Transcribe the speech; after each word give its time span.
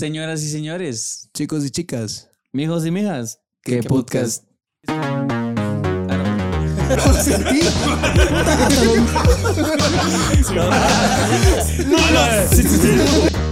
Señoras 0.00 0.42
y 0.42 0.48
señores, 0.48 1.28
Chicos 1.34 1.62
y 1.62 1.70
chicas. 1.70 2.30
mijos 2.52 2.86
y 2.86 2.90
mijas, 2.90 3.38
¿Qué 3.62 3.82
podcast? 3.82 4.44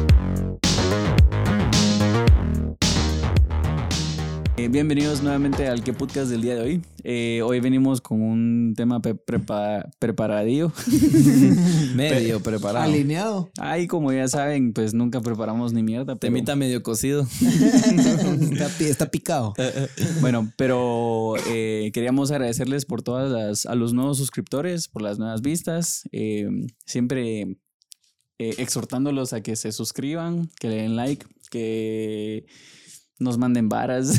Eh, 4.59 4.66
bienvenidos 4.66 5.22
nuevamente 5.22 5.68
al 5.68 5.84
que 5.84 5.93
podcast 5.93 6.29
del 6.30 6.43
día 6.43 6.56
de 6.56 6.61
hoy. 6.62 6.82
Eh, 7.04 7.43
hoy 7.45 7.61
venimos 7.61 8.00
con 8.00 8.20
un 8.20 8.74
tema 8.77 9.00
prepa- 9.00 9.88
preparadillo. 10.00 10.73
Medio 11.95 12.41
preparado. 12.42 12.84
Alineado. 12.84 13.50
Ay, 13.59 13.86
como 13.86 14.12
ya 14.12 14.27
saben, 14.27 14.73
pues 14.73 14.95
nunca 14.95 15.20
preparamos 15.20 15.73
ni 15.73 15.84
mierda. 15.84 16.16
pero- 16.16 16.32
Temita 16.32 16.56
medio 16.56 16.82
cocido. 16.82 17.23
está, 18.50 18.69
pi- 18.77 18.84
está 18.86 19.10
picado. 19.10 19.55
Bueno, 20.20 20.52
pero 20.56 21.34
eh, 21.48 21.91
queríamos 21.95 22.33
agradecerles 22.33 22.84
por 22.84 23.02
todas 23.02 23.30
las, 23.30 23.64
a 23.64 23.77
los 23.77 23.92
nuevos 23.92 24.19
suscriptores, 24.19 24.88
por 24.88 25.02
las 25.02 25.20
nuevas 25.20 25.41
vistas. 25.41 26.02
siempre 26.84 27.56
exhortándolos 28.41 29.33
a 29.33 29.41
que 29.41 29.55
se 29.56 29.70
suscriban, 29.72 30.48
que 30.61 30.69
le 30.69 30.77
den 30.77 30.97
like, 30.97 31.27
que 31.50 32.47
nos 33.20 33.36
manden 33.38 33.68
varas. 33.68 34.18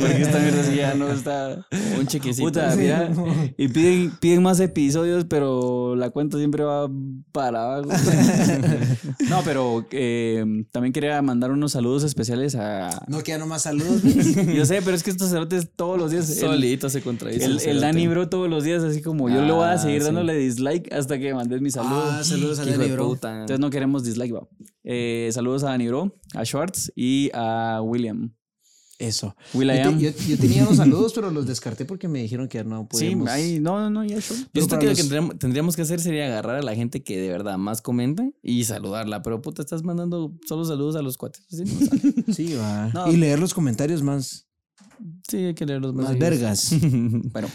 Porque 0.00 0.22
esta 0.22 0.38
mierda 0.38 0.74
ya 0.74 0.94
no 0.94 1.08
está. 1.10 1.66
Un 1.98 2.06
chequecito. 2.06 2.46
Puta, 2.46 2.74
mira, 2.76 3.10
y 3.56 3.68
piden, 3.68 4.12
piden 4.20 4.42
más 4.42 4.60
episodios, 4.60 5.24
pero 5.28 5.96
la 5.96 6.10
cuenta 6.10 6.38
siempre 6.38 6.64
va 6.64 6.88
para 7.32 7.74
abajo. 7.76 7.90
no, 9.28 9.40
pero 9.44 9.86
eh, 9.90 10.44
también 10.70 10.92
quería 10.92 11.20
mandar 11.22 11.50
unos 11.50 11.72
saludos 11.72 12.04
especiales 12.04 12.54
a. 12.54 12.90
No 13.08 13.22
queda 13.22 13.38
nomás 13.38 13.62
saludos. 13.62 14.02
Yo 14.54 14.64
sé, 14.66 14.80
pero 14.82 14.96
es 14.96 15.02
que 15.02 15.10
estos 15.10 15.30
cerotes 15.30 15.68
todos 15.74 15.98
los 15.98 16.10
días. 16.10 16.28
el- 16.30 16.36
Solito 16.36 16.88
se 16.88 17.02
contradice. 17.02 17.44
el, 17.44 17.60
el 17.60 17.80
Dani 17.80 18.06
Bro 18.08 18.28
todos 18.28 18.48
los 18.48 18.64
días, 18.64 18.82
así 18.82 19.02
como 19.02 19.28
yo 19.28 19.42
le 19.42 19.52
voy 19.52 19.64
a 19.64 19.72
Ah, 19.72 19.78
seguir 19.78 20.00
sí. 20.00 20.06
dándole 20.06 20.34
dislike 20.36 20.92
hasta 20.92 21.18
que 21.18 21.32
mandes 21.34 21.60
mi 21.60 21.70
saludo. 21.70 22.04
Ah, 22.10 22.22
saludos 22.24 22.58
a 22.58 22.64
Hijo 22.68 22.78
Dani, 22.78 22.92
bro. 22.92 23.08
puta. 23.08 23.32
Entonces 23.32 23.58
no 23.60 23.70
queremos 23.70 24.04
dislike, 24.04 24.34
va. 24.34 24.46
Eh, 24.84 25.30
saludos 25.32 25.62
a 25.64 25.66
Dani 25.70 25.88
Bro, 25.88 26.16
a 26.34 26.44
Schwartz 26.44 26.92
y 26.96 27.30
a 27.34 27.80
William. 27.82 28.34
Eso. 28.98 29.34
Yo, 29.52 29.60
te- 29.60 29.98
yo- 29.98 30.10
yo 30.28 30.38
tenía 30.38 30.62
unos 30.62 30.76
saludos, 30.76 31.12
pero 31.12 31.30
los 31.32 31.44
descarté 31.46 31.84
porque 31.84 32.06
me 32.06 32.22
dijeron 32.22 32.46
que 32.46 32.62
no 32.62 32.82
sí, 32.82 32.86
podíamos. 32.90 33.28
ahí, 33.30 33.58
no, 33.58 33.80
no, 33.80 33.90
no, 33.90 34.04
ya 34.04 34.20
show. 34.20 34.36
Yo 34.36 34.46
siento 34.62 34.78
que 34.78 34.84
lo 34.86 34.90
los- 34.92 34.96
que 34.98 35.02
tendríamos, 35.02 35.38
tendríamos 35.40 35.76
que 35.76 35.82
hacer 35.82 35.98
sería 36.00 36.26
agarrar 36.26 36.56
a 36.56 36.62
la 36.62 36.74
gente 36.76 37.02
que 37.02 37.18
de 37.18 37.28
verdad 37.28 37.58
más 37.58 37.82
comenta 37.82 38.28
y 38.44 38.62
saludarla. 38.62 39.22
Pero 39.22 39.42
puta, 39.42 39.62
estás 39.62 39.82
mandando 39.82 40.36
solo 40.46 40.64
saludos 40.64 40.94
a 40.94 41.02
los 41.02 41.16
cuates. 41.18 41.44
No. 41.50 41.64
Sí, 42.32 42.54
va. 42.54 42.90
No. 42.94 43.10
Y 43.10 43.16
leer 43.16 43.40
los 43.40 43.54
comentarios 43.54 44.02
más, 44.02 44.46
sí, 45.28 45.38
hay 45.38 45.54
que 45.54 45.66
leerlos 45.66 45.94
más. 45.94 46.04
más 46.04 46.12
seguidos. 46.12 46.30
vergas. 46.30 46.70
Bueno, 47.32 47.48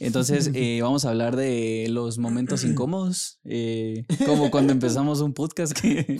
entonces 0.00 0.50
eh, 0.54 0.80
vamos 0.82 1.04
a 1.04 1.10
hablar 1.10 1.36
de 1.36 1.86
los 1.90 2.18
momentos 2.18 2.64
incómodos, 2.64 3.38
eh, 3.44 4.04
como 4.26 4.50
cuando 4.50 4.72
empezamos 4.72 5.20
un 5.20 5.32
podcast 5.34 5.72
que, 5.78 6.18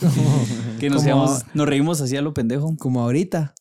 que 0.80 0.91
nos, 0.91 1.05
íbamos- 1.05 1.44
nos 1.55 1.69
reímos 1.69 2.00
así 2.00 2.17
a 2.17 2.22
lo 2.22 2.34
pendejo. 2.34 2.77
Como 2.78 3.00
ahorita. 3.02 3.55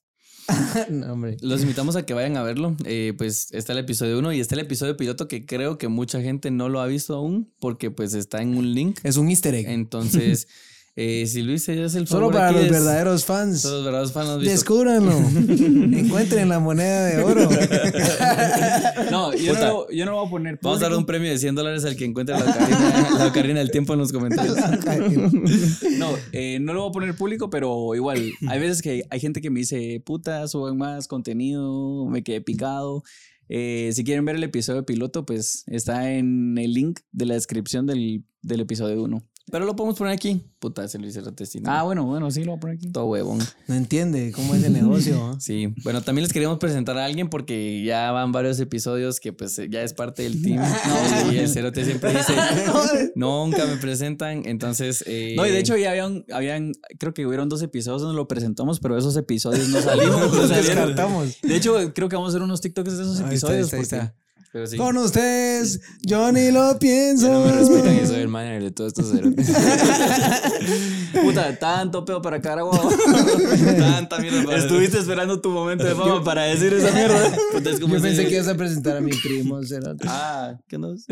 no, 0.90 1.14
hombre. 1.14 1.38
Los 1.42 1.62
invitamos 1.62 1.96
a 1.96 2.06
que 2.06 2.14
vayan 2.14 2.36
a 2.36 2.44
verlo. 2.44 2.76
Eh, 2.86 3.14
pues 3.18 3.48
está 3.52 3.72
el 3.74 3.80
episodio 3.80 4.20
1 4.20 4.34
y 4.34 4.40
está 4.42 4.56
el 4.56 4.62
episodio 4.62 4.98
piloto 4.98 5.28
que 5.30 5.46
creo 5.46 5.78
que 5.78 5.88
mucha 5.88 6.22
gente 6.22 6.52
no 6.52 6.68
lo 6.68 6.82
ha 6.82 6.86
visto 6.88 7.16
aún 7.16 7.54
porque 7.60 7.92
pues 7.92 8.14
está 8.14 8.42
en 8.42 8.58
un 8.58 8.74
link. 8.74 9.00
Es 9.04 9.16
un 9.16 9.30
easter 9.30 9.56
egg. 9.56 9.70
Entonces, 9.70 10.48
eh, 10.96 11.26
si 11.28 11.42
Luis 11.42 11.64
se 11.64 11.84
hace 11.84 11.98
el 11.98 12.08
Solo 12.08 12.28
favor 12.28 12.34
para 12.34 12.48
aquí 12.50 12.56
los 12.58 12.66
es- 12.66 12.72
verdaderos 12.72 13.26
fans. 13.26 13.62
Todos 13.64 13.76
los 13.84 13.86
verdaderos 13.86 14.12
fans. 14.14 14.44
Descúbranlo. 14.44 15.12
Encuentren 15.98 16.50
la 16.50 16.60
moneda 16.60 17.06
de 17.06 17.24
oro. 17.24 17.50
No, 19.12 19.34
yo 19.34 19.54
Puta. 19.54 19.68
no, 19.68 19.74
lo- 19.74 19.92
yo 19.92 20.06
no 20.06 20.12
lo 20.12 20.18
voy 20.20 20.28
a 20.28 20.30
poner. 20.30 20.60
Vamos 20.62 20.80
a 20.80 20.82
dar 20.84 20.92
un 20.92 20.98
público. 20.98 21.08
premio 21.08 21.32
de 21.32 21.38
100 21.38 21.56
dólares 21.56 21.86
al 21.86 21.96
que 21.96 22.06
encuentre 22.06 22.36
la 22.38 22.46
ocarina, 22.46 23.10
la 23.18 23.28
ocarina 23.28 23.60
del 23.60 23.72
tiempo 23.72 23.94
en 23.94 24.00
los 24.00 24.12
comentarios. 24.12 24.56
No, 25.98 26.10
eh, 26.32 26.60
no 26.60 26.74
lo 26.74 26.82
voy 26.82 26.90
a 26.90 26.92
poner 26.92 27.16
público, 27.16 27.50
pero 27.50 27.96
igual, 27.96 28.32
hay 28.48 28.60
veces 28.60 28.82
que 28.82 29.04
hay 29.10 29.20
gente 29.20 29.42
que 29.42 29.50
me 29.50 29.62
dice, 29.62 30.02
puta, 30.06 30.48
suban 30.48 30.78
más 30.78 31.08
contenido, 31.08 32.06
me 32.08 32.24
quedé 32.24 32.42
picado. 32.42 33.04
Eh, 33.50 33.92
si 33.94 34.04
quieren 34.04 34.26
ver 34.26 34.36
el 34.36 34.44
episodio 34.44 34.86
piloto, 34.86 35.26
pues 35.26 35.64
está 35.68 36.12
en 36.12 36.58
el 36.58 36.74
link 36.74 37.00
de 37.12 37.26
la 37.26 37.34
descripción 37.36 37.86
del, 37.86 38.24
del 38.42 38.62
episodio 38.62 39.04
1. 39.04 39.24
Pero 39.52 39.66
lo 39.66 39.76
podemos 39.76 39.98
poner 39.98 40.14
aquí. 40.14 40.42
Puta, 40.58 40.86
ese 40.86 40.98
Luis 40.98 41.14
Cerrate, 41.14 41.46
sí, 41.46 41.60
no. 41.60 41.70
Ah, 41.70 41.84
bueno, 41.84 42.06
bueno, 42.06 42.32
sí, 42.32 42.44
lo 42.46 42.52
voy 42.52 42.58
a 42.58 42.60
poner 42.62 42.78
aquí. 42.78 42.92
Todo 42.92 43.06
huevón. 43.06 43.40
No 43.68 43.76
entiende 43.76 44.32
cómo 44.32 44.56
es 44.56 44.64
el 44.64 44.72
negocio. 44.82 45.36
Sí, 45.40 45.74
bueno, 45.84 46.02
también 46.02 46.24
les 46.24 46.32
queríamos 46.34 46.58
presentar 46.60 46.98
a 46.98 47.04
alguien 47.06 47.30
porque 47.30 47.84
ya 47.84 48.12
van 48.12 48.32
varios 48.32 48.60
episodios 48.62 49.20
que 49.20 49.34
pues 49.34 49.60
ya 49.70 49.84
es 49.84 49.94
parte 49.94 50.24
del 50.24 50.42
team. 50.42 50.64
No, 51.24 51.32
y 51.34 51.38
el 51.40 51.50
Cerote 51.50 51.84
siempre 51.86 52.12
dice, 52.14 52.34
nunca 53.16 53.66
me 53.66 53.78
presentan, 53.78 54.44
entonces... 54.46 55.04
eh, 55.08 55.34
No, 55.36 55.46
y 55.46 55.52
de 55.52 55.60
hecho 55.60 55.76
ya 55.78 55.92
habían, 55.92 56.26
habían, 56.34 56.72
creo 56.98 57.14
que 57.14 57.26
hubieron 57.26 57.50
dos 57.50 57.62
episodios 57.62 58.02
donde 58.02 58.16
lo 58.16 58.28
presentamos, 58.28 58.80
pero 58.80 58.98
esos 58.98 59.16
episodios 59.18 59.68
no 59.70 59.82
salimos. 59.82 60.18
no 60.20 60.26
Los 60.36 60.50
salieron. 60.50 60.66
descartamos. 60.88 61.38
De 61.42 61.56
hecho, 61.56 61.76
creo 61.94 62.10
que 62.10 62.16
vamos 62.16 62.30
a 62.30 62.38
hacer 62.38 62.42
unos 62.42 62.62
TikToks 62.62 62.98
de 62.98 63.04
esos 63.04 63.20
Ahí 63.20 63.36
está, 63.36 63.54
episodios. 63.54 63.74
ahí 63.74 63.82
está, 63.82 63.96
ahí 63.98 64.02
porque- 64.02 64.14
está. 64.14 64.23
Pero 64.54 64.68
sí. 64.68 64.78
Con 64.78 64.96
ustedes, 64.98 65.82
yo 66.04 66.32
ni 66.32 66.52
lo 66.52 66.78
pienso. 66.78 67.26
Ya 67.28 67.34
no 67.34 67.46
me 67.46 67.52
respetan 67.54 68.16
el 68.16 68.28
manager 68.28 68.64
de 68.64 68.72
todos 68.72 68.90
estos 68.90 69.12
cerotes. 69.12 69.48
Puta, 71.22 71.58
tanto 71.60 72.04
pedo 72.06 72.22
para 72.22 72.42
cara, 72.42 72.62
guau. 72.64 72.90
Tanta 73.78 74.20
mierda 74.20 74.44
para- 74.44 74.58
Estuviste 74.58 74.98
esperando 75.00 75.40
tu 75.42 75.50
momento 75.50 75.84
de 75.86 75.94
fama 75.96 76.24
para 76.24 76.44
decir 76.44 76.74
esa 76.74 76.92
mierda. 76.92 77.36
Puta, 77.52 77.70
es 77.70 77.80
como 77.80 77.96
Yo 77.96 78.02
pensé 78.02 78.22
ese- 78.22 78.30
que 78.30 78.36
ibas 78.36 78.48
a 78.48 78.56
presentar 78.56 78.98
a 78.98 79.02
mi 79.02 79.12
primo, 79.12 79.62
cerote. 79.64 80.06
Ah, 80.08 80.56
¿qué 80.68 80.78
no? 80.78 80.94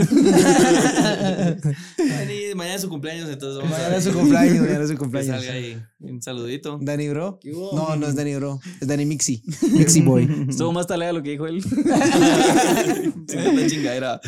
Dani, 1.98 2.56
mañana 2.56 2.76
es 2.76 2.82
su 2.82 2.90
cumpleaños, 2.90 3.30
entonces 3.30 3.58
vamos 3.58 3.72
Mañana 3.72 3.96
a 3.96 3.98
es 3.98 4.04
su 4.04 4.14
cumpleaños, 4.14 4.60
mañana 4.62 4.82
es 4.84 4.88
su 4.90 4.94
que 4.96 5.00
cumpleaños. 5.00 5.36
salga 5.38 5.54
ahí 5.54 5.78
un 6.00 6.22
saludito. 6.22 6.80
¿Dani 6.82 7.10
Bro? 7.10 7.40
No, 7.74 7.96
no 7.96 8.08
es 8.08 8.16
Dani 8.16 8.36
Bro. 8.36 8.60
Es 8.82 8.88
Dani 8.88 9.06
Mixi. 9.06 9.44
Mixi 9.72 10.02
Boy. 10.02 10.28
Estuvo 10.50 10.72
más 10.72 10.88
talega 10.88 11.14
lo 11.14 11.22
que 11.22 11.32
dijo 11.32 11.46
él. 11.48 11.62
Sí, 11.62 13.38
una 13.38 13.68
chingadera. 13.68 14.20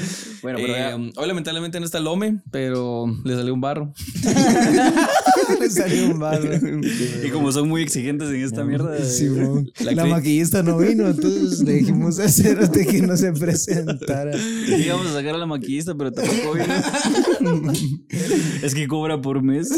Bueno, 0.42 0.60
pero 0.62 0.76
Eh, 0.76 0.80
ya- 0.80 0.96
hoy 1.22 1.28
lamentablemente 1.28 1.80
no 1.80 1.86
está 1.86 2.00
Lome, 2.00 2.42
pero 2.52 3.06
le 3.24 3.36
salió 3.36 3.54
un 3.54 3.62
barro. 3.62 3.92
Salió 5.70 6.10
un. 6.10 6.84
Y 7.26 7.30
como 7.30 7.52
son 7.52 7.70
muy 7.70 7.82
exigentes 7.82 8.30
en 8.30 8.44
esta 8.44 8.64
mierda. 8.64 9.04
Sí, 9.04 9.30
mo. 9.30 9.64
La 9.92 10.06
maquillista 10.06 10.64
no 10.64 10.78
vino, 10.78 11.08
entonces 11.08 11.62
le 11.62 11.74
dijimos 11.74 12.20
a 12.20 12.30
Cerote 12.30 12.86
que 12.86 13.02
no 13.02 13.16
se 13.18 13.32
presentara. 13.34 14.32
íbamos 14.86 15.08
a 15.08 15.14
sacar 15.14 15.36
a 15.36 15.38
la 15.38 15.46
maquillista, 15.46 15.96
pero 15.96 16.12
tampoco 16.12 16.54
vino. 16.54 17.74
es 18.64 18.74
que 18.76 18.88
cobra 18.88 19.22
por 19.22 19.42
mes. 19.42 19.70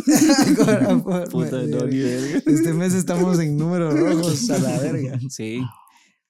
Cobra 0.57 0.97
por- 0.97 1.29
Puta, 1.29 1.62
no, 1.63 1.85
ni 1.85 2.00
verga. 2.00 2.41
Este 2.46 2.73
mes 2.73 2.94
estamos 2.94 3.40
en 3.40 3.57
números 3.57 3.97
rojos 3.97 4.50
a 4.50 4.57
la 4.59 4.79
verga. 4.79 5.19
Sí. 5.29 5.62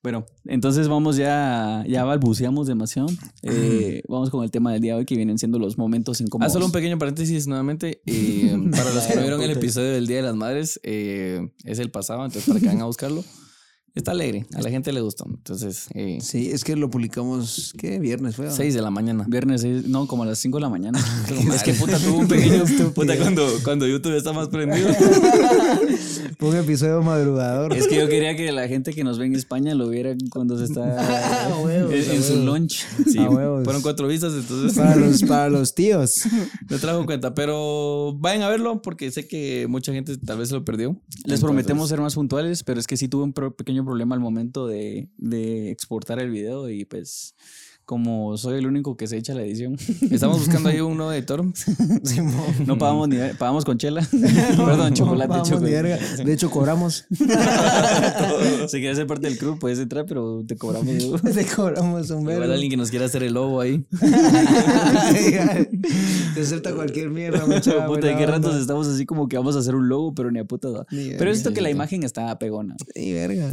Bueno, 0.06 0.24
entonces 0.46 0.88
vamos 0.88 1.18
ya, 1.18 1.84
ya 1.88 2.04
balbuceamos 2.04 2.68
demasiado. 2.68 3.08
Eh, 3.42 4.04
vamos 4.08 4.30
con 4.30 4.44
el 4.44 4.52
tema 4.52 4.72
del 4.72 4.80
día 4.80 4.94
de 4.94 5.00
hoy 5.00 5.06
que 5.06 5.16
vienen 5.16 5.40
siendo 5.40 5.58
los 5.58 5.80
momentos 5.80 6.22
Ah, 6.22 6.24
incómodos. 6.26 6.54
solo 6.54 6.68
un 6.68 6.72
pequeño 6.72 7.00
paréntesis 7.00 7.48
nuevamente. 7.48 8.02
eh, 8.06 8.56
para 8.72 8.94
los 8.94 9.04
que 9.06 9.16
no 9.16 9.22
vieron 9.22 9.42
el 9.42 9.50
episodio 9.50 9.94
del 9.94 10.06
Día 10.06 10.18
de 10.18 10.22
las 10.22 10.36
Madres, 10.36 10.80
eh, 10.84 11.50
es 11.64 11.80
el 11.80 11.90
pasado, 11.90 12.24
entonces 12.24 12.48
para 12.48 12.60
que 12.60 12.68
vayan 12.68 12.84
a 12.84 12.86
buscarlo. 12.86 13.24
Está 13.96 14.12
alegre, 14.12 14.46
a 14.54 14.62
la 14.62 14.70
gente 14.70 14.92
le 14.92 15.00
gustó. 15.00 15.26
Entonces, 15.26 15.88
eh, 15.94 16.18
Sí, 16.22 16.50
es 16.52 16.66
que 16.66 16.76
lo 16.76 16.90
publicamos, 16.90 17.74
¿qué? 17.78 17.98
Viernes 17.98 18.36
fue. 18.36 18.52
6 18.52 18.74
de 18.74 18.82
la 18.82 18.92
mañana. 18.92 19.24
Viernes, 19.28 19.62
seis- 19.62 19.88
no, 19.88 20.06
como 20.06 20.24
a 20.24 20.26
las 20.26 20.38
5 20.40 20.58
de 20.58 20.62
la 20.62 20.70
mañana. 20.70 21.00
Es 21.56 21.64
que 21.64 21.74
puta 21.74 21.98
tuvo 21.98 22.18
un 22.20 22.28
pequeño. 22.28 22.66
puta, 22.94 23.18
cuando, 23.18 23.48
cuando 23.64 23.88
YouTube 23.88 24.18
está 24.18 24.34
más 24.34 24.50
prendido. 24.50 24.90
Fue 26.40 26.50
un 26.50 26.58
episodio 26.58 27.02
madrugador. 27.02 27.74
Es 27.74 27.88
que 27.88 27.96
yo 27.96 28.10
quería 28.10 28.36
que 28.36 28.52
la 28.52 28.68
gente 28.68 28.94
que 28.94 29.04
nos 29.06 29.18
ve 29.18 29.28
en 29.28 29.36
España 29.36 29.74
lo 29.76 29.88
viera 29.88 30.14
cuando 30.30 30.58
se 30.58 30.66
está 30.66 30.98
Ah, 31.00 31.58
huevos, 31.64 31.94
en, 31.94 32.22
su 32.24 32.36
lunch. 32.44 32.86
Sí, 33.10 33.18
fueron 33.18 33.82
cuatro 33.82 34.08
vistas, 34.10 34.34
entonces 34.34 34.78
Para 34.78 34.96
los, 34.98 35.24
para 35.24 35.50
los 35.50 35.74
tíos. 35.74 36.24
me 36.70 36.78
trajo 36.80 37.06
cuenta. 37.06 37.34
Pero 37.34 38.14
vayan 38.20 38.42
a 38.42 38.50
verlo 38.50 38.82
porque 38.82 39.10
sé 39.12 39.28
que 39.28 39.68
mucha 39.70 39.94
gente 39.94 40.18
tal 40.18 40.40
vez 40.40 40.50
se 40.50 40.56
lo 40.56 40.66
perdió. 40.66 40.90
Les 40.90 41.18
Entonces, 41.20 41.40
prometemos 41.42 41.88
ser 41.88 42.02
más 42.02 42.16
puntuales, 42.16 42.64
pero 42.64 42.80
es 42.80 42.88
que 42.88 42.98
sí 42.98 43.08
tuve 43.08 43.24
un 43.24 43.34
pequeño 43.34 43.85
problema 43.86 44.16
al 44.16 44.22
momento 44.22 44.68
de, 44.68 45.10
de 45.18 45.72
exportar 45.72 46.20
el 46.20 46.30
video 46.30 46.70
y 46.70 46.86
pues 46.86 47.36
como 47.86 48.36
soy 48.38 48.58
el 48.58 48.66
único 48.66 48.98
que 48.98 49.08
se 49.08 49.18
echa 49.18 49.34
la 49.36 49.44
edición. 49.44 49.78
Estamos 50.12 50.40
buscando 50.40 50.70
ahí 50.70 50.80
un 50.82 50.98
nuevo 50.98 51.12
editor. 51.14 51.46
No 52.66 52.78
pagamos 52.78 53.08
ni 53.08 53.18
pagamos 53.38 53.64
con 53.64 53.78
chela. 53.78 54.06
Perdón, 54.12 54.94
chocolate, 54.94 55.50
chocolate. 55.50 56.24
De 56.24 56.34
hecho, 56.34 56.50
cobramos. 56.50 57.06
Si 58.68 58.80
quieres 58.80 58.98
ser 58.98 59.06
parte 59.06 59.28
del 59.28 59.38
club, 59.38 59.60
puedes 59.60 59.78
entrar, 59.80 60.06
pero 60.06 60.44
te 60.46 60.56
cobramos. 60.58 61.22
Te 61.22 61.46
cobramos 61.46 62.10
un 62.10 62.26
verbo. 62.26 62.52
alguien 62.52 62.72
que 62.72 62.78
nos 62.78 62.90
quiera 62.90 63.06
hacer 63.06 63.22
el 63.24 63.34
lobo 63.34 63.62
ahí. 63.62 63.86
Te 66.34 66.42
acepta 66.42 66.74
cualquier 66.74 67.10
mierda, 67.10 67.46
mucha 67.46 67.86
Puta, 67.86 68.08
¿de 68.08 68.16
qué 68.16 68.26
ratos 68.26 68.48
onda. 68.52 68.62
estamos 68.62 68.88
así 68.88 69.06
como 69.06 69.28
que 69.28 69.38
vamos 69.38 69.56
a 69.56 69.60
hacer 69.60 69.76
un 69.76 69.88
logo, 69.88 70.16
pero 70.16 70.32
ni 70.32 70.40
a 70.40 70.46
puta 70.46 70.70
da? 70.70 70.86
Ni 70.92 71.12
Pero 71.12 71.30
esto 71.30 71.54
que 71.54 71.62
la 71.62 71.70
imagen 71.70 72.04
está 72.04 72.38
pegona. 72.40 72.76
Sí, 72.94 73.14
verga. 73.14 73.50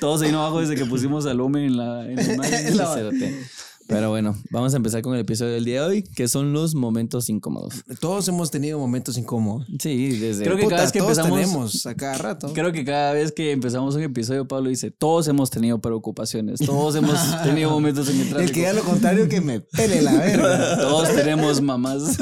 Todos 0.00 0.22
ahí 0.22 0.32
no 0.32 0.40
abajo 0.40 0.60
desde 0.60 0.74
que 0.74 0.84
pusimos 0.84 1.26
al 1.26 1.40
hombre 1.40 1.66
en 1.66 1.76
la, 1.76 2.07
en. 2.08 3.38
Pero 3.88 4.10
bueno, 4.10 4.36
vamos 4.50 4.74
a 4.74 4.76
empezar 4.76 5.00
con 5.00 5.14
el 5.14 5.20
episodio 5.20 5.54
del 5.54 5.64
día 5.64 5.80
de 5.80 5.88
hoy, 5.88 6.02
que 6.02 6.28
son 6.28 6.52
los 6.52 6.74
momentos 6.74 7.30
incómodos. 7.30 7.82
Todos 8.00 8.28
hemos 8.28 8.50
tenido 8.50 8.78
momentos 8.78 9.16
incómodos. 9.16 9.66
Sí, 9.80 10.10
desde... 10.18 10.44
Creo 10.44 10.58
que 10.58 10.66
cada 10.66 10.82
vez 10.82 10.92
que 10.92 10.98
todos 10.98 11.16
empezamos- 11.16 11.40
tenemos 11.40 11.86
a 11.86 11.94
cada 11.94 12.18
rato. 12.18 12.52
Creo 12.52 12.70
que 12.70 12.84
cada 12.84 13.14
vez 13.14 13.32
que 13.32 13.50
empezamos 13.50 13.94
un 13.94 14.02
episodio, 14.02 14.46
Pablo 14.46 14.68
dice, 14.68 14.90
todos 14.90 15.26
hemos 15.28 15.48
tenido 15.48 15.80
preocupaciones, 15.80 16.60
todos 16.60 16.96
hemos 16.96 17.18
tenido 17.44 17.70
momentos 17.70 18.10
en 18.10 18.20
el 18.20 18.28
tráfico. 18.28 18.40
El 18.42 18.52
que 18.52 18.60
diga 18.60 18.74
lo 18.74 18.82
contrario 18.82 19.26
que 19.26 19.40
me 19.40 19.60
pele 19.60 20.02
la 20.02 20.12
verga. 20.18 20.76
Todos 20.82 21.08
tenemos 21.14 21.62
mamás. 21.62 22.18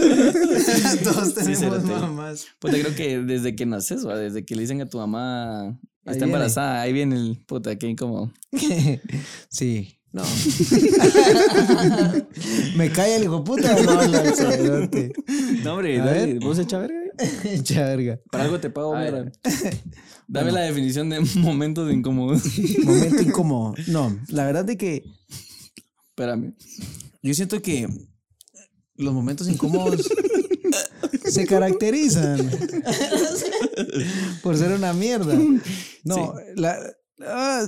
todos 1.03 1.35
tenemos 1.35 1.83
mamás. 1.83 2.47
Puta, 2.61 2.79
creo 2.79 2.95
que 2.95 3.19
desde 3.19 3.57
que 3.57 3.67
naces, 3.67 4.07
¿va? 4.07 4.17
desde 4.17 4.45
que 4.45 4.55
le 4.55 4.63
dicen 4.63 4.81
a 4.83 4.87
tu 4.87 4.99
mamá 4.99 5.77
Ahí 6.07 6.13
está 6.13 6.25
viene. 6.25 6.33
embarazada, 6.33 6.81
ahí 6.83 6.93
viene 6.93 7.17
el 7.17 7.39
puta, 7.47 7.77
qué 7.77 7.89
incómodo. 7.89 8.33
Sí. 9.51 9.93
No. 10.13 10.23
me 12.77 12.91
cae 12.91 13.17
el 13.17 13.25
hijo 13.25 13.43
puta. 13.45 13.75
No, 13.83 14.07
no, 14.07 14.21
el. 14.23 15.13
No, 15.63 15.73
hombre, 15.75 16.01
A 16.01 16.05
dale, 16.07 16.27
ver. 16.35 16.39
vos 16.41 16.59
echa 16.59 16.79
verga. 16.79 16.97
Echa 17.45 17.85
verga. 17.85 18.19
Para 18.31 18.45
algo 18.45 18.59
te 18.61 18.71
pago, 18.71 18.97
mierda. 18.97 19.31
Dame 20.29 20.53
la 20.53 20.61
definición 20.63 21.09
de 21.11 21.21
momentos 21.37 21.91
incómodos. 21.93 22.43
Momento 22.85 23.23
incómodo. 23.23 23.75
No, 23.89 24.19
la 24.29 24.45
verdad 24.47 24.65
de 24.65 24.77
que 24.77 25.05
Espérame. 26.11 26.55
yo 27.23 27.35
siento 27.35 27.61
que 27.63 27.87
los 28.97 29.13
momentos 29.15 29.49
incómodos 29.49 30.09
se 31.25 31.47
caracterizan 31.47 32.51
por 34.43 34.57
ser 34.57 34.73
una 34.73 34.93
mierda. 34.93 35.35
No, 36.05 36.35
la. 36.55 36.79
ah, 37.23 37.67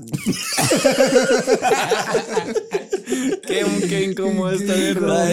Qué, 3.47 3.65
qué 3.89 4.05
incómodo 4.05 4.51
esta 4.51 4.75
verdad. 4.75 5.29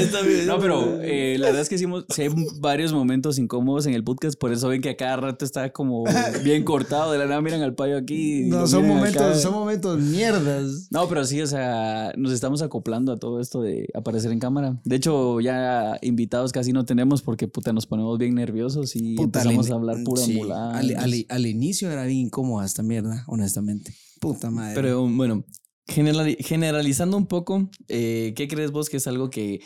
No, 0.47 0.59
pero 0.59 1.01
eh, 1.01 1.37
la 1.39 1.47
verdad 1.47 1.61
es 1.61 1.69
que 1.69 1.75
hicimos 1.75 2.05
sí 2.13 2.23
varios 2.59 2.93
momentos 2.93 3.37
incómodos 3.39 3.85
en 3.85 3.93
el 3.93 4.03
podcast, 4.03 4.37
por 4.39 4.51
eso 4.51 4.67
ven 4.69 4.81
que 4.81 4.89
a 4.89 4.97
cada 4.97 5.17
rato 5.17 5.45
está 5.45 5.71
como 5.71 6.03
bien 6.43 6.63
cortado. 6.65 7.11
De 7.11 7.17
la 7.17 7.25
nada 7.25 7.41
miran 7.41 7.61
al 7.61 7.75
payo 7.75 7.97
aquí. 7.97 8.43
no, 8.45 8.67
son 8.67 8.87
momentos, 8.87 9.21
acá. 9.21 9.35
son 9.35 9.53
momentos 9.53 9.99
mierdas. 9.99 10.87
No, 10.91 11.07
pero 11.07 11.25
sí, 11.25 11.41
o 11.41 11.47
sea, 11.47 12.13
nos 12.17 12.31
estamos 12.31 12.61
acoplando 12.61 13.11
a 13.11 13.17
todo 13.17 13.39
esto 13.41 13.61
de 13.61 13.87
aparecer 13.93 14.31
en 14.31 14.39
cámara. 14.39 14.79
De 14.83 14.95
hecho, 14.95 15.39
ya 15.41 15.97
invitados 16.01 16.51
casi 16.51 16.71
no 16.71 16.85
tenemos 16.85 17.21
porque 17.21 17.47
puta 17.47 17.73
nos 17.73 17.85
ponemos 17.85 18.17
bien 18.17 18.35
nerviosos 18.35 18.95
y 18.95 19.15
Puta, 19.15 19.39
empezamos 19.41 19.67
al 19.67 19.73
a 19.73 19.75
hablar 19.75 19.97
pura 20.03 20.21
sí, 20.21 20.33
mulada. 20.33 20.77
al, 20.77 20.95
al- 20.95 21.25
al 21.29 21.45
inicio 21.45 21.91
era 21.91 22.05
bien 22.05 22.19
incómoda 22.27 22.65
esta 22.65 22.83
mierda, 22.83 23.23
honestamente. 23.27 23.93
Puta 24.19 24.49
madre. 24.49 24.73
Pero 24.75 25.07
bueno, 25.07 25.43
generali- 25.87 26.37
generalizando 26.39 27.17
un 27.17 27.27
poco, 27.27 27.69
eh, 27.87 28.33
¿qué 28.35 28.47
crees 28.47 28.71
vos 28.71 28.89
que 28.89 28.97
es 28.97 29.07
algo 29.07 29.29
que 29.29 29.61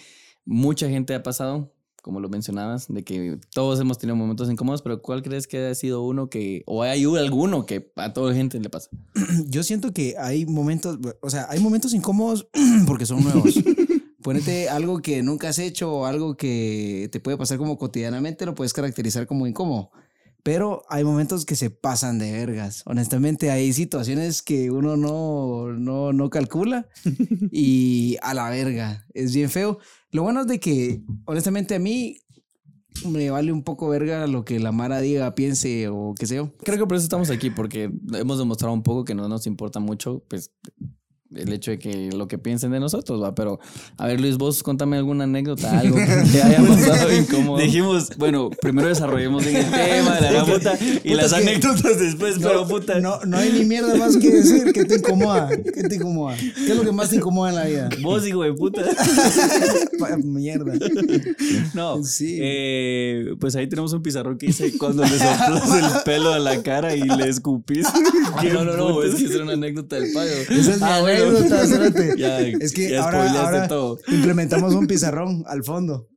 mucha 0.45 0.89
gente 0.89 1.13
ha 1.13 1.23
pasado? 1.23 1.73
Como 2.01 2.21
lo 2.21 2.29
mencionabas, 2.29 2.87
de 2.87 3.03
que 3.03 3.39
todos 3.53 3.77
hemos 3.79 3.97
tenido 3.97 4.15
momentos 4.15 4.49
incómodos, 4.49 4.81
pero 4.81 5.01
¿cuál 5.01 5.21
crees 5.21 5.47
que 5.47 5.67
ha 5.67 5.75
sido 5.75 6.01
uno 6.01 6.29
que, 6.29 6.63
o 6.65 6.81
hay 6.81 7.03
alguno 7.03 7.65
que 7.65 7.91
a 7.97 8.13
toda 8.13 8.33
gente 8.33 8.57
le 8.59 8.69
pasa? 8.69 8.89
yo 9.47 9.63
siento 9.63 9.93
que 9.93 10.15
hay 10.17 10.45
momentos, 10.45 10.97
o 11.21 11.29
sea, 11.29 11.47
hay 11.49 11.59
momentos 11.59 11.93
incómodos 11.93 12.47
porque 12.87 13.05
son 13.05 13.23
nuevos. 13.23 13.53
Ponete 14.23 14.69
algo 14.69 15.01
que 15.01 15.23
nunca 15.23 15.49
has 15.49 15.59
hecho 15.59 15.91
o 15.93 16.05
algo 16.05 16.35
que 16.35 17.09
te 17.11 17.19
puede 17.19 17.37
pasar 17.37 17.57
como 17.57 17.77
cotidianamente, 17.77 18.45
lo 18.45 18.55
puedes 18.55 18.73
caracterizar 18.73 19.27
como 19.27 19.45
incómodo. 19.47 19.91
Pero 20.43 20.83
hay 20.89 21.03
momentos 21.03 21.45
que 21.45 21.55
se 21.55 21.69
pasan 21.69 22.17
de 22.17 22.31
vergas. 22.31 22.83
Honestamente, 22.85 23.51
hay 23.51 23.73
situaciones 23.73 24.41
que 24.41 24.71
uno 24.71 24.95
no, 24.95 25.67
no, 25.73 26.13
no 26.13 26.29
calcula 26.29 26.87
y 27.51 28.17
a 28.21 28.33
la 28.33 28.49
verga. 28.49 29.05
Es 29.13 29.33
bien 29.33 29.49
feo. 29.49 29.79
Lo 30.11 30.23
bueno 30.23 30.41
es 30.41 30.47
de 30.47 30.59
que, 30.59 31.01
honestamente, 31.25 31.75
a 31.75 31.79
mí 31.79 32.21
me 33.05 33.29
vale 33.29 33.51
un 33.51 33.63
poco 33.63 33.89
verga 33.89 34.27
lo 34.27 34.43
que 34.45 34.59
la 34.59 34.71
Mara 34.71 34.99
diga, 34.99 35.35
piense 35.35 35.87
o 35.89 36.13
qué 36.17 36.25
sé 36.25 36.35
yo. 36.35 36.55
Creo 36.57 36.77
que 36.77 36.85
por 36.85 36.97
eso 36.97 37.03
estamos 37.03 37.29
aquí, 37.29 37.49
porque 37.49 37.91
hemos 38.13 38.37
demostrado 38.37 38.73
un 38.73 38.83
poco 38.83 39.05
que 39.05 39.15
no 39.15 39.27
nos 39.27 39.47
importa 39.47 39.79
mucho, 39.79 40.23
pues, 40.27 40.51
el 41.35 41.53
hecho 41.53 41.71
de 41.71 41.79
que 41.79 42.09
lo 42.15 42.27
que 42.27 42.37
piensen 42.37 42.71
de 42.71 42.79
nosotros, 42.79 43.21
va. 43.21 43.35
Pero, 43.35 43.59
a 43.97 44.07
ver, 44.07 44.19
Luis, 44.19 44.37
vos 44.37 44.63
contame 44.63 44.97
alguna 44.97 45.25
anécdota, 45.25 45.79
algo 45.79 45.95
que 45.97 46.05
te 46.31 46.41
haya 46.41 46.57
pasado 46.67 47.15
incómodo. 47.15 47.59
Dijimos, 47.61 48.09
bueno, 48.17 48.49
primero 48.61 48.87
desarrollemos 48.87 49.43
bien 49.45 49.57
el 49.57 49.71
tema 49.71 50.19
de 50.19 50.31
la 50.31 50.45
puta 50.53 50.77
y 51.03 51.13
las 51.13 51.31
que- 51.33 51.41
anécdotas 51.41 51.99
después, 51.99 52.37
pero 52.41 52.67
puta. 52.67 52.99
No, 52.99 53.19
no 53.25 53.37
hay 53.37 53.51
ni 53.51 53.65
mierda 53.65 53.95
más 53.95 54.17
que 54.17 54.29
decir 54.31 54.73
que 54.73 54.85
te 54.85 54.95
incomoda. 54.95 55.49
¿Qué 55.49 55.83
te 55.83 55.95
incomoda? 55.95 56.35
¿Qué 56.37 56.71
es 56.71 56.75
lo 56.75 56.83
que 56.83 56.91
más 56.91 57.09
te 57.09 57.17
incomoda 57.17 57.49
en 57.49 57.55
la 57.55 57.65
vida? 57.65 57.89
Vos, 58.01 58.25
hijo 58.27 58.43
de 58.43 58.53
puta. 58.53 58.81
Mierda. 60.23 60.73
No, 61.73 62.03
Sí. 62.03 62.37
eh, 62.41 63.35
pues 63.39 63.55
ahí 63.55 63.67
tenemos 63.67 63.93
un 63.93 64.01
pizarrón 64.01 64.37
que 64.37 64.47
dice 64.47 64.71
cuando 64.77 65.03
le 65.03 65.09
soplas 65.09 65.73
el 65.75 66.03
pelo 66.03 66.33
a 66.33 66.39
la 66.39 66.61
cara 66.63 66.95
y 66.95 67.01
le 67.03 67.27
escupís. 67.29 67.85
No, 68.53 68.63
no, 68.65 68.75
no, 68.77 69.03
es 69.03 69.15
que 69.15 69.25
es 69.25 69.35
una 69.35 69.53
anécdota 69.53 69.97
del 69.97 70.11
payo. 70.13 70.31
Esa 70.49 70.71
es 70.71 70.77
mi 70.81 70.87
Ah, 70.89 70.99
bueno. 71.01 71.18
Anécdota, 71.27 71.63
espérate. 71.63 72.13
Ya, 72.17 72.39
es 72.39 72.73
que 72.73 72.89
ya 72.91 73.03
ahora, 73.03 73.41
ahora 73.41 73.67
todo. 73.67 73.99
implementamos 74.07 74.73
un 74.75 74.87
pizarrón 74.87 75.43
al 75.47 75.63
fondo. 75.63 76.07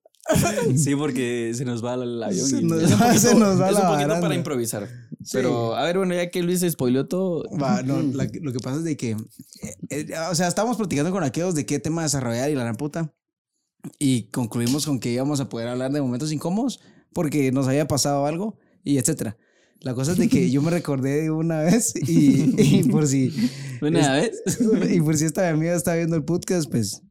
Sí, 0.77 0.95
porque 0.95 1.53
se 1.55 1.65
nos 1.65 1.85
va 1.85 1.95
el 1.95 2.23
avión. 2.23 2.47
Se 2.47 2.63
nos- 2.63 2.83
un 2.85 2.91
poquito, 2.99 3.19
Se 3.19 3.35
nos 3.35 3.61
va 3.61 3.69
es 3.71 3.75
la 3.75 3.81
un 3.81 3.87
poquito 3.87 4.09
baranda. 4.09 4.21
para 4.21 4.35
improvisar. 4.37 4.89
Pero, 5.33 5.75
a 5.75 5.85
ver, 5.85 5.99
bueno, 5.99 6.15
ya 6.15 6.31
que 6.31 6.43
Luis 6.43 6.61
se 6.61 6.71
spoileó 6.71 7.07
todo. 7.07 7.45
Va, 7.61 7.83
no, 7.83 8.01
la- 8.03 8.29
lo 8.41 8.53
que 8.53 8.61
pasa 8.61 8.79
es 8.79 8.85
de 8.85 8.97
que, 8.97 9.11
eh, 9.11 9.17
eh, 9.91 10.07
o 10.31 10.35
sea, 10.35 10.47
estábamos 10.49 10.77
platicando 10.77 11.11
con 11.11 11.25
aquellos 11.25 11.55
de 11.55 11.67
qué 11.67 11.79
tema 11.81 12.03
desarrollar 12.03 12.51
y 12.51 12.55
la 12.55 12.63
gran 12.63 12.77
puta. 12.77 13.13
Y 13.99 14.31
concluimos 14.31 14.87
con 14.87 15.01
que 15.01 15.11
íbamos 15.11 15.41
a 15.41 15.49
poder 15.49 15.67
hablar 15.69 15.91
de 15.93 16.01
momentos 16.01 16.31
incómodos 16.31 16.81
porque 17.13 17.51
nos 17.51 17.67
había 17.67 17.89
pasado 17.89 18.27
algo 18.27 18.59
y 18.85 18.99
etcétera. 18.99 19.37
La 19.83 19.95
cosa 19.95 20.13
es 20.13 20.19
de 20.19 20.29
que 20.29 20.51
yo 20.51 20.63
me 20.63 20.71
recordé 20.71 21.23
de 21.23 21.31
una 21.31 21.61
vez 21.61 21.93
y, 21.97 22.55
y 22.61 22.83
por 22.85 23.07
si 23.07 23.33
Una 23.83 24.13
vez. 24.13 24.43
y 24.91 25.01
por 25.01 25.17
si 25.17 25.25
esta 25.25 25.49
amiga 25.49 25.75
está 25.75 25.95
viendo 25.97 26.15
el 26.17 26.25
podcast, 26.25 26.71
pues 26.71 27.03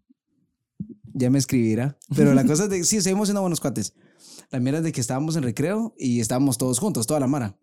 ya 1.14 1.30
me 1.30 1.38
escribirá. 1.38 1.98
Pero 2.16 2.34
la 2.34 2.46
cosa 2.46 2.64
es 2.64 2.70
de 2.70 2.78
que 2.78 2.84
sí, 2.86 3.02
seguimos 3.02 3.28
siendo 3.28 3.42
buenos 3.42 3.60
cuates. 3.60 3.94
La 4.52 4.60
mierda 4.60 4.80
es 4.80 4.86
de 4.86 4.92
que 4.92 5.02
estábamos 5.02 5.36
en 5.36 5.44
recreo 5.44 5.94
y 5.98 6.22
estábamos 6.22 6.58
todos 6.58 6.80
juntos, 6.80 7.08
toda 7.08 7.20
la 7.20 7.28
mara. 7.28 7.58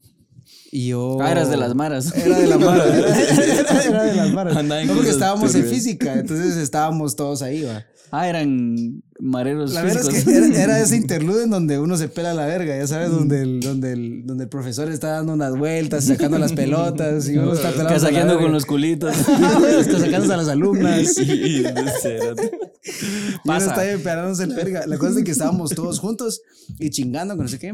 Y 0.70 0.88
yo. 0.88 1.18
Ah, 1.20 1.30
eras 1.32 1.50
de 1.50 1.56
las 1.56 1.74
maras. 1.74 2.14
Era 2.14 2.38
de 2.38 2.46
la 2.46 2.58
mara. 2.58 2.84
Era, 2.84 3.08
era- 3.18 3.82
era 3.84 4.02
de 4.04 4.14
las 4.14 4.32
maras. 4.32 4.54
No, 4.86 4.94
porque 4.94 5.10
estábamos 5.10 5.54
en 5.54 5.64
física, 5.64 6.14
entonces 6.14 6.56
estábamos 6.56 7.16
todos 7.16 7.42
ahí, 7.42 7.62
va. 7.62 7.84
Ah, 8.10 8.26
eran 8.26 9.02
mareros 9.20 9.74
La 9.74 9.82
verdad 9.82 10.02
es 10.08 10.24
que 10.24 10.62
era, 10.62 10.80
ese 10.80 10.96
interlude 10.96 11.44
en 11.44 11.50
donde 11.50 11.78
uno 11.78 11.94
se 11.98 12.08
pela 12.08 12.32
la 12.32 12.46
verga, 12.46 12.74
ya 12.78 12.86
sabes, 12.86 13.10
donde 13.10 13.42
el, 13.42 13.60
donde 13.60 13.92
el, 13.92 14.26
donde 14.26 14.44
el 14.44 14.48
profesor 14.48 14.90
está 14.90 15.08
dando 15.08 15.34
unas 15.34 15.54
vueltas, 15.58 16.04
sacando 16.04 16.38
las 16.38 16.52
pelotas 16.54 17.28
y 17.28 17.36
uno 17.36 17.52
está 17.52 17.70
pelando 17.70 17.92
Casaqueando 17.92 18.38
con 18.38 18.52
los 18.52 18.64
culitos. 18.64 19.14
sacándose 20.00 20.32
a 20.32 20.36
las 20.38 20.48
alumnas. 20.48 21.18
Y- 21.18 21.64
uno 23.44 23.56
está 23.56 23.80
ahí 23.80 23.96
pegándose 23.98 24.44
el 24.44 24.54
verga. 24.54 24.86
La 24.86 24.96
cosa 24.98 25.18
es 25.18 25.24
que 25.24 25.30
estábamos 25.32 25.70
todos 25.70 25.98
juntos 25.98 26.40
y 26.78 26.88
chingando 26.90 27.36
con 27.36 27.44
no 27.44 27.50
sé 27.50 27.58
qué. 27.58 27.72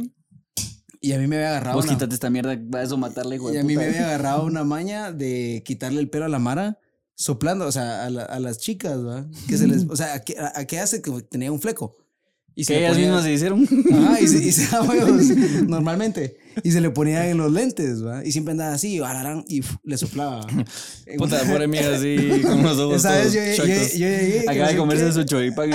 Y 1.05 1.13
a 1.13 1.19
mí 1.19 1.27
me 1.27 1.37
había 1.37 1.49
agarrado. 1.51 1.77
Vos 1.77 1.85
una- 1.85 1.95
quítate 1.95 2.15
esta 2.15 2.31
mierda, 2.31 2.57
va 2.75 2.79
a 2.79 2.83
eso 2.83 2.97
matarle, 2.97 3.37
hijo 3.37 3.51
y 3.51 3.55
de 3.55 3.61
a 3.61 3.65
mí 3.65 3.77
me 3.77 3.85
había 3.85 4.05
agarrado 4.07 4.45
una 4.45 4.65
maña 4.65 5.13
de 5.13 5.63
quitarle 5.67 6.01
el 6.01 6.09
pelo 6.09 6.25
a 6.25 6.29
la 6.29 6.39
Mara 6.39 6.79
soplando, 7.15 7.67
o 7.67 7.73
sea, 7.73 8.07
a, 8.07 8.11
la- 8.11 8.25
a 8.25 8.41
las 8.41 8.59
chicas, 8.59 9.05
¿va? 9.05 9.27
Que 9.47 9.59
se 9.59 9.67
les. 9.67 9.85
O 9.91 9.97
sea, 9.97 10.15
¿a 10.15 10.21
qué, 10.21 10.37
a- 10.39 10.53
a 10.61 10.65
qué 10.65 10.81
hace 10.81 11.03
que 11.03 11.11
tenía 11.31 11.53
un 11.53 11.61
fleco? 11.61 11.99
Y 12.57 12.65
Que 12.65 12.75
le 12.75 12.79
ellas 12.81 12.93
ponía- 12.93 13.07
mismas 13.09 13.25
se 13.25 13.33
hicieron. 13.33 13.69
Ajá, 13.93 14.21
y 14.21 14.29
se, 14.29 14.39
y 14.39 14.53
se- 14.53 14.69
ah, 14.77 14.87
normalmente. 15.67 16.37
Y 16.63 16.71
se 16.71 16.81
le 16.81 16.89
ponía 16.91 17.29
en 17.29 17.37
los 17.37 17.53
lentes, 17.53 18.05
¿va? 18.07 18.25
Y 18.25 18.31
siempre 18.33 18.53
andaba 18.53 18.73
así, 18.75 19.01
y 19.49 19.61
uf, 19.61 19.75
le 19.83 19.99
soplaba. 19.99 20.47
Puta, 21.19 21.43
pobre 21.43 21.65
amiga 21.65 21.97
así, 21.97 22.41
con 22.43 22.63
los 22.63 22.79
ojos 22.79 23.03
todos 23.03 23.33
yo, 23.33 23.41
yo- 23.41 23.65
yo 23.65 23.67
llegué. 23.99 24.43
que 24.45 24.51
Acaba 24.51 24.69
de 24.69 24.77
comerse 24.77 25.05
qué. 25.07 25.13
su 25.13 25.25
choripán. 25.25 25.71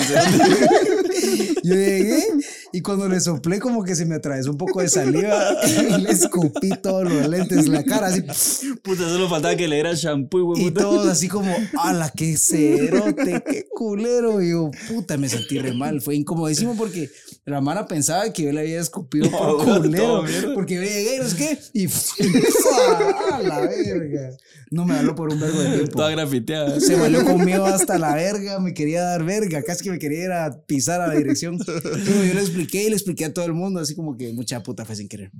Yo 1.64 1.76
llegué 1.76 2.24
Y 2.72 2.82
cuando 2.82 3.08
le 3.08 3.20
soplé, 3.20 3.60
como 3.60 3.84
que 3.84 3.96
se 3.96 4.06
me 4.06 4.16
atravesó 4.16 4.52
un 4.52 4.58
poco 4.58 4.82
de 4.82 4.90
saliva 4.90 5.56
y 5.98 6.02
le 6.02 6.12
escupí 6.12 6.70
todos 6.82 7.12
los 7.12 7.28
lentes 7.28 7.66
en 7.66 7.74
la 7.74 7.84
cara, 7.84 8.08
así. 8.08 8.22
Puta, 8.82 9.04
solo 9.10 9.30
faltaba 9.30 9.56
que 9.56 9.68
le 9.68 9.76
diera 9.76 9.94
shampoo, 9.94 10.44
güey. 10.44 10.68
Y 10.68 10.72
todos 10.72 11.08
así 11.08 11.28
como, 11.30 11.54
ala, 11.78 12.12
qué 12.16 12.38
cerote, 12.38 13.44
qué 13.50 13.66
culero. 13.70 14.42
Y 14.42 14.52
yo, 14.52 14.72
puta, 14.88 15.18
me 15.18 15.30
sentí 15.30 15.60
re 15.60 15.74
mal. 15.74 16.02
Fue 16.02 16.16
incomodísimo 16.16 16.76
porque 16.76 17.10
la 17.46 17.62
mara 17.62 17.88
pensaba 17.88 18.32
que 18.32 18.44
yo 18.44 18.52
le 18.52 18.62
había 18.62 18.80
escupido 18.80 19.30
por 19.32 19.64
culero. 19.64 20.24
Porque 20.54 20.76
yo 20.76 20.82
llegué 20.82 21.16
y 21.16 21.20
no 21.20 21.30
sé 21.30 21.38
qué. 21.38 21.60
Y 21.74 21.88
a 23.34 23.42
la 23.42 23.62
verga. 23.62 24.38
No 24.72 24.86
me 24.86 24.96
habló 24.96 25.16
por 25.16 25.34
un 25.34 25.40
vergo 25.40 25.60
de 25.60 25.78
tiempo. 25.78 25.98
Toda 25.98 26.12
grafiteada. 26.12 26.80
Se 26.80 26.96
valió 26.96 27.26
conmigo 27.26 27.66
hasta 27.66 27.98
la 27.98 28.14
verga, 28.14 28.60
me 28.60 28.74
quería 28.74 29.02
dar 29.02 29.24
verga, 29.24 29.64
casi 29.64 29.84
que 29.84 29.92
me 29.92 29.98
quería 29.98 30.26
ir 30.26 30.32
a 30.32 30.62
pisar 30.68 31.02
a 31.02 31.09
la 31.10 31.18
dirección. 31.18 31.58
Pero 31.66 32.24
yo 32.26 32.34
le 32.34 32.40
expliqué 32.42 32.84
y 32.86 32.90
le 32.90 32.96
expliqué 32.96 33.26
a 33.26 33.34
todo 33.34 33.46
el 33.46 33.54
mundo, 33.54 33.80
así 33.80 33.96
como 33.96 34.16
que 34.18 34.32
mucha 34.34 34.62
puta 34.64 34.86
fue 34.86 34.96
sin 34.96 35.08
querer. 35.08 35.32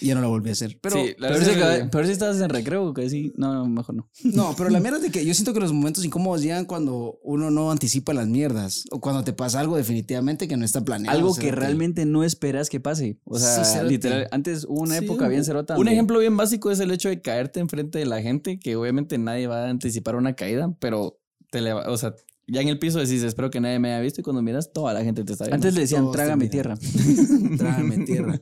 Y 0.00 0.06
ya 0.06 0.14
no 0.14 0.22
la 0.22 0.26
volví 0.28 0.48
a 0.48 0.52
hacer. 0.52 0.78
Pero, 0.80 0.96
Sí, 0.96 1.14
la 1.18 1.28
Pero 1.28 1.44
si, 1.44 1.50
que- 1.50 1.88
pero 1.90 2.06
si 2.06 2.12
estabas 2.12 2.40
en 2.40 2.48
recreo, 2.48 2.94
que 2.94 3.10
sí. 3.10 3.32
No, 3.36 3.52
no, 3.52 3.66
mejor 3.68 3.94
no. 3.94 4.08
no, 4.24 4.54
pero 4.56 4.70
la 4.70 4.80
mierda 4.80 4.96
es 4.98 5.02
de 5.02 5.10
que 5.10 5.24
yo 5.26 5.34
siento 5.34 5.52
que 5.52 5.60
los 5.60 5.72
momentos 5.72 6.04
incómodos 6.04 6.40
llegan 6.42 6.64
cuando 6.64 7.18
uno 7.22 7.50
no 7.50 7.70
anticipa 7.70 8.14
las 8.14 8.26
mierdas 8.26 8.84
o 8.90 9.00
cuando 9.00 9.22
te 9.22 9.32
pasa 9.34 9.60
algo 9.60 9.76
definitivamente 9.76 10.48
que 10.48 10.56
no 10.56 10.64
está 10.64 10.82
planeado. 10.84 11.16
Algo 11.16 11.34
que 11.34 11.52
realmente 11.52 12.06
no 12.06 12.24
esperas 12.24 12.70
que 12.70 12.80
pase. 12.80 13.18
O 13.24 13.38
sea, 13.38 13.64
Sí, 13.64 13.78
literal, 13.86 14.28
antes 14.30 14.64
hubo 14.64 14.80
una 14.82 14.98
Sí, 14.98 15.04
época 15.04 15.28
bien 15.28 15.44
cerota. 15.44 15.76
Un 15.76 15.88
ejemplo 15.88 16.18
bien 16.20 16.36
básico 16.36 16.70
es 16.70 16.80
el 16.80 16.90
hecho 16.90 17.08
de 17.10 17.20
caerte 17.20 17.60
enfrente 17.60 17.98
de 17.98 18.06
la 18.06 18.22
gente, 18.22 18.58
que 18.58 18.76
obviamente 18.76 19.18
nadie 19.18 19.46
va 19.46 19.66
a 19.66 19.68
anticipar 19.70 20.16
una 20.16 20.34
caída, 20.34 20.74
pero 20.78 21.18
te 21.50 21.70
o 21.72 21.96
sea, 21.98 22.14
ya 22.48 22.60
en 22.60 22.68
el 22.68 22.78
piso 22.78 22.98
decís, 22.98 23.22
espero 23.22 23.50
que 23.50 23.60
nadie 23.60 23.78
me 23.78 23.92
haya 23.92 24.00
visto 24.02 24.20
y 24.20 24.24
cuando 24.24 24.42
miras, 24.42 24.72
toda 24.72 24.92
la 24.92 25.02
gente 25.04 25.24
te 25.24 25.32
está 25.32 25.44
viendo. 25.44 25.54
Antes 25.56 25.74
le 25.74 25.80
decían, 25.82 26.02
Todos 26.02 26.16
trágame 26.16 26.48
tierra. 26.48 26.76
Trágame 27.58 27.98
tierra. 28.04 28.40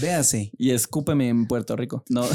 Véase. 0.00 0.52
Y 0.56 0.70
escúpeme 0.70 1.28
en 1.28 1.46
Puerto 1.46 1.74
Rico. 1.76 2.04
No. 2.08 2.22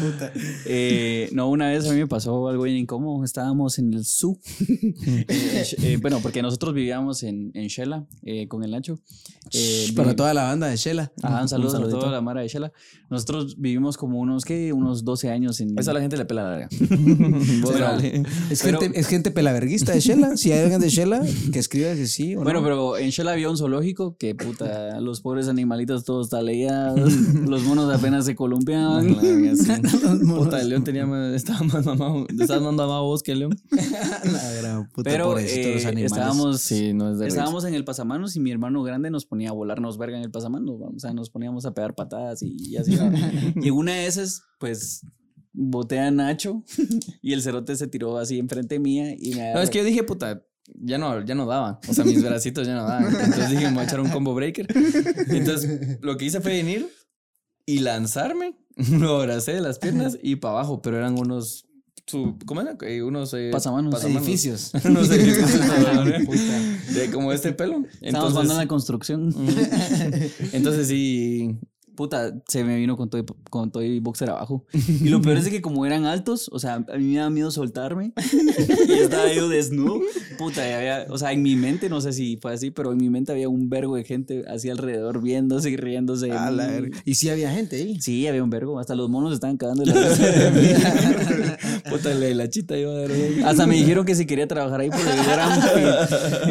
Puta. 0.00 0.32
Eh, 0.66 1.28
no, 1.32 1.48
una 1.50 1.68
vez 1.70 1.86
a 1.88 1.92
mí 1.92 1.98
me 1.98 2.06
pasó 2.06 2.48
algo 2.48 2.64
bien 2.64 2.76
incómodo. 2.76 3.24
Estábamos 3.24 3.78
en 3.78 3.92
el 3.94 4.04
zoo. 4.04 4.38
Eh, 5.28 5.66
eh, 5.82 5.98
bueno, 6.00 6.20
porque 6.22 6.42
nosotros 6.42 6.74
vivíamos 6.74 7.22
en, 7.22 7.50
en 7.54 7.66
Shela 7.68 8.06
eh, 8.22 8.48
con 8.48 8.62
el 8.64 8.70
Nacho. 8.70 8.98
Eh, 9.52 9.88
Para 9.94 10.10
vi- 10.10 10.16
toda 10.16 10.34
la 10.34 10.44
banda 10.44 10.66
de 10.68 10.76
Shela. 10.76 11.12
Ajá, 11.22 11.42
un 11.42 11.48
saludo 11.48 11.68
a 11.68 11.72
saludito. 11.72 11.98
toda 11.98 12.12
la 12.12 12.20
mara 12.20 12.40
de 12.42 12.48
Shela. 12.48 12.72
Nosotros 13.10 13.56
vivimos 13.58 13.96
como 13.96 14.18
unos, 14.20 14.44
¿qué? 14.44 14.72
Unos 14.72 15.04
12 15.04 15.30
años 15.30 15.60
en... 15.60 15.78
Eso 15.78 15.90
a 15.90 15.94
la 15.94 16.00
gente 16.00 16.16
le 16.16 16.24
pela 16.24 16.42
la 16.44 16.50
verga. 16.50 16.68
Vos. 17.62 17.74
Es, 18.50 18.62
Pero- 18.62 18.80
gente, 18.80 18.98
es 19.00 19.06
gente 19.06 19.30
pelaverguista 19.30 19.92
de 19.92 20.00
Shela. 20.00 20.36
Si 20.36 20.52
hay 20.52 20.60
alguien 20.60 20.80
de 20.80 20.88
Shela, 20.90 21.22
que 21.52 21.58
escriba 21.58 21.94
que 21.94 22.06
sí 22.06 22.36
o 22.36 22.42
Bueno, 22.42 22.60
no. 22.60 22.64
pero 22.64 22.98
en 22.98 23.10
Shela 23.10 23.32
había 23.32 23.48
un 23.50 23.56
zoológico 23.56 24.16
que, 24.18 24.34
puta, 24.34 25.00
los 25.00 25.20
pobres 25.20 25.48
animalitos 25.48 26.04
todos 26.04 26.28
taleados, 26.28 27.10
los 27.46 27.62
monos 27.64 27.92
apenas 27.94 28.24
se 28.26 28.34
columpiaban. 28.34 29.14
Puta, 30.26 30.60
el 30.60 30.68
león 30.68 30.84
tenía 30.84 31.06
más, 31.06 31.34
estaba 31.34 31.60
más 31.62 31.84
mamado. 31.86 32.26
Estabas 32.38 32.62
más 32.62 32.74
mamado 32.74 33.04
vos 33.04 33.22
que 33.22 33.32
el 33.32 33.38
león. 33.40 33.56
La 33.70 34.52
gran 34.60 34.88
puta, 34.90 35.10
Pero 35.10 35.26
pobrecito 35.26 35.68
eh, 35.68 35.74
los 35.74 35.84
animales. 35.84 36.12
estábamos, 36.12 36.60
Sí, 36.60 36.92
no 36.92 37.10
es 37.10 37.18
de 37.18 37.24
reírse. 37.24 37.38
estábamos 37.38 37.64
en 37.64 37.74
el 37.74 37.84
pasamanos 37.84 38.36
y 38.36 38.40
mi 38.40 38.50
hermano 38.50 38.82
grande 38.82 39.10
nos 39.10 39.26
ponía 39.26 39.50
a 39.50 39.52
volarnos 39.52 39.98
verga 39.98 40.16
en 40.18 40.24
el 40.24 40.30
pasamanos. 40.30 40.80
O 40.80 40.98
sea, 40.98 41.12
nos 41.12 41.30
poníamos 41.30 41.64
a 41.66 41.72
pegar 41.74 41.94
patadas 41.94 42.42
y, 42.42 42.54
y 42.58 42.76
así. 42.76 42.96
y 43.56 43.68
en 43.68 43.74
una 43.74 43.94
de 43.94 44.06
esas, 44.06 44.42
pues, 44.58 45.02
boté 45.54 46.00
a 46.00 46.10
Nacho 46.10 46.62
y 47.22 47.32
el 47.32 47.40
cerote 47.40 47.76
se 47.76 47.86
tiró 47.86 48.18
así 48.18 48.38
enfrente 48.38 48.78
mía 48.78 49.14
y 49.18 49.34
me 49.36 49.54
No, 49.54 49.62
es 49.62 49.70
que 49.70 49.78
yo 49.78 49.84
dije, 49.84 50.02
puta, 50.02 50.44
ya 50.66 50.98
no, 50.98 51.24
ya 51.24 51.34
no 51.34 51.46
daba. 51.46 51.80
O 51.88 51.94
sea, 51.94 52.04
mis 52.04 52.22
bracitos 52.22 52.66
ya 52.66 52.74
no 52.74 52.84
daban. 52.84 53.06
Entonces 53.06 53.50
dije, 53.50 53.66
me 53.68 53.74
voy 53.74 53.82
a 53.82 53.84
echar 53.84 54.00
un 54.00 54.10
combo 54.10 54.34
breaker. 54.34 54.66
Entonces, 55.28 55.98
lo 56.02 56.16
que 56.16 56.24
hice 56.26 56.40
fue 56.40 56.52
venir 56.52 56.88
y 57.66 57.78
lanzarme. 57.78 58.56
Lo 58.90 59.20
abracé 59.20 59.52
de 59.52 59.60
las 59.60 59.78
piernas 59.78 60.18
y 60.20 60.36
para 60.36 60.54
abajo, 60.54 60.82
pero 60.82 60.96
eran 60.96 61.16
unos. 61.18 61.66
Su, 62.06 62.36
¿Cómo 62.44 62.60
era? 62.60 62.76
Eh, 62.82 63.02
unos 63.02 63.32
eh, 63.34 63.50
Pasamanos. 63.52 64.02
Edificios. 64.04 64.72
unos 64.84 65.08
edificios 65.10 65.60
de 66.92 67.10
como 67.12 67.32
este 67.32 67.52
pelo. 67.52 67.84
Estábamos 68.00 68.32
jugando 68.32 68.52
en 68.52 68.56
la 68.58 68.62
Entonces, 68.64 68.68
construcción. 68.68 69.34
entonces 70.52 70.88
sí. 70.88 71.56
Puta, 71.96 72.34
se 72.48 72.64
me 72.64 72.76
vino 72.76 72.96
con 72.96 73.08
todo, 73.10 73.20
y- 73.20 73.26
con 73.50 73.70
todo 73.70 73.82
y 73.82 74.00
boxer 74.00 74.30
abajo. 74.30 74.64
Y 75.04 75.08
lo 75.08 75.20
peor 75.22 75.36
es 75.38 75.48
que 75.48 75.60
como 75.62 75.84
eran 75.86 76.04
altos, 76.06 76.48
o 76.52 76.58
sea, 76.58 76.74
a 76.74 76.96
mí 76.98 77.12
me 77.14 77.18
da 77.18 77.30
miedo 77.30 77.50
soltarme. 77.50 78.12
y 78.88 78.92
estaba 78.92 79.32
yo 79.32 79.48
desnudo. 79.48 80.00
Puta, 80.38 80.68
y 80.68 80.72
había, 80.72 81.06
o 81.10 81.18
sea, 81.18 81.32
en 81.32 81.42
mi 81.42 81.56
mente, 81.56 81.88
no 81.88 82.00
sé 82.00 82.12
si 82.12 82.36
fue 82.40 82.52
así, 82.54 82.70
pero 82.70 82.92
en 82.92 82.98
mi 82.98 83.10
mente 83.10 83.32
había 83.32 83.48
un 83.48 83.68
vergo 83.68 83.96
de 83.96 84.04
gente 84.04 84.44
así 84.48 84.70
alrededor 84.70 85.22
viéndose 85.22 85.70
y 85.70 85.76
riéndose. 85.76 86.28
la 86.28 86.50
verga. 86.50 86.98
Y 87.04 87.14
sí 87.14 87.28
había 87.30 87.50
gente 87.52 87.76
ahí. 87.76 88.00
Sí, 88.00 88.26
había 88.26 88.42
un 88.42 88.50
vergo. 88.50 88.78
Hasta 88.78 88.94
los 88.94 89.08
monos 89.08 89.32
estaban 89.34 89.56
cagando. 89.56 89.82
en 89.84 89.90
la. 89.90 89.94
Puta, 91.90 92.12
la, 92.14 92.28
la 92.34 92.48
chita 92.50 92.76
iba 92.76 92.90
a 92.92 92.94
dar. 92.94 93.10
Hasta 93.44 93.66
me 93.66 93.76
dijeron 93.76 94.04
que 94.04 94.14
si 94.14 94.26
quería 94.26 94.46
trabajar 94.48 94.80
ahí 94.80 94.90
porque 94.90 95.10
eran 95.32 95.60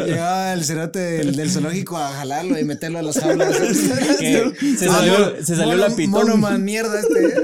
Llegaba 0.06 0.52
el 0.54 0.64
cerote 0.64 0.98
del, 0.98 1.36
del 1.36 1.50
zoológico 1.50 1.96
a 1.98 2.08
jalarlo 2.12 2.58
y 2.58 2.64
meterlo 2.64 2.98
a 2.98 3.02
las 3.02 3.18
jaulas. 3.18 3.54
se 3.56 4.86
salió, 4.88 5.33
se 5.42 5.56
salió 5.56 5.76
la 5.76 5.88
pitón. 5.88 6.10
Mono 6.10 6.36
man 6.36 6.62
mierda 6.64 7.00
este. 7.00 7.34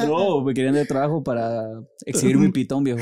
No, 0.06 0.42
me 0.42 0.54
querían 0.54 0.74
de 0.74 0.84
trabajo 0.84 1.22
para 1.22 1.80
exhibir 2.04 2.38
mi 2.38 2.50
pitón, 2.50 2.84
viejo. 2.84 2.98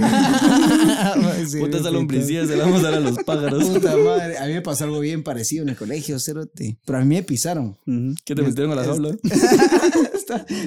Puta, 1.58 1.78
esa 1.78 1.90
lombricilla 1.90 2.46
se 2.46 2.56
la 2.56 2.64
vamos 2.64 2.80
a 2.80 2.90
dar 2.90 2.94
a 2.94 3.00
los 3.00 3.18
pájaros. 3.24 3.64
Puta 3.64 3.96
madre, 3.96 4.38
a 4.38 4.46
mí 4.46 4.52
me 4.52 4.62
pasó 4.62 4.84
algo 4.84 5.00
bien 5.00 5.22
parecido 5.22 5.62
en 5.62 5.70
el 5.70 5.76
colegio, 5.76 6.18
cerote. 6.18 6.78
Pero 6.84 6.98
a 6.98 7.04
mí 7.04 7.14
me 7.14 7.22
pisaron. 7.22 7.76
¿Qué 8.24 8.34
te 8.34 8.42
metieron 8.42 8.72
a 8.72 8.76
la 8.76 8.84
jaula? 8.84 9.16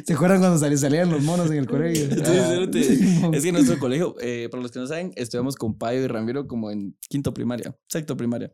¿Se 0.06 0.14
acuerdan 0.14 0.40
cuando 0.40 0.58
salían 0.58 1.10
los 1.10 1.22
monos 1.24 1.50
en 1.52 1.58
el 1.58 1.68
colegio? 1.68 2.10
Sí, 2.10 2.22
cerote. 2.24 2.80
es 3.34 3.44
que 3.44 3.50
en 3.50 3.56
nuestro 3.56 3.80
colegio, 3.80 4.16
eh, 4.22 4.48
para 4.50 4.64
los 4.64 4.72
que 4.72 4.80
no 4.80 4.88
saben, 4.88 5.12
estudiamos 5.16 5.56
con 5.56 5.78
Payo 5.78 6.02
y 6.02 6.08
Ramiro 6.08 6.48
como 6.48 6.72
en 6.72 6.96
quinto 7.10 7.34
primaria, 7.34 7.76
sexto 7.88 8.16
primaria. 8.18 8.52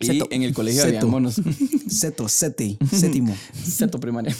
Y 0.00 0.22
en 0.34 0.42
el 0.42 0.54
colegio 0.54 0.82
había 0.82 1.04
monos. 1.04 1.40
Seto, 1.88 2.26
sete, 2.28 2.78
séptimo. 2.90 3.36
Sexto 3.52 4.00
primaria. 4.00 4.34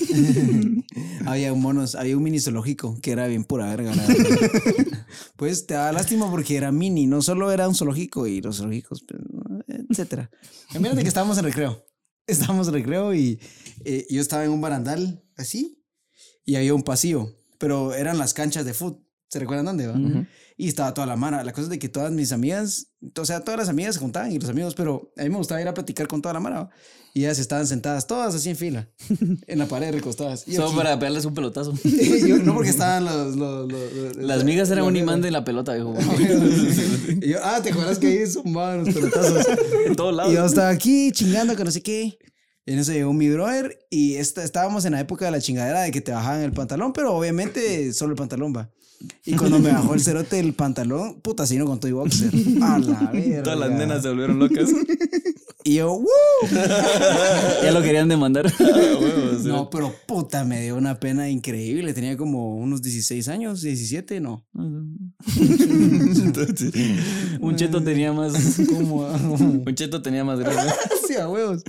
había 1.26 1.52
un 1.52 1.60
monos, 1.60 1.94
había 1.94 2.16
un 2.16 2.22
mini 2.22 2.40
zoológico 2.40 2.98
que 3.02 3.10
era 3.10 3.26
bien 3.26 3.44
pura 3.44 3.66
verga. 3.66 3.92
pues 5.36 5.66
te 5.66 5.74
daba 5.74 5.92
lástima 5.92 6.30
porque 6.30 6.56
era 6.56 6.72
mini, 6.72 7.06
no 7.06 7.20
solo 7.20 7.52
era 7.52 7.68
un 7.68 7.74
zoológico 7.74 8.26
y 8.26 8.40
los 8.40 8.56
zoológicos, 8.56 9.04
pues, 9.06 9.20
etcétera. 9.90 10.30
Imagínate 10.70 11.02
que 11.02 11.08
estábamos 11.08 11.36
en 11.36 11.44
recreo. 11.44 11.84
Estábamos 12.26 12.68
en 12.68 12.74
recreo 12.74 13.14
y 13.14 13.38
eh, 13.84 14.06
yo 14.08 14.22
estaba 14.22 14.44
en 14.44 14.52
un 14.52 14.62
barandal 14.62 15.22
así 15.36 15.84
y 16.46 16.54
había 16.54 16.74
un 16.74 16.84
pasillo, 16.84 17.36
pero 17.58 17.92
eran 17.92 18.16
las 18.16 18.32
canchas 18.32 18.64
de 18.64 18.72
fútbol. 18.72 19.09
¿Se 19.30 19.38
recuerdan 19.38 19.64
dónde? 19.66 19.86
va? 19.86 19.94
Ujú. 19.94 20.26
Y 20.56 20.68
estaba 20.68 20.92
toda 20.92 21.06
la 21.06 21.16
mara. 21.16 21.42
La 21.44 21.52
cosa 21.52 21.62
es 21.64 21.68
de 21.70 21.78
que 21.78 21.88
todas 21.88 22.10
mis 22.12 22.32
amigas, 22.32 22.88
o 23.16 23.24
sea, 23.24 23.40
todas 23.40 23.58
las 23.58 23.68
amigas 23.68 23.94
se 23.94 24.00
juntaban 24.00 24.30
y 24.32 24.38
los 24.38 24.50
amigos, 24.50 24.74
pero 24.74 25.12
a 25.16 25.22
mí 25.22 25.30
me 25.30 25.36
gustaba 25.36 25.60
ir 25.62 25.68
a 25.68 25.72
platicar 25.74 26.06
con 26.08 26.20
toda 26.20 26.34
la 26.34 26.40
mara. 26.40 26.60
¿va? 26.64 26.70
Y 27.14 27.20
ellas 27.20 27.38
estaban 27.38 27.66
sentadas 27.66 28.06
todas 28.06 28.34
así 28.34 28.50
en 28.50 28.56
fila, 28.56 28.88
en 29.46 29.58
la 29.58 29.66
pared 29.66 29.92
recostadas. 29.92 30.46
Y 30.48 30.54
Solo 30.56 30.68
aquí- 30.68 30.76
para 30.76 30.98
pegarles 30.98 31.24
un 31.24 31.34
pelotazo. 31.34 31.72
y 31.84 32.28
yo- 32.28 32.38
no 32.38 32.54
porque 32.54 32.70
estaban 32.70 33.04
los... 33.04 33.36
los- 33.36 33.70
los- 33.72 33.92
los- 33.94 34.16
Las 34.16 34.44
migas 34.44 34.68
eran 34.70 34.84
un 34.84 34.96
imán 34.96 35.22
de 35.22 35.30
la 35.30 35.44
pelota, 35.44 35.72
viejo. 35.74 35.94
Y 37.22 37.28
yo, 37.30 37.38
ah, 37.42 37.60
¿te 37.62 37.70
acuerdas 37.70 37.98
que 37.98 38.06
ahí 38.08 38.26
zumbaban 38.26 38.84
los 38.84 38.94
pelotazos? 38.94 39.46
En 39.86 39.94
todos 39.96 40.12
Y 40.12 40.16
lados. 40.16 40.32
yo 40.34 40.44
estaba 40.44 40.68
aquí 40.70 41.10
chingando 41.12 41.54
que 41.56 41.64
no 41.64 41.70
sé 41.70 41.82
qué. 41.82 42.18
Y 42.66 42.72
en 42.72 42.78
eso 42.78 42.92
llegó 42.92 43.12
mi 43.12 43.30
brother 43.30 43.78
y 43.90 44.14
esta- 44.16 44.44
estábamos 44.44 44.84
en 44.84 44.92
la 44.92 45.00
época 45.00 45.24
de 45.24 45.30
la 45.30 45.40
chingadera 45.40 45.82
de 45.82 45.90
que 45.90 46.00
te 46.00 46.12
bajaban 46.12 46.42
el 46.42 46.52
pantalón, 46.52 46.92
pero 46.92 47.14
obviamente 47.16 47.92
solo 47.92 48.12
el 48.12 48.16
pantalón 48.18 48.54
va. 48.56 48.70
Y 49.24 49.34
cuando 49.34 49.58
me 49.58 49.70
bajó 49.72 49.94
el 49.94 50.00
cerote 50.00 50.38
el 50.38 50.52
pantalón, 50.52 51.20
puta, 51.22 51.46
se 51.46 51.54
vino 51.54 51.64
con 51.66 51.80
todo 51.80 51.88
y 51.88 51.92
boxer. 51.92 52.30
A 52.62 52.78
la 52.78 53.10
verga. 53.12 53.42
Todas 53.44 53.58
las 53.58 53.70
nenas 53.70 54.02
se 54.02 54.08
volvieron 54.08 54.38
locas. 54.38 54.70
Y 55.62 55.74
yo, 55.74 55.92
¡Woo! 55.92 56.06
Ya 57.62 57.70
lo 57.70 57.82
querían 57.82 58.08
demandar. 58.08 58.50
No, 59.44 59.68
pero 59.68 59.94
puta, 60.06 60.42
me 60.42 60.62
dio 60.62 60.74
una 60.74 60.98
pena 60.98 61.28
increíble. 61.28 61.92
Tenía 61.92 62.16
como 62.16 62.56
unos 62.56 62.80
16 62.80 63.28
años, 63.28 63.60
17, 63.60 64.20
no. 64.20 64.46
Entonces, 65.36 66.72
Un 67.40 67.56
cheto 67.56 67.82
tenía 67.82 68.10
más. 68.12 68.32
Como, 68.70 69.06
un 69.06 69.74
cheto 69.74 70.00
tenía 70.00 70.24
más 70.24 70.38
grande. 70.40 70.72
sí, 71.06 71.14
a 71.16 71.28
huevos. 71.28 71.62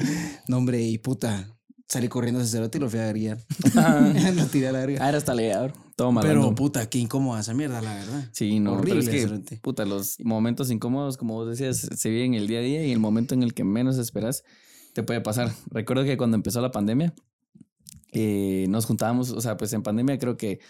No, 0.47 0.59
hombre, 0.59 0.81
y 0.81 0.97
puta, 0.97 1.53
salí 1.91 2.07
corriendo 2.07 2.39
ese 2.39 2.51
cerote 2.51 2.77
y 2.77 2.81
lo 2.81 2.89
fui 2.89 2.99
a 2.99 3.11
guiar. 3.11 3.37
lo 4.35 4.45
tiré 4.45 4.69
a 4.69 4.71
la 4.71 4.79
verga. 4.79 4.99
Ah, 5.03 5.09
era 5.09 5.17
hasta 5.17 5.35
leador. 5.35 5.73
Todo 5.97 6.07
Pero 6.07 6.11
malandro. 6.11 6.55
puta, 6.55 6.89
qué 6.89 6.99
incómoda 6.99 7.41
esa 7.41 7.53
mierda, 7.53 7.81
la 7.81 7.93
verdad. 7.93 8.29
Sí, 8.31 8.61
no, 8.61 8.75
Horrible, 8.75 9.03
pero 9.03 9.35
es 9.35 9.43
que, 9.43 9.57
puta, 9.57 9.83
los 9.83 10.17
momentos 10.21 10.71
incómodos, 10.71 11.17
como 11.17 11.33
vos 11.33 11.49
decías, 11.49 11.89
se 11.93 12.09
viven 12.09 12.33
el 12.33 12.47
día 12.47 12.59
a 12.59 12.61
día 12.61 12.85
y 12.85 12.93
el 12.93 12.99
momento 12.99 13.33
en 13.33 13.43
el 13.43 13.53
que 13.53 13.65
menos 13.65 13.97
esperas 13.97 14.45
te 14.93 15.03
puede 15.03 15.19
pasar. 15.19 15.51
Recuerdo 15.69 16.05
que 16.05 16.15
cuando 16.15 16.35
empezó 16.35 16.61
la 16.61 16.71
pandemia, 16.71 17.13
eh, 18.13 18.67
nos 18.69 18.85
juntábamos, 18.85 19.31
o 19.31 19.41
sea, 19.41 19.57
pues 19.57 19.73
en 19.73 19.83
pandemia 19.83 20.17
creo 20.17 20.37
que 20.37 20.61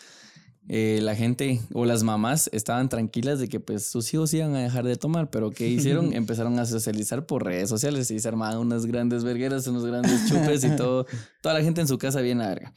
eh, 0.68 1.00
la 1.02 1.16
gente 1.16 1.60
o 1.74 1.86
las 1.86 2.04
mamás 2.04 2.50
estaban 2.54 2.90
tranquilas 2.90 3.40
de 3.40 3.48
que 3.48 3.60
pues 3.60 3.86
sus 3.88 4.14
hijos 4.14 4.34
iban 4.34 4.56
a 4.56 4.62
dejar 4.62 4.86
de 4.86 4.96
tomar, 4.96 5.30
pero 5.30 5.52
¿qué 5.52 5.68
hicieron? 5.68 6.14
Empezaron 6.14 6.60
a 6.60 6.66
socializar 6.66 7.26
por 7.26 7.46
redes 7.46 7.70
sociales 7.70 8.10
y 8.12 8.20
se 8.20 8.28
armaban 8.28 8.58
unas 8.58 8.86
grandes 8.86 9.24
vergueras, 9.24 9.68
unos 9.68 9.86
grandes 9.86 10.26
chupes 10.30 10.64
y 10.64 10.76
todo, 10.76 11.06
toda 11.42 11.56
la 11.56 11.64
gente 11.64 11.82
en 11.82 11.88
su 11.88 11.98
casa 11.98 12.22
bien 12.22 12.42
a 12.42 12.50
verga. 12.50 12.74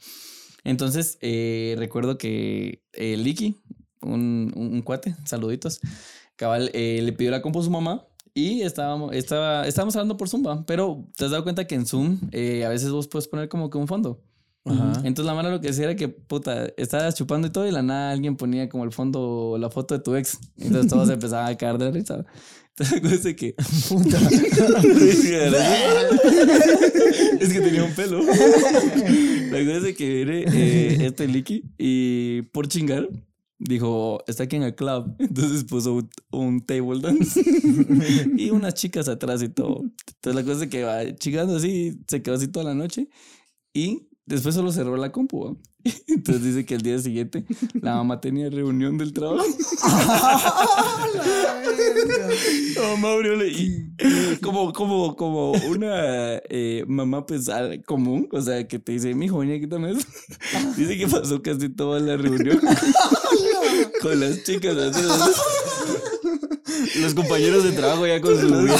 Entonces, 0.63 1.17
eh, 1.21 1.75
recuerdo 1.77 2.17
que 2.17 2.83
eh, 2.93 3.17
Licky, 3.17 3.61
un, 4.01 4.51
un, 4.55 4.73
un 4.73 4.81
cuate, 4.81 5.15
saluditos, 5.25 5.79
cabal, 6.35 6.71
eh, 6.73 7.01
le 7.03 7.13
pidió 7.13 7.31
la 7.31 7.41
compu 7.41 7.59
a 7.59 7.63
su 7.63 7.71
mamá 7.71 8.07
y 8.37 8.63
estábamos, 8.63 9.15
estaba, 9.15 9.65
estábamos 9.65 9.95
hablando 9.95 10.17
por 10.17 10.27
Zumba, 10.27 10.65
pero 10.67 11.07
te 11.15 11.23
has 11.23 11.31
dado 11.31 11.43
cuenta 11.43 11.65
que 11.65 11.75
en 11.75 11.85
Zoom 11.85 12.19
eh, 12.33 12.65
a 12.65 12.69
veces 12.69 12.91
vos 12.91 13.07
puedes 13.07 13.29
poner 13.29 13.47
como 13.47 13.69
que 13.69 13.77
un 13.77 13.87
fondo. 13.87 14.21
Ajá. 14.65 14.93
Entonces 15.03 15.25
la 15.25 15.35
mano 15.35 15.51
lo 15.51 15.61
que 15.61 15.67
decía 15.67 15.85
era 15.85 15.95
que, 15.95 16.09
puta, 16.09 16.67
estabas 16.77 17.15
chupando 17.15 17.47
y 17.47 17.51
todo 17.51 17.67
y 17.67 17.71
la 17.71 17.83
nada 17.83 18.11
alguien 18.11 18.35
ponía 18.35 18.67
como 18.67 18.83
el 18.83 18.91
fondo, 18.91 19.57
la 19.59 19.69
foto 19.69 19.95
de 19.95 20.03
tu 20.03 20.15
ex. 20.15 20.39
Entonces 20.57 20.91
todos 20.91 21.09
empezaban 21.11 21.51
a 21.51 21.55
caer 21.55 21.77
de 21.77 21.91
risa. 21.91 22.25
Entonces 22.69 23.03
la 23.03 23.09
cosa 23.09 23.29
es 23.29 23.35
que... 23.35 23.53
Puta. 23.87 24.17
es 27.39 27.53
que 27.53 27.61
tenía 27.61 27.83
un 27.83 27.93
pelo. 27.93 28.21
La 28.21 29.65
cosa 29.65 29.87
es 29.87 29.95
que 29.95 30.25
viene 30.25 30.45
eh, 30.51 31.05
este 31.05 31.27
Licky 31.27 31.63
y 31.77 32.41
por 32.51 32.67
chingar 32.67 33.07
dijo, 33.59 34.23
está 34.27 34.43
aquí 34.43 34.55
en 34.55 34.63
el 34.63 34.75
club. 34.75 35.15
Entonces 35.19 35.63
puso 35.63 35.93
un, 35.93 36.09
un 36.31 36.65
table 36.65 37.01
dance 37.01 37.39
y 38.37 38.49
unas 38.49 38.73
chicas 38.73 39.07
atrás 39.07 39.41
y 39.43 39.49
todo. 39.49 39.81
Entonces 39.81 40.35
la 40.35 40.43
cosa 40.43 40.63
es 40.65 40.69
que 40.69 40.83
va 40.83 41.15
chingando 41.15 41.55
así, 41.55 41.99
se 42.07 42.21
quedó 42.21 42.35
así 42.35 42.47
toda 42.47 42.65
la 42.65 42.73
noche 42.73 43.07
y 43.73 44.09
después 44.25 44.55
solo 44.55 44.71
cerró 44.71 44.97
la 44.97 45.11
compu. 45.11 45.57
Entonces 46.07 46.43
dice 46.43 46.65
que 46.65 46.75
el 46.75 46.81
día 46.81 46.97
siguiente 46.99 47.45
la 47.81 47.95
mamá 47.95 48.19
tenía 48.21 48.49
reunión 48.49 48.97
del 48.97 49.13
trabajo. 49.13 49.45
La 52.75 52.81
mamá 52.89 53.11
abrió 53.13 53.35
la- 53.35 53.45
y 53.47 53.89
como, 54.41 54.73
como, 54.73 55.15
como 55.15 55.51
una 55.51 56.37
eh, 56.49 56.83
mamá 56.87 57.25
pues 57.25 57.47
común, 57.85 58.27
o 58.31 58.41
sea, 58.41 58.67
que 58.67 58.79
te 58.79 58.91
dice, 58.93 59.13
mi 59.15 59.25
hijo, 59.25 59.39
venía, 59.39 59.59
quítame 59.59 59.91
eso. 59.91 60.05
Dice 60.75 60.97
que 60.97 61.07
pasó 61.07 61.41
casi 61.41 61.69
toda 61.69 61.99
la 61.99 62.17
reunión 62.17 62.59
con 64.01 64.19
las 64.19 64.43
chicas. 64.43 64.75
así, 64.77 65.01
Los 67.01 67.13
compañeros 67.13 67.63
de 67.63 67.71
trabajo 67.71 68.05
ya 68.07 68.19
con 68.21 68.39
su 68.39 68.47
en 68.47 68.53
mano. 68.53 68.73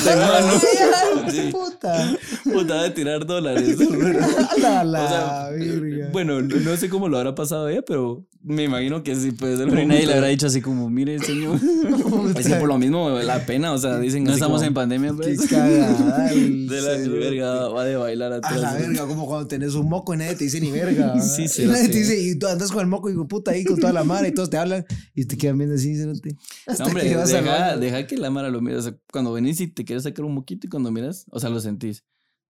Sí. 1.31 1.49
Puta. 1.51 2.17
Puta, 2.43 2.83
de 2.83 2.89
tirar 2.91 3.25
dólares. 3.25 3.77
La, 4.61 4.83
la 4.83 5.03
O 5.03 5.07
sea, 5.07 5.49
virga. 5.51 6.09
Bueno, 6.11 6.41
no, 6.41 6.55
no 6.57 6.77
sé 6.77 6.89
cómo 6.89 7.09
lo 7.09 7.17
habrá 7.17 7.35
pasado 7.35 7.67
ella, 7.69 7.81
pero 7.85 8.25
me 8.45 8.63
imagino 8.63 9.01
que 9.01 9.15
sí 9.15 9.31
puede 9.31 9.57
ser. 9.57 9.67
Pero 9.67 9.87
nadie 9.87 10.05
le 10.05 10.13
habrá 10.13 10.27
dicho 10.27 10.45
así 10.45 10.61
como, 10.61 10.87
mire, 10.89 11.17
señor, 11.19 11.59
Es 12.37 12.47
que 12.47 12.55
por 12.55 12.67
lo 12.67 12.77
mismo 12.77 13.09
la 13.09 13.43
pena, 13.45 13.73
o 13.73 13.77
sea, 13.77 13.97
dicen 13.99 14.23
no 14.23 14.33
estamos 14.33 14.57
como, 14.57 14.67
en 14.67 14.73
pandemia, 14.73 15.09
Qué 15.11 15.15
pues. 15.35 15.49
cagada. 15.49 16.31
el 16.31 16.67
de 16.67 16.81
la 16.81 17.09
verga 17.09 17.67
va 17.69 17.85
de 17.85 17.95
bailar 17.95 18.39
A 18.43 18.57
la 18.57 18.73
verga, 18.73 19.07
como 19.07 19.25
cuando 19.25 19.47
tenés 19.47 19.73
un 19.73 19.89
moco 19.89 20.13
y 20.13 20.17
nadie 20.17 20.35
te 20.35 20.43
dice 20.43 20.61
ni 20.61 20.71
verga. 20.71 21.07
¿verdad? 21.13 21.23
Sí, 21.23 21.63
y 21.63 21.65
nadie 21.65 21.89
te 21.89 21.97
dice, 21.97 22.21
y 22.21 22.37
tú 22.37 22.47
andas 22.47 22.71
con 22.71 22.81
el 22.81 22.87
moco 22.87 23.09
y 23.09 23.15
puta 23.25 23.51
ahí 23.51 23.65
con 23.65 23.79
toda 23.79 23.91
la 23.93 24.03
mara 24.03 24.27
y 24.27 24.31
todos 24.31 24.49
te 24.51 24.57
hablan 24.57 24.85
y 25.15 25.25
te 25.25 25.37
quedan 25.37 25.57
viendo 25.57 25.75
así, 25.75 25.95
cerote. 25.95 26.35
No, 26.77 26.85
hombre, 26.85 27.03
que 27.03 27.17
deja, 27.17 27.77
deja 27.77 28.07
que 28.07 28.17
la 28.17 28.29
mara 28.29 28.49
lo 28.49 28.61
mire. 28.61 28.77
O 28.77 28.81
sea, 28.81 28.95
cuando 29.11 29.33
venís 29.33 29.59
y 29.59 29.67
te 29.67 29.83
quieres 29.85 30.03
sacar 30.03 30.23
un 30.23 30.35
moquito 30.35 30.67
y 30.67 30.69
cuando 30.69 30.91
miras, 30.91 31.25
o 31.31 31.39
sea, 31.39 31.49
lo 31.49 31.59
sentís. 31.59 32.03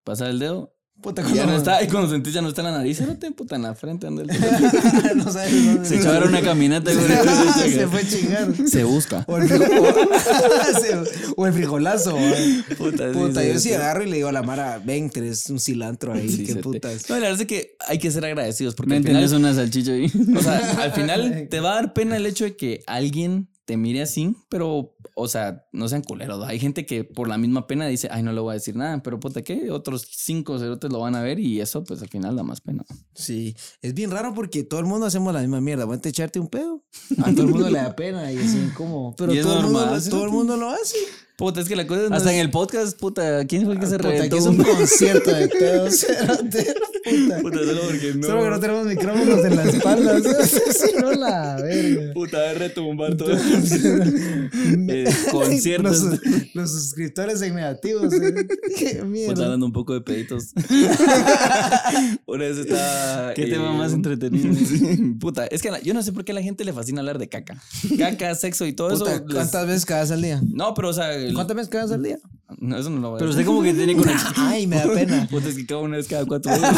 Pasa 0.04 0.30
el 0.30 0.40
dedo, 0.40 0.75
Puta, 1.02 1.22
y 1.22 1.25
ya 1.25 1.32
cuando- 1.34 1.52
no 1.52 1.58
está. 1.58 1.84
Y 1.84 1.88
cuando 1.88 2.10
sentís 2.10 2.34
ya 2.34 2.42
no 2.42 2.48
está 2.48 2.62
en 2.62 2.68
la 2.68 2.78
nariz, 2.78 3.00
no 3.02 3.16
te 3.18 3.30
puta 3.32 3.56
en 3.58 3.62
la 3.62 3.75
frente. 3.75 4.08
Anda 4.08 4.24
el 4.24 4.28
no 5.18 5.32
sabes 5.32 5.66
dónde. 5.66 5.88
Se 5.88 5.98
echaron 5.98 6.30
una 6.30 6.42
caminata, 6.42 6.92
güey. 6.92 7.06
Se 7.74 7.88
fue 7.88 8.02
a 8.02 8.08
chingar. 8.08 8.54
Se 8.68 8.84
busca. 8.84 9.24
O 9.28 9.38
el, 9.38 9.48
frijol- 9.48 10.10
se- 10.82 11.32
o 11.36 11.46
el 11.46 11.54
frijolazo. 11.54 12.16
¿verdad? 12.16 12.38
Puta, 12.78 13.12
sí, 13.14 13.20
Puta, 13.20 13.42
sí, 13.42 13.48
yo 13.54 13.60
sí. 13.60 13.74
agarro 13.74 14.04
y 14.04 14.10
le 14.10 14.16
digo 14.16 14.30
a 14.30 14.32
la 14.32 14.42
Mara, 14.42 14.82
ven, 14.84 15.10
tenés 15.12 15.48
un 15.52 15.60
cilantro 15.60 16.14
ahí, 16.14 16.28
Sí, 16.30 16.44
qué 16.46 16.56
te- 16.56 16.62
putas. 16.62 17.08
No, 17.10 17.16
la 17.20 17.22
verdad 17.30 17.42
es 17.42 17.48
que 17.48 17.75
hay 17.88 18.00
que 18.00 18.10
ser 18.10 18.25
agradecidos 18.25 18.74
porque 18.74 18.90
Me 18.90 18.96
al 18.98 19.04
final, 19.04 19.24
entendés 19.24 19.38
una 19.40 19.54
salchicha 19.54 19.92
ahí. 19.92 20.12
o 20.36 20.42
sea, 20.42 20.82
al 20.82 20.92
final 20.94 21.48
te 21.52 21.60
va 21.60 21.74
a 21.74 21.75
dar 21.75 21.94
pena 21.94 22.18
el 22.18 22.25
hecho 22.25 22.46
de 22.46 22.56
que 22.56 22.84
alguien 22.88 23.48
te 23.66 23.78
mire 23.78 24.02
así, 24.02 24.36
pero, 24.50 24.95
o 25.16 25.28
sea, 25.30 25.66
no 25.72 25.88
sean 25.88 26.02
culeros. 26.04 26.46
Hay 26.46 26.60
gente 26.60 26.86
que 26.86 27.06
por 27.06 27.30
la 27.30 27.38
misma 27.38 27.68
pena 27.68 27.88
dice, 27.88 28.10
ay, 28.12 28.22
no 28.22 28.34
le 28.34 28.42
voy 28.42 28.52
a 28.52 28.54
decir 28.56 28.76
nada, 28.76 29.02
pero 29.02 29.20
puta, 29.20 29.42
¿qué? 29.42 29.72
Otros 29.72 30.06
cinco 30.12 30.60
cerotes 30.60 30.92
lo 30.92 31.00
van 31.00 31.16
a 31.16 31.22
ver 31.22 31.40
y 31.40 31.62
eso, 31.62 31.86
pues 31.86 32.02
al 32.02 32.10
final 32.10 32.36
da 32.36 32.44
más 32.44 32.60
pena. 32.60 32.86
Sí, 33.14 33.56
es 33.82 33.94
bien 33.94 34.12
raro 34.12 34.34
porque 34.34 34.64
todo 34.64 34.82
el 34.82 34.86
mundo 34.86 35.06
hacemos 35.06 35.34
la 35.34 35.40
misma 35.40 35.62
mierda. 35.62 35.86
Voy 35.86 35.98
a 36.04 36.08
echarte 36.08 36.40
un 36.40 36.50
pedo. 36.50 36.84
A 37.24 37.32
todo 37.32 37.44
el 37.44 37.48
mundo 37.48 37.70
le 37.70 37.80
da 37.80 37.96
pena 37.96 38.30
y 38.32 38.38
así 38.38 38.70
como. 38.76 39.16
Pero 39.16 39.34
Y 39.34 39.38
es 39.38 39.46
todo, 39.46 39.60
el 39.60 39.66
mundo, 39.66 40.02
todo 40.10 40.26
el 40.26 40.32
mundo 40.32 40.58
lo 40.58 40.70
hace. 40.70 40.98
Puta, 41.38 41.60
es 41.60 41.68
que 41.68 41.75
la 41.75 41.86
cosa 41.86 42.04
no 42.10 42.15
Hasta 42.15 42.30
es- 42.30 42.36
en 42.36 42.42
el 42.42 42.50
podcast, 42.50 42.98
puta, 42.98 43.46
¿quién 43.46 43.65
fue 43.65 43.74
el 43.74 43.80
que 43.80 43.88
se 43.88 43.98
Puta, 43.98 44.10
reventó? 44.10 44.38
es 44.38 44.46
un 44.46 44.58
concierto 44.58 45.32
de 45.34 45.48
pedos. 45.60 46.06
Puta. 47.06 47.42
Puta, 47.42 47.58
solo 47.60 47.82
porque 47.88 48.13
no. 48.15 48.27
Solo 48.27 48.44
que 48.44 48.50
no 48.50 48.60
tenemos 48.60 48.86
micrófonos 48.88 49.46
en 49.46 49.56
la 49.58 49.63
espalda. 49.65 50.20
Si 50.48 50.96
no, 51.01 51.12
la 51.13 51.57
verga. 51.57 52.14
Puta, 52.14 52.40
de 52.42 52.53
retumbar 52.55 53.16
todo. 53.18 53.31
Eh, 53.36 55.05
conciertos. 55.31 56.01
Los, 56.01 56.20
los 56.53 56.72
suscriptores 56.72 57.42
en 57.42 57.55
negativos. 57.55 58.14
eh. 58.14 58.48
Qué 58.77 58.90
Puta, 58.96 59.05
mierda. 59.05 59.50
dando 59.50 59.66
un 59.66 59.74
poco 59.74 59.94
de 59.94 60.01
peditos. 60.01 60.53
Una 62.25 62.44
vez 62.46 62.57
estaba. 62.57 63.33
¿Qué 63.33 63.44
eh, 63.44 63.50
tema 63.51 63.74
más 63.74 63.94
entretenido? 63.94 64.53
sí, 64.55 65.16
Puta, 65.20 65.46
es 65.48 65.62
que 65.62 65.70
yo 65.83 65.94
no 65.94 66.01
sé 66.01 66.12
por 66.12 66.24
qué 66.25 66.31
a 66.31 66.36
la 66.36 66.42
gente 66.42 66.64
le 66.66 66.74
fascina 66.74 67.01
hablar 67.01 67.18
de 67.20 67.29
caca. 67.29 67.62
Caca, 67.98 68.33
sexo 68.36 68.66
y 68.66 68.74
todo 68.74 68.90
Puta, 68.98 69.16
eso. 69.16 69.25
¿Cuántas 69.31 69.68
veces 69.68 69.86
cagas 69.86 70.12
al 70.12 70.22
día? 70.22 70.42
No, 70.51 70.74
pero 70.74 70.90
o 70.90 70.94
sea. 70.94 71.12
¿Cuántas 71.33 71.55
veces 71.57 71.70
cagas 71.70 71.92
al 71.92 72.03
día? 72.03 72.18
No, 72.59 72.77
eso 72.77 72.90
no 72.90 73.00
lo 73.01 73.09
voy 73.09 73.16
a 73.18 73.20
Pero 73.20 73.31
usted 73.31 73.46
como 73.46 73.64
que 73.64 73.74
tiene 73.74 73.96
conexión. 73.96 74.33
Ay, 74.38 74.68
me 74.68 74.75
da 74.77 74.88
pena. 74.94 75.27
Puta, 75.31 75.48
es 75.50 75.55
que 75.55 75.66
cada 75.66 75.81
una 75.81 75.98
vez 75.98 76.07
cada 76.07 76.25
cuatro 76.25 76.53
horas. 76.53 76.77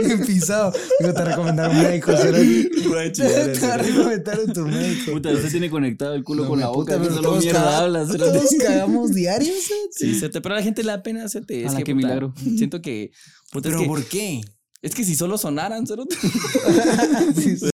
Bien 0.00 0.20
pisado. 0.26 0.72
Digo, 1.00 1.12
te 1.12 1.24
recomendaron 1.24 1.76
un 1.76 1.82
médico. 1.82 2.16
cerote. 2.16 2.70
Voy 2.88 2.98
a 2.98 3.12
chingar, 3.12 3.52
Te 3.52 3.78
recomendaron 3.78 4.52
tu 4.52 4.60
médico. 4.66 5.12
Puta, 5.12 5.30
usted 5.30 5.50
tiene 5.50 5.70
conectado 5.70 6.14
el 6.14 6.24
culo 6.24 6.44
No, 6.44 6.48
con 6.50 6.60
la 6.60 6.72
puta, 6.72 6.96
boca. 6.96 7.02
pero 7.02 7.14
solo 7.14 7.28
todos 7.28 7.44
mierda 7.44 7.60
caga- 7.60 7.78
habla. 7.78 8.06
cerote. 8.06 8.38
Todos 8.38 8.50
cagamos 8.58 9.14
diarios. 9.14 9.56
Sí, 9.92 10.14
se 10.18 10.28
te- 10.28 10.40
pero 10.40 10.54
a 10.54 10.58
la 10.58 10.64
gente 10.64 10.82
le 10.82 10.88
da 10.92 11.02
pena 11.02 11.24
hacerte. 11.24 11.64
Es 11.64 11.72
que, 11.74 11.84
qué 11.84 11.94
puta, 11.94 12.06
milagro. 12.06 12.34
Siento 12.56 12.80
que. 12.80 13.12
puta, 13.50 13.68
es 13.68 13.74
¿Pero 13.74 13.82
que- 13.82 13.88
por 13.88 14.04
qué? 14.04 14.40
Es 14.80 14.94
que 14.94 15.04
si 15.04 15.14
solo 15.14 15.38
sonaran. 15.38 15.86
Sí, 15.86 17.56
sí. 17.58 17.68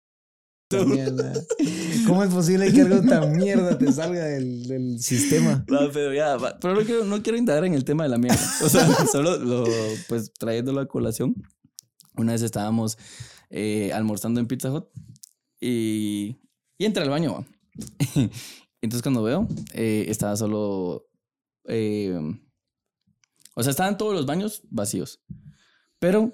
¿Cómo 2.07 2.25
es 2.25 2.33
posible 2.33 2.73
que 2.73 2.81
algo 2.83 3.01
tan 3.09 3.37
mierda 3.37 3.79
te 3.79 3.93
salga 3.93 4.25
del, 4.25 4.67
del 4.67 5.01
sistema? 5.01 5.65
No, 5.69 5.79
pero 5.93 6.13
ya, 6.13 6.37
pero 6.61 6.75
no 6.75 6.85
quiero, 6.85 7.05
no 7.05 7.23
quiero 7.23 7.39
indagar 7.39 7.65
en 7.65 7.75
el 7.75 7.85
tema 7.85 8.03
de 8.03 8.11
la 8.11 8.19
mierda. 8.19 8.41
O 8.65 8.69
sea, 8.69 8.87
solo 9.13 9.39
lo, 9.39 9.65
pues 10.09 10.33
trayéndolo 10.35 10.81
a 10.81 10.89
colación. 10.89 11.35
Una 12.17 12.33
vez 12.33 12.43
estábamos 12.43 12.99
eh, 13.51 13.93
almorzando 13.93 14.41
en 14.41 14.47
Pizza 14.47 14.73
Hut 14.73 14.87
y, 15.61 16.37
y 16.79 16.85
entré 16.85 17.03
al 17.03 17.11
baño. 17.11 17.47
Entonces 18.81 19.03
cuando 19.03 19.23
veo, 19.23 19.47
eh, 19.73 20.07
estaba 20.09 20.37
solo... 20.37 21.07
eh, 21.69 22.19
o 23.55 23.63
sea, 23.63 23.71
estaban 23.71 23.97
todos 23.99 24.15
los 24.15 24.27
baños 24.27 24.63
vacíos. 24.71 25.21
Pero 25.99 26.33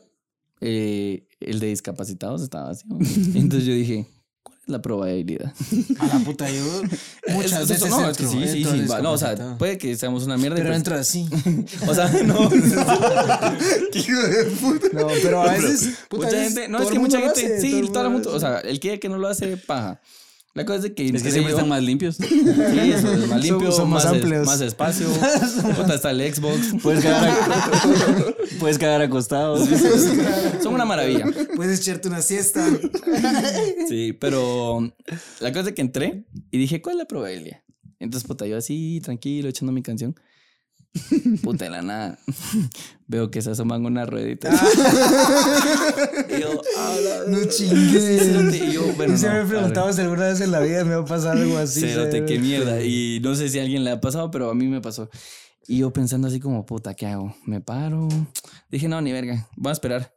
eh, 0.60 1.28
el 1.40 1.60
de 1.60 1.68
discapacitados 1.68 2.42
estaba 2.42 2.68
vacío. 2.68 2.90
Entonces 3.34 3.64
yo 3.64 3.74
dije, 3.74 4.06
¿cuál 4.06 4.08
es 4.08 4.21
la 4.66 4.80
probabilidad? 4.80 5.52
A 5.98 6.06
la 6.06 6.18
puta, 6.24 6.48
yo 6.50 6.62
muchas 7.34 7.62
Es- 7.62 7.68
veces 7.68 7.90
no, 7.90 8.08
es 8.10 8.16
que 8.16 8.26
sí, 8.26 8.48
sí, 8.48 8.64
sí. 8.64 8.84
va, 8.86 9.00
No, 9.00 9.12
o 9.12 9.18
sea, 9.18 9.56
puede 9.58 9.76
que 9.78 9.96
seamos 9.96 10.24
una 10.24 10.36
mierda. 10.36 10.56
Pero 10.56 10.68
pues- 10.68 10.76
entro 10.78 10.94
así. 10.96 11.28
O 11.88 11.94
sea, 11.94 12.08
no. 12.24 12.48
No, 14.92 15.08
pero 15.22 15.42
a 15.42 15.52
veces. 15.52 15.94
puta, 16.08 16.26
mucha 16.26 16.42
gente, 16.42 16.68
no, 16.68 16.82
es 16.82 16.90
que 16.90 16.98
mucha 16.98 17.18
gente, 17.18 17.46
hace, 17.56 17.60
sí, 17.60 17.70
todo 17.70 17.80
el 17.80 17.88
toda 17.92 18.02
la 18.04 18.08
mundo 18.10 18.32
o 18.34 18.40
sea, 18.40 18.58
el 18.60 18.80
que, 18.80 18.98
que 19.00 19.08
no 19.08 19.18
lo 19.18 19.28
hace, 19.28 19.56
paja. 19.56 20.00
La 20.54 20.64
cosa 20.66 20.76
es 20.78 20.82
de 20.82 20.94
que. 20.94 21.04
Es 21.06 21.10
que 21.12 21.16
entré 21.16 21.30
siempre 21.32 21.52
yo- 21.52 21.56
están 21.56 21.68
más 21.68 21.82
limpios. 21.82 22.16
Sí, 22.20 22.92
eso 22.92 23.12
es 23.12 23.26
más 23.28 23.42
limpio, 23.42 23.72
Somos 23.72 24.04
más, 24.04 24.06
amplios. 24.06 24.46
más 24.46 24.60
espacio. 24.60 25.08
Puta, 25.76 25.94
está 25.94 26.10
el 26.10 26.34
Xbox. 26.34 26.74
Puedes 26.82 27.04
ac- 27.04 28.34
puedes 28.60 28.78
cagar 28.78 29.00
acostado. 29.02 29.56
Son 30.62 30.74
una 30.74 30.84
maravilla. 30.84 31.24
Puedes 31.56 31.80
echarte 31.80 32.08
una 32.08 32.20
siesta. 32.22 32.66
Sí, 33.88 34.12
pero 34.12 34.92
la 35.40 35.52
cosa 35.52 35.70
es 35.70 35.74
que 35.74 35.82
entré 35.82 36.24
y 36.50 36.58
dije, 36.58 36.82
¿cuál 36.82 36.96
es 36.96 36.98
la 36.98 37.06
probabilidad? 37.06 37.60
Entonces, 37.98 38.26
puta, 38.26 38.46
yo 38.46 38.56
así, 38.56 39.00
tranquilo, 39.02 39.48
echando 39.48 39.72
mi 39.72 39.80
canción. 39.82 40.14
Puta 41.42 41.64
de 41.64 41.70
la 41.70 41.82
nada. 41.82 42.18
Veo 43.06 43.30
que 43.30 43.40
se 43.42 43.50
asoman 43.50 43.84
una 43.86 44.04
ruedita. 44.06 44.50
y 46.28 46.40
yo, 46.40 46.60
"Ah, 46.78 46.96
la- 47.02 47.30
No 47.30 47.44
chingues. 47.46 48.54
Y 48.54 48.72
yo, 48.72 48.82
bueno, 48.96 49.14
y 49.14 49.18
se 49.18 49.28
no, 49.28 49.34
me 49.34 49.44
preguntaba 49.46 49.92
si 49.92 50.00
alguna 50.02 50.24
vez 50.28 50.40
en 50.40 50.50
la 50.50 50.60
vida 50.60 50.84
me 50.84 50.94
va 50.94 51.02
a 51.02 51.06
pasar 51.06 51.36
algo 51.36 51.58
así. 51.58 51.80
¿sabes? 51.92 52.22
qué 52.26 52.38
mierda. 52.38 52.82
Y 52.82 53.20
no 53.22 53.34
sé 53.34 53.48
si 53.48 53.58
a 53.58 53.62
alguien 53.62 53.84
le 53.84 53.90
ha 53.90 54.00
pasado, 54.00 54.30
pero 54.30 54.50
a 54.50 54.54
mí 54.54 54.66
me 54.66 54.80
pasó. 54.80 55.10
Y 55.68 55.78
yo 55.78 55.92
pensando 55.92 56.28
así 56.28 56.40
como, 56.40 56.66
puta, 56.66 56.94
¿qué 56.94 57.06
hago? 57.06 57.34
¿Me 57.46 57.60
paro? 57.60 58.08
Dije, 58.70 58.88
no, 58.88 59.00
ni 59.00 59.12
verga, 59.12 59.48
voy 59.56 59.70
a 59.70 59.72
esperar. 59.72 60.12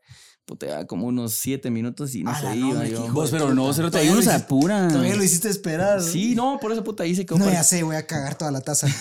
Puta, 0.46 0.68
ya 0.68 0.86
como 0.86 1.08
unos 1.08 1.34
siete 1.34 1.72
minutos 1.72 2.14
y 2.16 2.24
no 2.24 2.30
A 2.32 2.40
se 2.40 2.56
iba. 2.56 2.86
yo. 2.86 3.08
Vos, 3.12 3.32
pero 3.32 3.46
puta. 3.46 3.56
no, 3.56 3.64
uno 3.64 3.68
lo 3.68 3.74
se 3.74 4.30
hiciste- 4.30 4.32
apura. 4.32 4.88
Todavía 4.88 5.16
lo 5.16 5.24
hiciste 5.24 5.50
esperar. 5.50 6.02
Sí, 6.04 6.36
no, 6.36 6.60
por 6.62 6.72
esa 6.72 6.84
puta 6.84 7.04
ahí 7.04 7.16
se 7.16 7.26
quedó. 7.26 7.40
No, 7.40 7.52
ya 7.52 7.64
sé, 7.64 7.82
voy 7.84 7.96
a 7.96 8.06
cagar 8.06 8.36
toda 8.36 8.52
la 8.52 8.62
taza. 8.62 8.88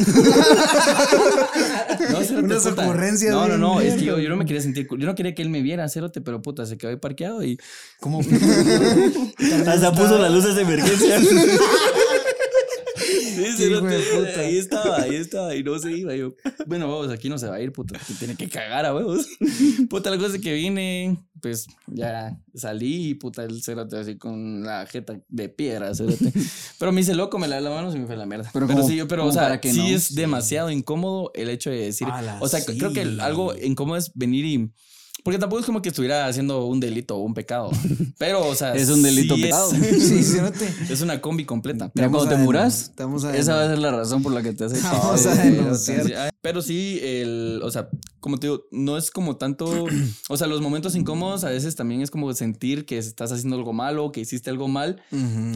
No, 2.10 2.20
cerote, 2.22 2.44
Unas 2.46 2.62
puta. 2.64 2.82
ocurrencias 2.84 3.32
No, 3.32 3.48
no, 3.48 3.56
no, 3.58 3.80
es 3.80 3.94
que 3.94 4.04
yo, 4.04 4.18
yo 4.18 4.28
no 4.28 4.36
me 4.36 4.44
quería 4.44 4.60
sentir, 4.60 4.86
yo 4.90 5.06
no 5.06 5.14
quería 5.14 5.34
que 5.34 5.42
él 5.42 5.48
me 5.48 5.62
viera, 5.62 5.88
cerote, 5.88 6.20
pero 6.20 6.42
puta, 6.42 6.66
se 6.66 6.76
quedó 6.76 6.90
ahí 6.90 6.96
parqueado 6.96 7.42
y 7.44 7.58
Como 8.00 8.20
Hasta 9.66 9.92
puso 9.92 10.18
las 10.18 10.32
luces 10.32 10.54
de 10.56 10.62
emergencia. 10.62 11.20
Sí, 13.34 13.70
puta. 13.70 14.40
ahí 14.40 14.56
estaba, 14.58 14.96
ahí 15.02 15.14
estaba, 15.16 15.54
y 15.54 15.62
no 15.62 15.78
se 15.78 15.92
iba. 15.92 16.14
Yo, 16.14 16.34
bueno, 16.66 16.88
vamos, 16.88 17.10
aquí 17.12 17.28
no 17.28 17.38
se 17.38 17.46
va 17.48 17.56
a 17.56 17.60
ir, 17.60 17.72
puta, 17.72 17.98
que 17.98 18.14
tiene 18.14 18.36
que 18.36 18.48
cagar 18.48 18.86
a 18.86 18.94
huevos. 18.94 19.26
Puta, 19.90 20.10
la 20.10 20.18
cosa 20.18 20.36
es 20.36 20.42
que 20.42 20.52
vine, 20.52 21.16
pues 21.40 21.66
ya 21.86 22.38
salí 22.54 23.10
y 23.10 23.14
puta, 23.14 23.44
el 23.44 23.62
cerote 23.62 23.96
así 23.98 24.16
con 24.16 24.62
la 24.62 24.86
jeta 24.86 25.20
de 25.28 25.48
piedra, 25.48 25.94
cerote. 25.94 26.32
Pero 26.78 26.92
me 26.92 27.00
hice 27.00 27.14
loco, 27.14 27.38
me 27.38 27.48
lavé 27.48 27.62
las 27.62 27.72
manos 27.74 27.94
y 27.94 27.98
me 27.98 28.06
fue 28.06 28.14
a 28.14 28.18
la 28.18 28.26
mierda. 28.26 28.48
Pero 28.52 28.66
Pero, 28.66 28.78
como- 28.78 28.88
sí, 28.88 28.96
yo, 28.96 29.08
pero, 29.08 29.26
o 29.26 29.32
sea, 29.32 29.60
que 29.60 29.72
sí 29.72 29.78
no. 29.78 29.86
es 29.96 30.14
demasiado 30.14 30.70
incómodo 30.70 31.30
el 31.34 31.48
hecho 31.48 31.70
de 31.70 31.76
decir, 31.76 32.06
Ala, 32.10 32.38
o 32.40 32.48
sea, 32.48 32.60
sí. 32.60 32.78
creo 32.78 32.92
que 32.92 33.02
algo 33.20 33.54
incómodo 33.56 33.96
es 33.98 34.12
venir 34.14 34.44
y. 34.44 34.70
Porque 35.22 35.38
tampoco 35.38 35.60
es 35.60 35.66
como 35.66 35.80
que 35.80 35.88
estuviera 35.88 36.26
haciendo 36.26 36.66
un 36.66 36.80
delito 36.80 37.16
o 37.16 37.20
un 37.20 37.32
pecado. 37.32 37.70
Pero, 38.18 38.46
o 38.46 38.54
sea. 38.54 38.74
Es 38.74 38.90
un 38.90 39.02
delito 39.02 39.36
sí 39.36 39.42
es- 39.42 39.46
pecado. 39.46 39.70
Sí. 40.00 40.36
Es 40.90 41.00
una 41.00 41.20
combi 41.20 41.44
completa. 41.46 41.90
Vamos 41.94 42.24
cuando 42.24 42.36
te 42.36 42.42
muras, 42.42 42.92
esa 43.34 43.54
va 43.54 43.64
a 43.64 43.68
ser 43.68 43.78
la 43.78 43.90
razón 43.90 44.22
por 44.22 44.32
la 44.32 44.42
que 44.42 44.52
te 44.52 44.64
haces. 44.64 44.82
Vamos 44.82 45.24
a 45.26 45.34
denunciar. 45.34 46.30
Pero 46.42 46.60
sí, 46.60 47.00
el, 47.02 47.60
o 47.64 47.70
sea, 47.70 47.88
como 48.20 48.38
te 48.38 48.48
digo, 48.48 48.64
no 48.70 48.98
es 48.98 49.10
como 49.10 49.36
tanto, 49.36 49.86
o 50.28 50.36
sea, 50.36 50.46
los 50.46 50.60
momentos 50.60 50.94
incómodos 50.94 51.44
a 51.44 51.48
veces 51.48 51.74
también 51.74 52.02
es 52.02 52.10
como 52.10 52.32
sentir 52.34 52.84
que 52.84 52.98
estás 52.98 53.32
haciendo 53.32 53.56
algo 53.56 53.72
malo, 53.72 54.12
que 54.12 54.20
hiciste 54.20 54.50
algo 54.50 54.68
mal, 54.68 55.00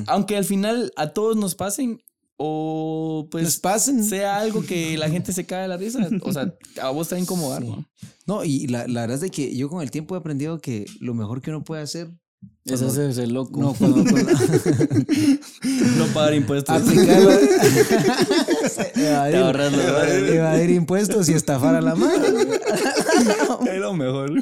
aunque 0.07 0.37
al 0.39 0.45
final 0.45 0.93
a 0.97 1.09
todos 1.09 1.37
nos 1.37 1.55
pasen 1.55 2.03
o 2.41 3.23
Les 3.25 3.31
pues 3.31 3.59
pasen. 3.59 4.03
sea 4.05 4.39
algo 4.39 4.63
que 4.63 4.97
la 4.97 5.11
gente 5.11 5.33
se 5.33 5.45
cae 5.45 5.63
de 5.63 5.69
la 5.69 5.77
risa, 5.77 6.09
o 6.23 6.33
sea, 6.33 6.55
a 6.81 6.91
vos 6.91 7.09
te 7.09 7.15
va 7.17 7.19
a 7.19 7.23
incomodar, 7.23 7.63
¿no? 7.65 7.85
No, 8.27 8.45
y 8.45 8.67
la, 8.69 8.87
la 8.89 9.03
verdad 9.03 9.17
es 9.17 9.21
de 9.23 9.31
que 9.31 9.55
yo 9.57 9.69
con 9.69 9.83
el 9.83 9.91
tiempo 9.91 10.15
he 10.15 10.19
aprendido 10.19 10.59
que 10.61 10.87
lo 11.01 11.15
mejor 11.15 11.41
que 11.43 11.51
uno 11.51 11.65
puede 11.65 11.83
hacer. 11.83 12.09
Es 12.65 12.83
hacerse 12.83 13.27
loco. 13.27 13.59
No, 13.61 13.73
cuando, 13.75 14.05
cuando- 14.09 14.31
No 15.97 16.07
pagar 16.15 16.35
impuestos. 16.35 16.77
aplicarlo. 16.77 17.31
Evadir, 18.95 19.37
ahorras 19.37 19.73
lo 19.73 19.83
evadir, 19.83 20.25
evadir 20.35 20.71
impuestos 20.71 21.29
y 21.29 21.33
estafar 21.33 21.75
a 21.75 21.81
la 21.81 21.95
mano. 21.95 22.25
es 23.67 23.79
lo 23.81 23.95
mejor. 23.95 24.33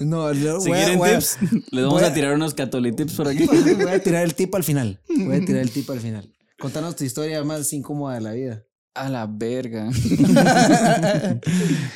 No, 0.00 0.32
lo- 0.34 0.58
voy 0.58 0.62
Seguir 0.64 0.76
a, 0.76 0.92
en 0.92 0.98
voy 0.98 1.10
tips. 1.10 1.38
Les 1.70 1.84
vamos 1.84 2.00
voy 2.00 2.02
a- 2.02 2.06
a 2.08 2.14
tirar 2.14 2.34
unos 2.34 2.54
catolitips 2.54 3.12
por 3.14 3.28
aquí. 3.28 3.46
voy 3.46 3.90
a 3.92 4.02
tirar 4.02 4.24
el 4.24 4.34
tip 4.34 4.54
al 4.54 4.64
final. 4.64 5.00
Voy 5.08 5.36
a 5.36 5.44
tirar 5.44 5.62
el 5.62 5.70
tip 5.70 5.88
al 5.90 6.00
final. 6.00 6.28
Contanos 6.58 6.96
tu 6.96 7.04
historia 7.04 7.44
más 7.44 7.72
incómoda 7.72 8.16
de 8.16 8.20
la 8.20 8.32
vida. 8.32 8.64
A 8.94 9.08
la 9.08 9.28
verga. 9.28 9.88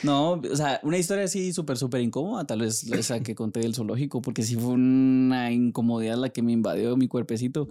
no, 0.05 0.35
o 0.35 0.57
sea, 0.57 0.79
una 0.85 0.99
historia 0.99 1.25
así 1.25 1.53
súper, 1.53 1.77
súper 1.77 2.01
incómoda, 2.01 2.47
tal 2.47 2.61
vez 2.61 2.85
esa 2.85 3.19
que 3.21 3.35
conté 3.35 3.59
del 3.59 3.75
zoológico, 3.75 4.23
porque 4.23 4.45
sí 4.45 4.55
fue 4.55 4.75
una 4.75 5.51
incomodidad 5.51 6.17
la 6.17 6.29
que 6.29 6.43
me 6.43 6.53
invadió 6.53 6.97
mi 6.97 7.09
cuerpecito 7.09 7.71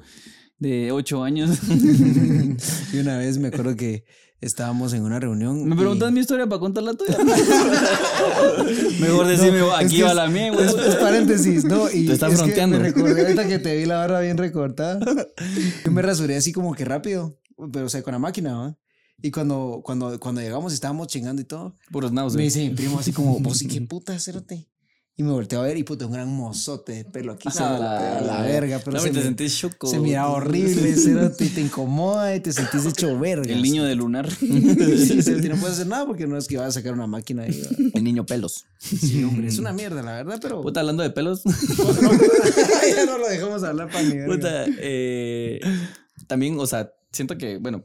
de 0.60 0.92
ocho 0.92 1.24
años. 1.24 1.60
Y 2.94 2.98
una 2.98 3.18
vez 3.18 3.38
me 3.38 3.48
acuerdo 3.48 3.78
que 3.78 4.04
estábamos 4.42 4.94
en 4.94 5.04
una 5.04 5.20
reunión. 5.20 5.64
¿Me 5.68 5.76
y- 5.76 5.78
preguntas 5.78 6.12
mi 6.12 6.20
historia 6.20 6.48
para 6.48 6.60
contar 6.60 6.84
la 6.84 6.94
tuya? 6.96 7.18
Mejor 9.00 9.28
decirme, 9.28 9.60
No, 9.60 9.76
aquí 9.76 9.98
que 9.98 10.04
va 10.04 10.14
la 10.14 10.28
mía, 10.28 10.52
güey. 10.52 10.66
Es, 10.66 10.74
es 10.74 10.96
paréntesis, 10.96 11.64
¿no? 11.66 11.90
Y 11.94 12.08
Te 12.08 12.14
están 12.14 12.32
es 12.32 12.38
que 12.38 12.44
fronteando. 12.46 12.78
Me 12.80 12.84
recordé 12.84 13.22
ahorita 13.26 13.48
que 13.48 13.60
te 13.60 13.76
vi 13.78 13.86
la 13.86 13.98
barba 13.98 14.20
bien 14.22 14.38
recortada. 14.38 15.00
Yo 15.86 15.92
me 15.92 16.02
rasuré 16.02 16.36
así 16.38 16.52
como 16.52 16.74
que 16.74 16.86
rápido, 16.86 17.38
pero 17.72 17.86
o 17.86 17.90
sea, 17.90 18.02
con 18.04 18.14
la 18.14 18.20
máquina, 18.20 18.58
¿va? 18.58 18.78
Y 19.24 19.30
cuando, 19.30 19.82
cuando, 19.84 20.20
cuando 20.20 20.42
llegamos 20.42 20.74
y 20.74 20.76
estábamos 20.76 21.08
chingando 21.08 21.42
y 21.44 21.46
todo, 21.46 21.76
Puros 21.92 22.12
me 22.12 22.16
náuseas. 22.16 22.42
dice 22.44 22.62
mi 22.68 22.72
primo 22.76 22.98
así 23.00 23.12
como, 23.14 23.40
vos 23.40 23.62
y 23.62 23.68
qué 23.68 23.80
puta, 23.82 24.18
cérate. 24.20 24.68
Y 25.18 25.24
me 25.24 25.32
volteé 25.34 25.60
a 25.60 25.62
ver 25.62 25.78
y 25.78 25.84
puta, 25.84 26.06
un 26.08 26.14
gran 26.14 26.30
mozote 26.30 26.94
de 26.94 27.06
pelo 27.06 27.34
aquí. 27.34 27.52
se 27.52 27.62
me- 27.62 27.70
la- 27.80 28.22
la 28.22 28.42
verga, 28.44 28.80
pero 28.84 28.98
No, 28.98 29.04
se, 29.04 29.10
te 29.12 29.18
me- 29.18 29.24
sentís 29.24 29.56
choco. 29.58 29.86
se 29.88 30.00
mira 30.00 30.28
horrible, 30.30 30.90
y 31.40 31.50
te 31.50 31.62
incomoda 31.62 32.34
y 32.36 32.40
te 32.40 32.52
sentís 32.54 32.86
hecho 32.86 33.20
verga. 33.20 33.52
El 33.54 33.62
niño 33.62 33.84
de 33.84 33.94
lunar. 33.96 34.28
Sí, 34.40 35.20
y 35.20 35.24
no 35.50 35.56
puedes 35.58 35.76
hacer 35.76 35.88
nada 35.88 36.06
porque 36.08 36.26
no 36.28 36.38
es 36.38 36.48
que 36.48 36.58
vas 36.58 36.70
a 36.70 36.72
sacar 36.72 36.94
una 36.94 37.08
máquina. 37.08 37.44
¿va? 37.44 37.90
El 37.94 38.04
niño 38.04 38.26
pelos. 38.26 38.66
Sí, 38.80 39.24
hombre, 39.24 39.48
es 39.50 39.60
una 39.60 39.74
mierda, 39.74 40.02
la 40.02 40.14
verdad, 40.14 40.40
pero... 40.42 40.62
Puta, 40.62 40.80
hablando 40.80 41.04
de 41.04 41.12
pelos. 41.12 41.44
ya 41.44 43.06
no 43.06 43.18
lo 43.18 43.28
dejamos 43.28 43.64
hablar 43.64 43.90
para 43.92 44.08
verga. 44.08 44.26
Puta, 44.34 44.66
eh, 44.80 45.60
también, 46.28 46.58
o 46.60 46.66
sea, 46.66 46.92
siento 47.12 47.38
que, 47.38 47.58
bueno, 47.58 47.84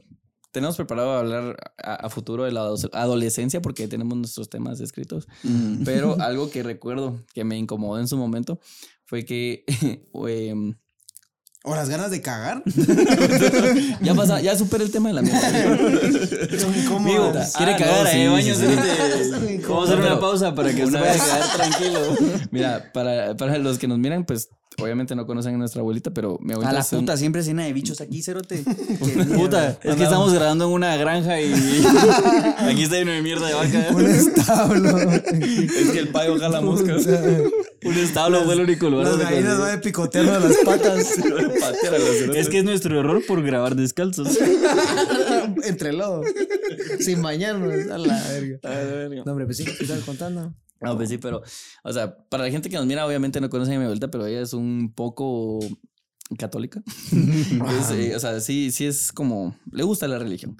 tenemos 0.57 0.75
preparado 0.75 1.11
hablar 1.13 1.55
a, 1.83 1.93
a 1.95 2.09
futuro 2.09 2.43
de 2.43 2.51
la 2.51 2.61
ado- 2.61 2.89
adolescencia 2.93 3.61
porque 3.61 3.87
tenemos 3.87 4.17
nuestros 4.17 4.49
temas 4.49 4.79
escritos. 4.79 5.27
Mm. 5.43 5.83
Pero 5.85 6.17
algo 6.21 6.49
que 6.49 6.63
recuerdo 6.63 7.23
que 7.33 7.43
me 7.43 7.57
incomodó 7.57 7.99
en 7.99 8.07
su 8.07 8.17
momento 8.17 8.59
fue 9.05 9.23
que 9.25 9.63
em, 10.27 10.75
O 11.63 11.75
las 11.75 11.89
ganas 11.89 12.11
de 12.11 12.21
cagar. 12.21 12.63
ya 14.01 14.15
pasa, 14.15 14.41
ya 14.41 14.55
superé 14.55 14.83
el 14.85 14.91
tema 14.91 15.09
de 15.09 15.15
la 15.15 15.21
mierda. 15.21 16.59
Son 16.59 16.75
incómodas. 16.77 17.53
quiere 17.55 17.73
Ah, 17.73 17.77
cagar 17.77 18.03
no, 18.03 18.09
ahí, 18.09 18.21
sí, 18.21 18.27
baño. 18.27 18.55
sí, 18.55 18.65
sí, 18.65 18.67
sí. 18.67 19.47
sí. 19.59 19.63
Vamos 19.67 19.89
a 19.89 19.93
hacer 19.93 19.99
No, 20.05 20.11
una 20.11 20.19
pausa 20.19 20.55
para 20.55 20.73
que 20.73 20.85
se 20.87 20.97
vez- 20.97 21.21
quedar 21.21 21.53
tranquilo. 21.55 21.99
Mira, 22.51 22.91
para, 22.93 23.35
para 23.35 23.57
los 23.57 23.77
que 23.77 23.87
nos 23.87 23.99
miran, 23.99 24.25
pues 24.25 24.49
obviamente 24.79 25.15
no 25.15 25.25
conocen 25.25 25.55
a 25.55 25.57
nuestra 25.57 25.81
abuelita, 25.81 26.11
pero 26.11 26.37
mi 26.39 26.53
abuelita 26.53 26.69
A 26.69 26.73
la 26.73 26.83
puta, 26.83 27.17
siempre 27.17 27.41
cena 27.43 27.65
de 27.65 27.73
bichos 27.73 27.99
aquí, 27.99 28.21
cerote. 28.21 28.63
puta, 29.35 29.79
es 29.81 29.95
que 29.95 30.03
estamos 30.03 30.33
grabando 30.33 30.65
en 30.65 30.71
una 30.71 30.95
granja 30.97 31.41
y 31.41 31.51
aquí 32.57 32.83
está 32.83 32.97
lleno 32.97 33.11
de 33.11 33.21
mierda 33.21 33.47
de 33.47 33.53
vaca. 33.55 33.87
Un 33.95 34.05
establo. 34.05 34.97
Es 34.99 35.91
que 35.91 35.99
el 35.99 36.09
payo 36.09 36.37
jala 36.39 36.61
moscas. 36.61 37.07
Un 37.83 37.93
establo 37.93 38.43
fue 38.43 38.53
el 38.53 38.61
único 38.61 38.89
lugar 38.89 39.07
Las 39.07 39.17
gallinas 39.17 39.59
van 39.59 39.81
de 39.81 40.21
las 40.21 40.57
patas. 40.63 41.07
Patear 41.59 41.95
a 41.95 41.99
los 41.99 42.17
cerotes. 42.17 42.41
Es 42.41 42.49
que 42.49 42.59
es 42.59 42.63
nuestro 42.63 42.99
error 42.99 43.23
por 43.27 43.41
grabar 43.41 43.75
descalzos. 43.75 44.37
Entre 45.63 45.93
lodo. 45.93 46.21
Sin 46.99 47.21
bañarnos. 47.21 47.89
A 47.89 47.97
la 47.97 48.23
verga. 48.29 49.23
No, 49.25 49.31
hombre, 49.31 49.45
pues 49.45 49.57
sí, 49.57 49.65
¿qué 49.65 49.83
estás 49.83 50.01
contando? 50.01 50.53
No, 50.81 50.95
pues 50.95 51.09
sí, 51.09 51.17
pero, 51.17 51.41
o 51.83 51.93
sea, 51.93 52.17
para 52.29 52.43
la 52.43 52.51
gente 52.51 52.69
que 52.69 52.75
nos 52.77 52.85
mira, 52.85 53.05
obviamente 53.05 53.41
no 53.41 53.49
conoce 53.49 53.73
a 53.73 53.77
mi 53.77 53.83
abuelita, 53.83 54.09
pero 54.09 54.25
ella 54.25 54.41
es 54.41 54.53
un 54.53 54.93
poco 54.93 55.59
católica. 56.37 56.81
Es, 57.79 57.91
eh, 57.91 58.15
o 58.15 58.19
sea, 58.19 58.39
sí, 58.41 58.71
sí 58.71 58.85
es 58.85 59.11
como, 59.11 59.55
le 59.71 59.83
gusta 59.83 60.07
la 60.07 60.19
religión. 60.19 60.57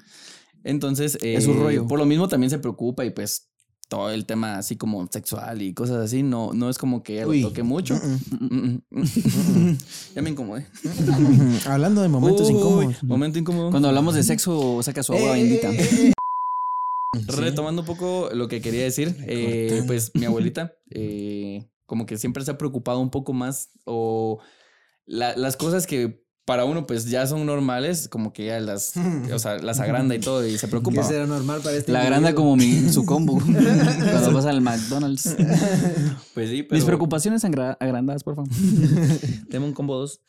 Entonces, 0.64 1.18
Es 1.22 1.44
su 1.44 1.52
eh, 1.52 1.56
rollo. 1.56 1.86
Por 1.86 1.98
lo 1.98 2.04
mismo 2.04 2.28
también 2.28 2.50
se 2.50 2.58
preocupa 2.58 3.04
y 3.04 3.10
pues 3.10 3.48
todo 3.88 4.10
el 4.10 4.26
tema 4.26 4.58
así 4.58 4.76
como 4.76 5.06
sexual 5.10 5.62
y 5.62 5.72
cosas 5.72 5.96
así, 6.04 6.22
no, 6.22 6.52
no 6.52 6.68
es 6.68 6.76
como 6.76 7.02
que 7.02 7.14
ella 7.14 7.26
lo 7.26 7.48
toque 7.48 7.62
mucho. 7.62 7.94
Mm, 7.94 8.44
mm, 8.44 8.82
mm. 8.90 9.78
ya 10.14 10.22
me 10.22 10.30
incomodé. 10.30 10.66
Hablando 11.66 12.02
de 12.02 12.08
momentos 12.08 12.48
Uy, 12.48 12.56
incómodos. 12.56 13.02
Momento 13.02 13.38
incómodo. 13.38 13.70
Cuando 13.70 13.88
hablamos 13.88 14.14
de 14.14 14.22
sexo, 14.22 14.82
saca 14.82 15.02
su 15.02 15.14
agua 15.14 15.38
Eh, 15.38 15.42
bendita. 15.42 16.14
Retomando 17.26 17.82
un 17.82 17.86
poco 17.86 18.28
lo 18.32 18.48
que 18.48 18.60
quería 18.60 18.82
decir, 18.84 19.16
eh, 19.26 19.82
pues 19.86 20.14
mi 20.14 20.24
abuelita, 20.26 20.74
eh, 20.90 21.68
como 21.86 22.04
que 22.06 22.18
siempre 22.18 22.44
se 22.44 22.50
ha 22.50 22.58
preocupado 22.58 23.00
un 23.00 23.10
poco 23.10 23.32
más, 23.32 23.70
o 23.84 24.40
la- 25.06 25.34
las 25.36 25.56
cosas 25.56 25.86
que 25.86 26.22
para 26.48 26.64
uno 26.64 26.86
pues 26.86 27.04
ya 27.04 27.26
son 27.26 27.44
normales, 27.44 28.08
como 28.08 28.32
que 28.32 28.46
ya 28.46 28.58
las, 28.58 28.94
o 29.30 29.38
sea, 29.38 29.58
las 29.58 29.80
agranda 29.80 30.14
y 30.14 30.18
todo, 30.18 30.46
y 30.46 30.52
se 30.56 30.60
¿Qué 30.66 30.70
preocupa. 30.70 31.02
será 31.02 31.26
normal 31.26 31.60
para 31.62 31.76
este 31.76 31.92
La 31.92 32.00
agranda 32.00 32.34
como 32.34 32.56
mi, 32.56 32.88
su 32.90 33.04
combo. 33.04 33.38
Cuando 33.44 34.32
vas 34.32 34.46
al 34.46 34.62
McDonald's. 34.62 35.36
Pues 36.32 36.48
sí, 36.50 36.62
pero 36.62 36.76
Mis 36.76 36.84
preocupaciones 36.84 37.44
agra- 37.44 37.76
agrandadas, 37.80 38.22
por 38.24 38.36
favor. 38.36 38.48
tengo 39.50 39.66
un 39.66 39.72
combo 39.74 39.98
dos. 39.98 40.20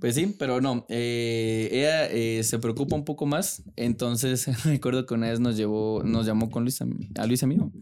Pues 0.00 0.14
sí, 0.14 0.34
pero 0.38 0.60
no, 0.62 0.86
eh, 0.88 1.68
ella 1.70 2.06
eh, 2.06 2.42
se 2.44 2.58
preocupa 2.60 2.94
un 2.96 3.04
poco 3.04 3.26
más, 3.26 3.62
entonces 3.76 4.46
recuerdo 4.64 5.04
que 5.04 5.12
una 5.14 5.28
vez 5.28 5.38
nos 5.40 5.56
llevó, 5.58 6.02
nos 6.02 6.24
llamó 6.26 6.48
con 6.48 6.62
Luis, 6.62 6.80
a, 6.80 7.26
Luis 7.26 7.42
amigo, 7.42 7.72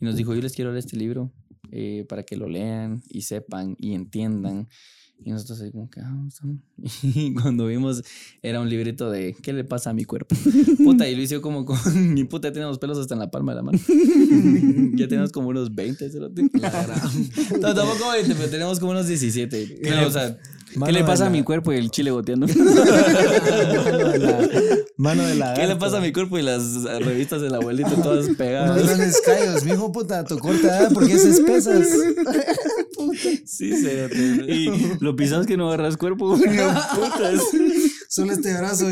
y 0.00 0.04
nos 0.04 0.16
dijo, 0.16 0.34
yo 0.34 0.40
les 0.40 0.54
quiero 0.54 0.72
leer 0.72 0.84
este 0.84 0.96
libro 0.96 1.30
eh, 1.70 2.04
para 2.08 2.22
que 2.24 2.36
lo 2.36 2.48
lean 2.48 3.02
y 3.08 3.22
sepan 3.22 3.76
y 3.78 3.94
entiendan. 3.94 4.68
Y 5.24 5.30
nosotros 5.30 5.60
ahí 5.60 5.70
como 5.70 5.88
que, 5.90 6.00
ah, 6.00 6.24
está 6.28 6.46
bien". 6.46 6.62
Y 7.02 7.34
cuando 7.34 7.66
vimos, 7.66 8.02
era 8.42 8.60
un 8.60 8.68
librito 8.68 9.10
de, 9.10 9.36
¿qué 9.42 9.52
le 9.52 9.64
pasa 9.64 9.90
a 9.90 9.92
mi 9.92 10.04
cuerpo? 10.04 10.34
Puta, 10.84 11.08
y 11.08 11.14
Luis 11.14 11.30
yo 11.30 11.42
como 11.42 11.64
con, 11.64 11.78
mi 12.14 12.24
puta, 12.24 12.48
ya 12.48 12.52
tenemos 12.54 12.78
pelos 12.78 12.98
hasta 12.98 13.14
en 13.14 13.20
la 13.20 13.30
palma 13.30 13.52
de 13.52 13.56
la 13.56 13.62
mano. 13.62 13.78
ya 14.94 15.08
tenemos 15.08 15.32
como 15.32 15.48
unos 15.48 15.74
20, 15.74 16.10
cerote. 16.10 16.42
No, 16.42 17.74
tampoco 17.74 18.10
20, 18.12 18.34
pero 18.34 18.50
tenemos 18.50 18.80
como 18.80 18.92
unos 18.92 19.06
17. 19.06 19.80
Pero, 19.82 20.06
o 20.06 20.10
sea, 20.10 20.38
Mano 20.74 20.86
¿Qué 20.86 20.92
le 20.92 21.04
pasa 21.04 21.26
a 21.26 21.30
mi 21.30 21.42
cuerpo 21.42 21.72
y 21.72 21.76
el 21.76 21.90
chile 21.90 22.10
goteando? 22.10 22.46
mano 23.86 24.08
de 24.08 24.18
la, 24.18 24.48
mano 24.96 25.26
de 25.26 25.34
la 25.34 25.54
¿Qué 25.54 25.66
le 25.66 25.76
pasa 25.76 25.98
a 25.98 26.00
mi 26.00 26.12
cuerpo 26.12 26.38
y 26.38 26.42
las 26.42 26.82
revistas 26.84 27.42
del 27.42 27.54
abuelito 27.54 27.90
todas 28.02 28.24
Unos 28.26 28.36
pegadas? 28.38 28.86
grandes 28.86 29.20
callos, 29.20 29.64
mi 29.64 29.72
hijo 29.72 29.92
puta, 29.92 30.24
tu 30.24 30.38
corta 30.38 30.66
edad, 30.78 30.92
¿por 30.92 31.06
qué 31.06 31.14
haces 31.14 31.40
pesas? 31.40 31.86
Sí, 33.44 33.76
cerote. 33.76 34.16
y 34.16 34.96
lo 35.00 35.14
pisas 35.16 35.46
que 35.46 35.56
no 35.56 35.68
agarras 35.68 35.96
cuerpo. 35.96 36.36
Putas. 36.36 37.42
Solo 38.08 38.32
este 38.32 38.54
brazo 38.54 38.86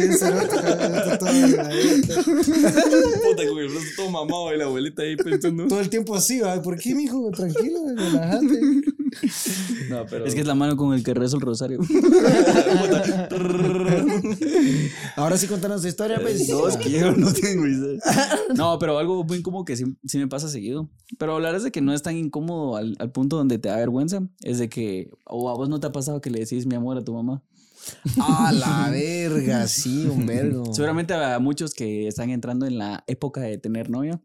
cabrón, 0.50 1.18
todo 1.18 1.32
delgadito. 1.32 2.14
Puta, 2.14 3.48
con 3.48 3.58
el 3.58 3.68
brazo 3.68 3.86
todo 3.96 4.10
mamado 4.10 4.54
y 4.54 4.58
la 4.58 4.64
abuelita 4.64 5.02
ahí 5.02 5.16
pensando. 5.16 5.66
Todo 5.68 5.80
el 5.80 5.88
tiempo 5.88 6.14
así, 6.14 6.40
¿va? 6.40 6.60
¿por 6.60 6.78
qué, 6.78 6.94
mijo? 6.94 7.30
Tranquilo, 7.30 7.80
relájate. 7.96 8.60
No, 9.88 10.06
pero. 10.06 10.24
Es 10.26 10.34
que 10.34 10.40
es 10.40 10.46
la 10.46 10.54
mano 10.54 10.76
con 10.76 10.94
el 10.94 11.02
que 11.02 11.14
rezo 11.14 11.36
el 11.36 11.42
rosario. 11.42 11.80
Ahora 15.16 15.36
sí 15.36 15.46
contanos 15.46 15.82
tu 15.82 15.88
historia, 15.88 16.18
pues. 16.20 16.48
No, 16.48 16.68
es 16.68 16.76
que 16.76 16.90
yo 16.90 17.12
no 17.12 17.32
tengo 17.32 17.66
idea. 17.66 18.00
No, 18.56 18.78
pero 18.78 18.98
algo 18.98 19.24
muy 19.24 19.38
incómodo 19.38 19.64
que 19.64 19.76
sí, 19.76 19.84
sí 20.04 20.18
me 20.18 20.26
pasa 20.28 20.48
seguido. 20.48 20.90
Pero 21.18 21.34
hablar 21.34 21.54
es 21.54 21.62
de 21.62 21.70
que 21.70 21.80
no 21.80 21.92
es 21.92 22.02
tan 22.02 22.16
incómodo 22.16 22.76
al, 22.76 22.96
al 22.98 23.12
punto 23.12 23.36
donde 23.36 23.58
te 23.58 23.68
da 23.68 23.76
vergüenza. 23.76 24.22
Es 24.42 24.58
de 24.58 24.68
que, 24.68 25.10
o 25.24 25.48
a 25.50 25.54
vos 25.54 25.68
no 25.68 25.80
te 25.80 25.86
ha 25.86 25.92
pasado 25.92 26.20
que 26.20 26.30
le 26.30 26.40
decís 26.40 26.66
mi 26.66 26.74
amor 26.74 26.98
a 26.98 27.04
tu 27.04 27.14
mamá. 27.14 27.42
Ah, 28.18 28.52
la 28.52 28.90
verga, 28.90 29.66
sí, 29.66 30.06
un 30.06 30.26
vergo. 30.26 30.72
Seguramente 30.74 31.14
a 31.14 31.38
muchos 31.38 31.72
que 31.74 32.06
están 32.08 32.30
entrando 32.30 32.66
en 32.66 32.78
la 32.78 33.04
época 33.06 33.40
de 33.40 33.58
tener 33.58 33.90
novia, 33.90 34.20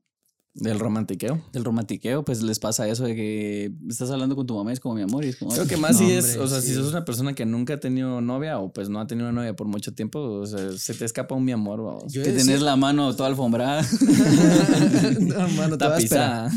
Del 0.56 0.80
romantiqueo. 0.80 1.42
del 1.52 1.66
romantiqueo, 1.66 2.24
pues 2.24 2.42
les 2.42 2.60
pasa 2.60 2.88
eso 2.88 3.04
de 3.04 3.14
que 3.14 3.74
estás 3.90 4.10
hablando 4.10 4.38
con 4.38 4.48
tu 4.48 4.56
mamá 4.56 4.72
y 4.72 4.74
es 4.74 4.80
como 4.80 4.96
mi 4.96 5.02
amor. 5.02 5.26
Y 5.26 5.30
es 5.30 5.36
como, 5.36 5.52
Creo 5.52 5.68
que 5.68 5.76
más 5.76 6.00
No, 6.00 6.08
si 6.08 6.14
es, 6.14 6.24
hombre, 6.24 6.40
o 6.40 6.48
sea, 6.48 6.62
si 6.62 6.74
sos 6.74 6.92
una 6.92 7.04
persona 7.04 7.34
que 7.34 7.46
nunca 7.46 7.74
ha 7.74 7.80
tenido 7.82 8.22
novia 8.22 8.58
o 8.60 8.72
pues 8.72 8.88
no 8.88 9.02
ha 9.02 9.08
tenido 9.08 9.28
una 9.30 9.42
novia 9.42 9.54
por 9.54 9.68
mucho 9.68 9.94
tiempo, 9.94 10.20
o 10.20 10.46
sea, 10.46 10.72
se 10.78 10.94
te 10.94 11.04
escapa 11.04 11.36
un 11.36 11.44
mi 11.44 11.52
amor, 11.52 11.84
vamos. 11.84 12.14
Que 12.14 12.22
tenés 12.22 12.62
la 12.62 12.78
mano 12.78 13.14
toda 13.16 13.28
alfombrada, 13.28 13.82
no, 15.20 15.36
hermano, 15.46 15.78
te 15.78 15.86
vas 15.86 16.00
a 16.00 16.04
esperar. 16.04 16.50
Tapizada. 16.50 16.52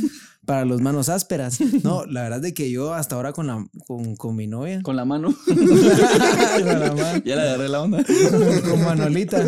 Para 0.46 0.64
los 0.64 0.80
manos 0.80 1.08
ásperas. 1.10 1.60
No, 1.82 2.06
la 2.06 2.22
verdad 2.22 2.42
es 2.42 2.54
que 2.54 2.70
yo 2.70 2.94
hasta 2.94 3.16
ahora 3.16 3.32
con, 3.32 3.48
la, 3.48 3.66
con, 3.86 4.16
con 4.16 4.34
mi 4.34 4.46
novia. 4.46 4.80
con 4.82 4.96
la 4.96 5.04
mano. 5.04 5.34
con 5.44 6.66
la 6.66 6.94
mano. 6.94 7.22
Ya 7.24 7.36
le 7.36 7.42
agarré 7.42 7.68
la 7.68 7.82
onda. 7.82 8.02
con 8.70 8.82
Manolita. 8.82 9.44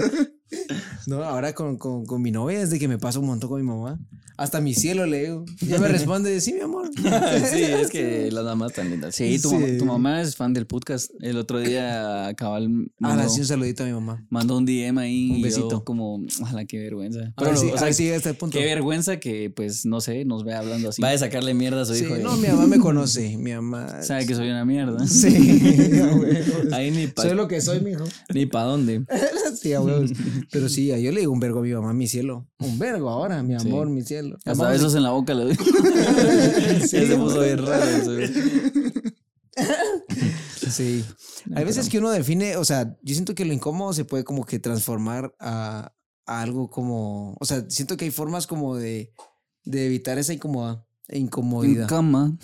No, 1.06 1.22
ahora 1.24 1.52
con, 1.54 1.76
con, 1.78 2.04
con 2.06 2.20
mi 2.22 2.30
novia 2.30 2.60
es 2.62 2.70
de 2.70 2.78
que 2.78 2.88
me 2.88 2.98
paso 2.98 3.20
un 3.20 3.26
montón 3.26 3.48
con 3.50 3.60
mi 3.60 3.66
mamá. 3.66 3.98
Hasta 4.36 4.60
mi 4.62 4.72
cielo 4.74 5.04
le 5.04 5.22
digo. 5.24 5.44
Ya 5.60 5.78
me 5.78 5.88
responde, 5.88 6.40
sí, 6.40 6.54
mi 6.54 6.60
amor. 6.60 6.88
sí, 6.96 7.62
es 7.62 7.90
que 7.90 8.30
las 8.32 8.42
mamás 8.44 8.72
tan 8.72 8.88
lindas. 8.88 9.14
Sí, 9.14 9.38
tu, 9.38 9.50
Sí. 9.50 9.54
Mamá, 9.56 9.78
tu 9.78 9.84
mamá 9.84 10.22
es 10.22 10.34
fan 10.34 10.54
del 10.54 10.66
podcast. 10.66 11.10
El 11.20 11.36
otro 11.36 11.58
día 11.58 12.32
cabal 12.38 12.68
Ah, 13.02 13.16
mandó, 13.16 13.28
sí, 13.28 13.40
un 13.40 13.46
saludito 13.46 13.82
a 13.82 13.86
mi 13.86 13.92
mamá. 13.92 14.24
mandó 14.30 14.56
un 14.56 14.64
DM 14.64 14.96
ahí. 14.98 15.30
Un 15.30 15.36
y 15.36 15.40
yo 15.40 15.44
besito. 15.44 15.84
como, 15.84 16.24
la 16.54 16.64
qué 16.64 16.78
vergüenza. 16.78 17.20
A 17.36 17.42
Pero, 17.44 17.56
si, 17.56 17.66
o 17.66 17.74
a 17.74 17.78
sea, 17.78 17.84
ver 17.86 17.94
si 17.94 18.02
llega 18.04 18.14
a 18.14 18.18
este 18.18 18.32
punto. 18.32 18.56
qué 18.58 18.64
vergüenza 18.64 19.20
que, 19.20 19.50
pues, 19.54 19.84
no 19.84 20.00
sé, 20.00 20.24
nos 20.24 20.42
ve 20.44 20.54
hablando 20.54 20.88
así. 20.88 21.02
Va 21.02 21.10
a 21.10 21.18
sacarle 21.18 21.52
mierda 21.52 21.82
a 21.82 21.84
su 21.84 21.94
Sí, 21.94 22.04
hijo. 22.04 22.16
no, 22.16 22.34
eh. 22.34 22.38
mi 22.40 22.48
mamá 22.48 22.66
me 22.66 22.78
conoce. 22.78 23.36
Mi 23.36 23.52
mamá. 23.52 24.02
Sabe 24.02 24.24
que 24.26 24.34
soy 24.34 24.48
una 24.48 24.64
mierda. 24.64 25.06
Sí, 25.06 25.28
a 26.00 26.14
huevos. 26.14 26.72
Ahí 26.72 26.90
ni 26.90 27.08
pa, 27.08 27.22
Soy 27.22 27.34
lo 27.34 27.46
que 27.46 27.60
soy, 27.60 27.80
mijo. 27.80 28.04
ni 28.32 28.46
pa 28.46 28.62
dónde. 28.62 29.02
Sí, 29.60 29.74
a 29.74 29.82
huevos. 29.82 30.12
Pero 30.50 30.68
sí, 30.68 30.86
yo 30.86 31.12
le 31.12 31.20
digo 31.20 31.32
un 31.32 31.40
vergo 31.40 31.60
a 31.60 31.62
mi 31.62 31.72
mamá, 31.72 31.92
mi 31.92 32.06
cielo. 32.06 32.48
Un 32.58 32.78
vergo 32.78 33.08
ahora, 33.10 33.42
mi 33.42 33.54
amor, 33.60 33.88
mi 33.90 34.02
cielo. 34.02 34.38
Hasta 34.44 34.68
besos 34.68 34.94
en 34.94 35.02
la 35.02 35.10
boca 35.10 35.34
le 35.34 35.44
doy. 35.44 35.56
ya 36.80 36.86
se 36.86 37.16
puso 37.16 37.40
bien 37.42 37.64
raro. 37.66 37.84
Sí. 40.70 41.04
Hay 41.54 41.64
veces 41.64 41.88
que 41.88 41.98
uno 41.98 42.10
define, 42.10 42.56
o 42.56 42.64
sea, 42.64 42.96
yo 43.02 43.14
siento 43.14 43.34
que 43.34 43.44
lo 43.44 43.52
incómodo 43.52 43.92
se 43.92 44.04
puede 44.04 44.22
como 44.24 44.44
que 44.46 44.58
transformar 44.60 45.34
a, 45.40 45.92
a 46.26 46.42
algo 46.42 46.70
como, 46.70 47.36
o 47.40 47.44
sea, 47.44 47.64
siento 47.68 47.96
que 47.96 48.04
hay 48.04 48.10
formas 48.12 48.46
como 48.46 48.76
de, 48.76 49.12
de 49.64 49.86
evitar 49.86 50.18
esa 50.18 50.32
incomodidad. 50.32 50.84
En 51.08 51.22
Incomodidad. 51.22 51.88
cama. 51.88 52.38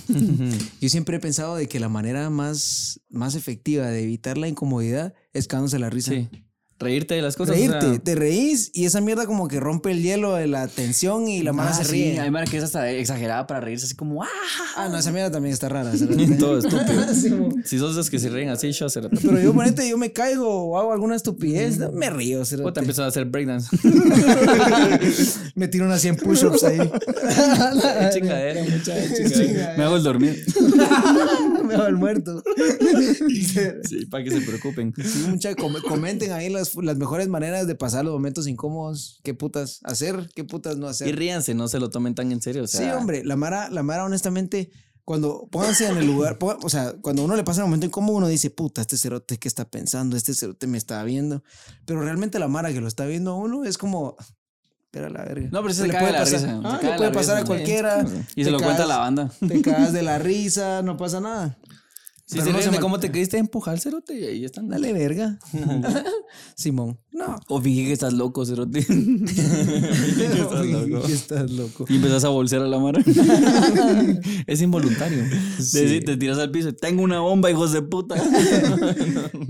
Yo 0.80 0.88
siempre 0.88 1.18
he 1.18 1.20
pensado 1.20 1.54
de 1.54 1.68
que 1.68 1.78
la 1.78 1.88
manera 1.88 2.30
más, 2.30 3.00
más 3.08 3.36
efectiva 3.36 3.86
de 3.86 4.02
evitar 4.02 4.36
la 4.38 4.48
incomodidad 4.48 5.14
es 5.32 5.46
cagándose 5.46 5.78
la 5.78 5.88
risa. 5.88 6.10
Sí. 6.10 6.28
Reírte 6.78 7.14
de 7.14 7.22
las 7.22 7.36
cosas. 7.36 7.54
o 7.54 7.58
Reírte, 7.58 7.80
sea, 7.80 7.98
te 7.98 8.14
reís 8.14 8.70
y 8.74 8.84
esa 8.84 9.00
mierda 9.00 9.24
como 9.26 9.48
que 9.48 9.58
rompe 9.60 9.90
el 9.92 10.02
hielo 10.02 10.34
de 10.34 10.46
la 10.46 10.68
tensión 10.68 11.26
y 11.26 11.42
la 11.42 11.54
mano 11.54 11.70
Ah, 11.72 11.74
se 11.74 11.84
sí, 11.84 11.90
ríe. 11.92 12.20
Hay 12.20 12.30
mara 12.30 12.44
que 12.46 12.58
es 12.58 12.64
hasta 12.64 12.90
exagerada 12.90 13.46
para 13.46 13.60
reírse, 13.60 13.86
así 13.86 13.94
como, 13.94 14.22
¡ah! 14.22 14.28
Ah, 14.76 14.88
no, 14.90 14.98
esa 14.98 15.10
mierda 15.10 15.30
también 15.30 15.54
está 15.54 15.70
rara. 15.70 15.92
todo 16.38 16.58
estúpido. 16.58 17.06
Sí. 17.16 17.30
Si 17.64 17.78
sos 17.78 17.94
los 17.94 18.10
que 18.10 18.18
se 18.18 18.28
ríen 18.28 18.50
así, 18.50 18.72
yo 18.72 18.88
se 18.90 19.00
Pero 19.00 19.40
yo, 19.40 19.52
ponete, 19.54 19.88
yo 19.88 19.96
me 19.96 20.12
caigo 20.12 20.48
o 20.48 20.78
hago 20.78 20.92
alguna 20.92 21.16
estupidez, 21.16 21.78
no, 21.78 21.92
me 21.92 22.10
río. 22.10 22.42
O 22.62 22.72
te 22.72 22.80
empezó 22.80 23.04
a 23.04 23.06
hacer 23.06 23.24
breakdance. 23.24 23.74
Me 25.54 25.68
tiro 25.68 25.86
unas 25.86 26.02
100 26.02 26.16
push-ups 26.16 26.62
ahí. 26.64 26.78
chingadera, 28.12 28.62
mucha 28.64 28.94
chingadera. 29.16 29.74
Me 29.78 29.84
hago 29.84 29.96
el 29.96 30.02
dormir. 30.02 30.44
Me 31.66 31.74
hago 31.74 31.86
el 31.86 31.96
muerto. 31.96 32.42
Sí, 33.84 34.06
para 34.06 34.24
que 34.24 34.30
se 34.30 34.40
preocupen. 34.40 34.92
Sí, 34.96 35.24
mucha, 35.28 35.54
com- 35.54 35.74
comenten 35.88 36.32
ahí 36.32 36.48
las, 36.48 36.74
las 36.76 36.96
mejores 36.96 37.28
maneras 37.28 37.66
de 37.66 37.74
pasar 37.74 38.04
los 38.04 38.14
momentos 38.14 38.46
incómodos. 38.46 39.20
¿Qué 39.22 39.34
putas 39.34 39.80
hacer? 39.84 40.28
¿Qué 40.34 40.44
putas 40.44 40.76
no 40.76 40.86
Y 40.86 40.90
hacer? 40.90 41.16
ríanse, 41.16 41.54
no 41.54 41.68
se 41.68 41.78
lo 41.78 41.90
tomen 41.90 42.14
tan 42.14 42.32
en 42.32 42.40
serio. 42.42 42.64
O 42.64 42.66
sea, 42.66 42.80
sí, 42.80 42.96
hombre, 42.96 43.24
la 43.24 43.36
Mara, 43.36 43.70
la 43.70 43.82
Mara, 43.82 44.04
honestamente, 44.04 44.70
cuando 45.04 45.48
pónganse 45.50 45.86
en 45.88 45.96
el 45.98 46.06
lugar, 46.06 46.38
ponga- 46.38 46.58
o 46.62 46.68
sea, 46.68 46.94
cuando 47.00 47.24
uno 47.24 47.36
le 47.36 47.44
pasa 47.44 47.60
el 47.60 47.66
momento 47.66 47.86
incómodo, 47.86 48.16
uno 48.16 48.28
dice, 48.28 48.50
puta, 48.50 48.80
este 48.80 48.96
cerote 48.96 49.38
que 49.38 49.48
está 49.48 49.68
pensando, 49.68 50.16
este 50.16 50.34
cerote 50.34 50.66
me 50.66 50.78
está 50.78 51.02
viendo. 51.04 51.42
Pero 51.84 52.00
realmente 52.02 52.38
la 52.38 52.48
Mara 52.48 52.72
que 52.72 52.80
lo 52.80 52.88
está 52.88 53.06
viendo 53.06 53.32
a 53.32 53.36
uno 53.36 53.64
es 53.64 53.78
como, 53.78 54.16
espera 54.96 55.10
la 55.10 55.24
verga. 55.24 55.48
No, 55.50 55.62
pero 55.62 55.74
se 55.74 55.86
le 55.86 55.94
puede 55.94 56.12
la 56.12 56.18
pasar, 56.18 56.40
risa, 56.40 56.60
ah, 56.64 56.80
le 56.82 56.96
puede 56.96 57.10
pasar 57.10 57.36
risa, 57.36 57.38
a 57.38 57.44
cualquiera. 57.44 58.04
Y 58.34 58.44
se 58.44 58.50
lo 58.50 58.58
cuenta 58.58 58.86
la 58.86 58.98
banda. 58.98 59.30
Te 59.46 59.60
cagas 59.62 59.92
de 59.92 60.02
la 60.02 60.18
risa, 60.18 60.82
no 60.82 60.96
pasa 60.96 61.20
nada. 61.20 61.56
Si 62.26 62.40
se 62.40 62.50
no 62.50 62.58
ríen 62.58 62.72
de 62.72 62.80
cómo 62.80 62.98
te 62.98 63.12
quediste 63.12 63.38
empujar 63.38 63.78
cerote 63.78 64.18
y 64.18 64.24
ahí 64.24 64.44
están. 64.44 64.68
Dale 64.68 64.92
verga. 64.92 65.38
Simón. 66.56 66.98
No. 67.12 67.38
O 67.46 67.60
finge 67.60 67.84
que 67.84 67.92
estás 67.92 68.12
loco, 68.12 68.44
cerote. 68.44 68.80
Estás 68.88 70.66
loco. 70.66 71.06
Estás 71.06 71.50
loco. 71.52 71.84
Y 71.88 71.96
empezás 71.96 72.24
a 72.24 72.28
bolsear 72.30 72.62
a 72.62 72.66
la 72.66 72.80
mara. 72.80 73.00
Es 74.48 74.60
involuntario. 74.60 75.24
Te, 75.72 76.00
te 76.00 76.16
tiras 76.16 76.38
al 76.38 76.50
piso. 76.50 76.74
Tengo 76.74 77.02
una 77.02 77.20
bomba, 77.20 77.48
hijos 77.48 77.72
de 77.72 77.82
puta. 77.82 78.16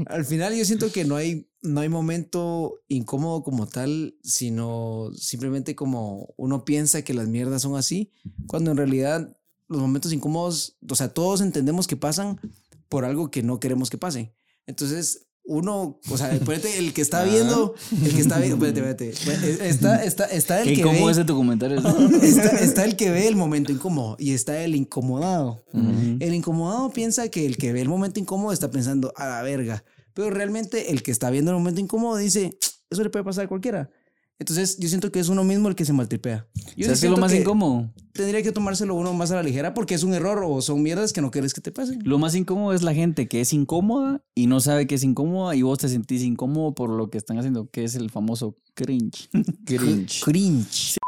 Al 0.07 0.27
final 0.27 0.55
yo 0.55 0.65
siento 0.67 0.93
que 0.93 1.07
no 1.07 1.17
hay, 1.17 1.49
no 1.63 1.81
hay 1.81 1.89
momento 1.89 2.83
incómodo 2.89 3.43
como 3.43 3.67
tal, 3.67 4.17
sino 4.23 5.11
simplemente 5.17 5.75
como 5.75 6.35
uno 6.37 6.67
piensa 6.67 7.03
que 7.03 7.15
las 7.15 7.27
mierdas 7.27 7.63
son 7.63 7.77
así, 7.77 8.13
cuando 8.47 8.71
en 8.71 8.77
realidad 8.77 9.35
los 9.69 9.81
momentos 9.81 10.13
incómodos, 10.13 10.77
o 10.89 10.95
sea, 10.95 11.09
todos 11.13 11.41
entendemos 11.41 11.87
que 11.87 11.97
pasan 11.97 12.39
por 12.89 13.05
algo 13.05 13.31
que 13.31 13.43
no 13.43 13.61
queremos 13.61 13.91
que 13.91 13.99
pase. 13.99 14.35
Entonces, 14.67 15.27
uno, 15.47 16.01
o 16.11 16.17
sea, 16.17 16.31
ponete 16.41 16.79
el 16.79 16.93
que 16.93 17.01
está 17.01 17.25
viendo, 17.25 17.75
el 18.05 18.15
que 18.15 18.21
está 18.21 18.39
viendo, 18.39 18.67
espérate, 18.67 19.11
espérate, 19.11 19.69
está, 19.69 20.05
está, 20.05 20.25
está 20.25 20.61
el 20.61 20.69
Qué 20.69 20.75
que 20.75 20.81
incómodo 20.81 21.07
ve, 21.07 21.13
ese 21.13 21.25
tu 21.25 21.37
comentario. 21.37 21.79
está, 22.23 22.49
está 22.59 22.85
el 22.85 22.97
que 22.97 23.11
ve 23.11 23.29
el 23.29 23.37
momento 23.37 23.73
incómodo 23.73 24.17
y 24.19 24.33
está 24.33 24.63
el 24.63 24.75
incomodado. 24.75 25.65
El 25.73 26.35
incomodado 26.35 26.91
piensa 26.91 27.29
que 27.29 27.47
el 27.47 27.57
que 27.57 27.73
ve 27.73 27.81
el 27.81 27.89
momento 27.89 28.19
incómodo 28.19 28.53
está 28.53 28.71
pensando 28.71 29.13
a 29.17 29.27
la 29.29 29.43
verga, 29.43 29.85
pero 30.15 30.31
realmente 30.31 30.91
el 30.91 31.03
que 31.03 31.13
está 31.13 31.31
viendo 31.31 31.53
el 31.53 31.59
momento 31.59 31.81
incómodo 31.81 32.17
dice, 32.17 32.59
eso 32.91 33.03
le 33.03 33.11
puede 33.11 33.25
pasar 33.25 33.45
a 33.45 33.49
cualquiera. 33.49 33.91
Entonces 34.39 34.77
yo 34.79 34.89
siento 34.89 35.11
que 35.11 35.19
es 35.19 35.29
uno 35.29 35.45
mismo 35.45 35.69
el 35.69 35.75
que 35.75 35.87
se 35.87 35.95
maltripea. 35.95 36.47
Yo 36.77 36.85
¿Sabes 36.85 37.01
qué 37.01 37.07
es 37.07 37.11
lo 37.11 37.17
más 37.17 37.33
que 37.33 37.41
incómodo? 37.41 37.91
Tendría 38.13 38.43
que 38.43 38.53
tomárselo 38.53 38.95
uno 38.95 39.15
más 39.15 39.31
a 39.31 39.37
la 39.37 39.43
ligera 39.43 39.73
porque 39.73 39.95
es 39.95 40.03
un 40.03 40.13
error 40.13 40.45
o 40.47 40.61
son 40.61 40.83
mierdas 40.83 41.15
que 41.15 41.23
no 41.23 41.31
quieres 41.31 41.55
que 41.55 41.63
te 41.63 41.73
pasen. 41.73 42.01
Lo 42.05 42.19
más 42.19 42.35
incómodo 42.35 42.75
es 42.75 42.83
la 42.83 42.93
gente 42.93 43.29
que 43.29 43.41
es 43.41 43.55
incómoda 43.55 44.23
y 44.35 44.47
no 44.47 44.61
sabe 44.61 44.87
que 44.87 44.97
es 44.97 45.05
incómoda 45.05 45.57
y 45.57 45.63
vos 45.63 45.79
te 45.79 45.89
sentís 45.89 46.23
incómodo 46.23 46.75
por 46.75 46.91
lo 46.91 47.09
que 47.09 47.17
están 47.17 47.39
haciendo, 47.39 47.71
que 47.71 47.85
es 47.85 47.95
el 47.95 48.11
famoso 48.11 48.59
cringe. 48.75 49.31
Cringe. 49.65 50.23
Cringe. 50.23 50.99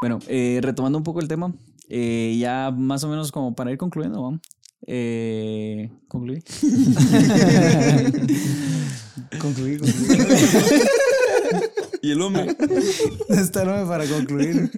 Bueno, 0.00 0.18
eh, 0.26 0.60
retomando 0.62 0.96
un 0.96 1.04
poco 1.04 1.20
el 1.20 1.28
tema, 1.28 1.54
eh, 1.90 2.38
ya 2.40 2.70
más 2.70 3.04
o 3.04 3.08
menos 3.08 3.30
como 3.32 3.54
para 3.54 3.70
ir 3.70 3.76
concluyendo, 3.76 4.22
¿va? 4.22 4.40
Eh, 4.86 5.90
¿Concluí? 6.08 6.42
Concluí, 9.38 9.78
concluí. 9.78 10.18
Y 12.02 12.12
el 12.12 12.22
hombre. 12.22 12.56
Está 13.28 13.64
no 13.64 13.86
para 13.88 14.06
concluir. 14.06 14.70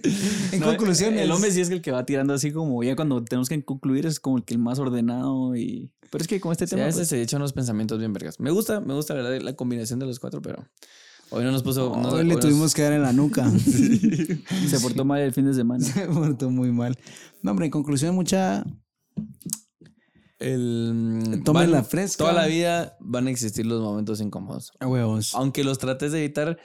En 0.51 0.59
No, 0.59 0.65
conclusión, 0.67 1.13
El 1.17 1.31
hombre 1.31 1.51
sí 1.51 1.61
es 1.61 1.69
el 1.69 1.81
que 1.81 1.91
va 1.91 2.05
tirando 2.05 2.33
así 2.33 2.51
como 2.51 2.83
ya 2.83 2.95
cuando 2.95 3.23
tenemos 3.23 3.47
que 3.49 3.63
concluir 3.63 4.05
es 4.05 4.19
como 4.19 4.37
el 4.37 4.43
que 4.43 4.53
el 4.53 4.59
más 4.59 4.79
ordenado 4.79 5.55
y... 5.55 5.91
Pero 6.11 6.21
es 6.21 6.27
que 6.27 6.39
con 6.41 6.51
este 6.51 6.67
Sí, 6.67 6.71
tema... 6.71 6.83
a 6.83 6.85
veces 6.87 6.99
pues, 7.01 7.09
se 7.09 7.21
echan 7.21 7.41
unos 7.41 7.53
pensamientos 7.53 7.97
bien 7.97 8.11
vergas. 8.13 8.39
Me 8.39 8.51
gusta, 8.51 8.79
me 8.81 8.93
gusta 8.93 9.13
la 9.15 9.21
verdad 9.23 9.41
la 9.41 9.55
combinación 9.55 9.99
de 9.99 10.05
los 10.05 10.19
cuatro, 10.19 10.41
pero 10.41 10.63
hoy 11.29 11.43
no 11.43 11.51
nos 11.51 11.63
puso. 11.63 11.95
no- 11.97 12.09
Hoy 12.09 12.23
le 12.25 12.33
nos- 12.35 12.41
tuvimos 12.41 12.73
que 12.73 12.81
dar 12.83 12.93
en 12.93 13.01
la 13.01 13.13
nuca. 13.13 13.49
se 14.67 14.79
portó 14.81 15.05
mal 15.05 15.21
el 15.21 15.33
fin 15.33 15.45
de 15.45 15.53
semana. 15.53 15.83
Se 15.83 16.05
portó 16.07 16.49
muy 16.49 16.71
mal. 16.71 16.97
No, 17.41 17.51
hombre, 17.51 17.65
en 17.67 17.71
conclusión, 17.71 18.13
mucha. 18.15 18.63
El, 20.39 21.41
Tomen 21.45 21.63
van- 21.63 21.71
la 21.71 21.83
fresca. 21.83 22.17
Toda 22.17 22.33
la 22.33 22.47
vida 22.47 22.97
van 22.99 23.27
a 23.27 23.29
existir 23.31 23.65
los 23.65 23.81
momentos 23.81 24.19
incómodos. 24.19 24.73
A 24.79 24.87
huevos. 24.87 25.33
Aunque 25.35 25.63
los 25.63 25.77
trates 25.77 26.11
de 26.11 26.19
evitar, 26.25 26.57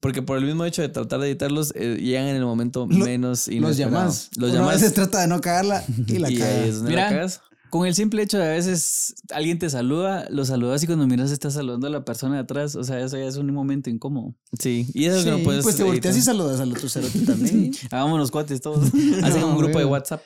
porque 0.00 0.22
por 0.22 0.38
el 0.38 0.44
mismo 0.46 0.64
hecho 0.64 0.82
de 0.82 0.88
tratar 0.88 1.20
de 1.20 1.28
evitarlos, 1.28 1.72
eh, 1.76 1.96
llegan 2.00 2.26
en 2.26 2.36
el 2.36 2.44
momento 2.44 2.86
Lo- 2.90 3.04
menos 3.04 3.46
Los 3.46 3.48
inesperado. 3.48 3.72
llamas. 4.02 4.30
Los 4.36 4.54
a 4.54 4.66
veces 4.66 4.94
trata 4.94 5.20
de 5.20 5.26
no 5.28 5.40
cagarla 5.40 5.84
y 6.06 6.18
la 6.18 6.30
y 6.30 6.36
caga. 6.38 6.50
ahí 6.62 6.68
es 6.68 6.76
donde 6.76 6.90
Mira. 6.90 7.04
la 7.04 7.10
cagas. 7.10 7.40
Con 7.68 7.86
el 7.86 7.94
simple 7.94 8.20
hecho 8.22 8.36
de 8.36 8.46
a 8.46 8.50
veces 8.50 9.14
alguien 9.32 9.60
te 9.60 9.70
saluda, 9.70 10.26
lo 10.28 10.44
saludas 10.44 10.82
y 10.82 10.86
cuando 10.88 11.06
miras 11.06 11.30
estás 11.30 11.52
saludando 11.54 11.86
a 11.86 11.90
la 11.90 12.04
persona 12.04 12.34
de 12.34 12.40
atrás. 12.40 12.74
O 12.74 12.82
sea, 12.82 12.98
eso 12.98 13.16
ya 13.16 13.26
es 13.26 13.36
un 13.36 13.46
momento 13.54 13.88
incómodo. 13.90 14.34
Sí, 14.58 14.88
y 14.92 15.04
eso 15.04 15.22
que 15.22 15.30
no 15.30 15.36
Sí, 15.38 15.44
puedes. 15.44 15.62
pues 15.62 15.76
te 15.76 15.84
volteas 15.84 16.16
y 16.16 16.20
saludas 16.20 16.58
al 16.58 16.72
otro 16.72 16.88
cerote 16.88 17.20
también. 17.20 17.70
Hagámonos 17.92 18.32
cuates 18.32 18.60
todos. 18.60 18.86
Hacen 19.22 19.44
un 19.44 19.56
grupo 19.56 19.78
de. 19.78 19.84
WhatsApp. 19.84 20.20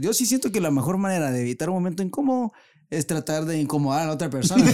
Yo 0.00 0.14
sí 0.14 0.24
siento 0.24 0.50
que 0.52 0.60
la 0.62 0.70
mejor 0.70 0.96
manera 0.96 1.30
de 1.30 1.42
evitar 1.42 1.68
un 1.68 1.74
momento 1.74 2.02
incómodo 2.02 2.52
es 2.90 3.06
tratar 3.06 3.44
de 3.44 3.60
incomodar 3.60 4.02
a 4.02 4.06
la 4.06 4.12
otra 4.12 4.30
persona. 4.30 4.64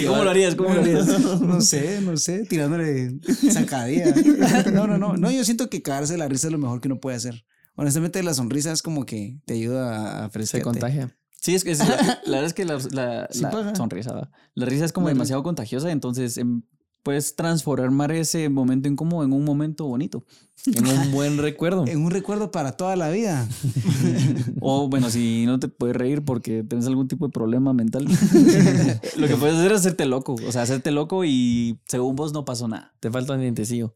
¿Y 0.00 0.04
cómo 0.06 0.24
lo 0.24 0.30
harías? 0.30 0.54
¿Cómo 0.54 0.74
lo 0.74 0.80
harías? 0.80 1.06
no 1.40 1.60
sé, 1.60 2.00
no 2.00 2.16
sé, 2.16 2.44
tirándole 2.46 3.18
sacadilla. 3.52 4.14
No, 4.72 4.86
no, 4.86 4.98
no. 4.98 5.16
No, 5.16 5.30
yo 5.30 5.44
siento 5.44 5.68
que 5.70 5.82
cagarse 5.82 6.16
la 6.16 6.28
risa 6.28 6.46
es 6.48 6.52
lo 6.52 6.58
mejor 6.58 6.80
que 6.80 6.88
uno 6.88 7.00
puede 7.00 7.16
hacer. 7.16 7.44
Honestamente, 7.74 8.22
la 8.22 8.34
sonrisa 8.34 8.72
es 8.72 8.82
como 8.82 9.04
que 9.04 9.38
te 9.44 9.54
ayuda 9.54 10.24
a 10.24 10.26
Se 10.26 10.30
frescarte. 10.32 10.64
contagia. 10.64 11.14
Sí, 11.40 11.54
es 11.54 11.62
que 11.64 11.72
es 11.72 11.78
la, 11.80 11.86
la 12.24 12.30
verdad 12.40 12.46
es 12.46 12.54
que 12.54 12.64
la, 12.64 12.78
la- 12.92 13.28
Sí 13.30 13.40
la 13.40 13.50
paga. 13.50 13.74
sonrisa, 13.74 14.30
la 14.54 14.66
risa 14.66 14.84
es 14.86 14.92
como 14.92 15.08
demasiado 15.08 15.42
contagiosa, 15.42 15.90
entonces 15.90 16.38
em, 16.38 16.62
puedes 17.06 17.36
transformar 17.36 18.10
ese 18.10 18.48
momento 18.48 18.88
incómodo 18.88 19.22
en 19.22 19.32
un 19.32 19.44
momento 19.44 19.86
bonito. 19.86 20.24
En 20.66 20.84
un 20.88 21.12
buen 21.12 21.38
recuerdo. 21.38 21.86
En 21.86 22.04
un 22.04 22.10
recuerdo 22.10 22.50
para 22.50 22.72
toda 22.72 22.96
la 22.96 23.10
vida. 23.10 23.48
O 24.60 24.88
bueno, 24.88 25.10
si 25.10 25.46
no 25.46 25.60
te 25.60 25.68
puedes 25.68 25.94
reír 25.94 26.24
porque 26.24 26.64
tienes 26.64 26.88
algún 26.88 27.06
tipo 27.06 27.26
de 27.26 27.30
problema 27.30 27.72
mental, 27.72 28.04
lo 29.16 29.28
que 29.28 29.36
puedes 29.36 29.54
hacer 29.54 29.70
es 29.70 29.78
hacerte 29.78 30.06
loco, 30.06 30.34
o 30.34 30.50
sea, 30.50 30.62
hacerte 30.62 30.90
loco 30.90 31.24
y 31.24 31.78
según 31.86 32.16
vos 32.16 32.32
no 32.32 32.44
pasó 32.44 32.66
nada. 32.66 32.92
Te 32.98 33.08
falta 33.08 33.34
un 33.34 33.42
dientecillo. 33.42 33.92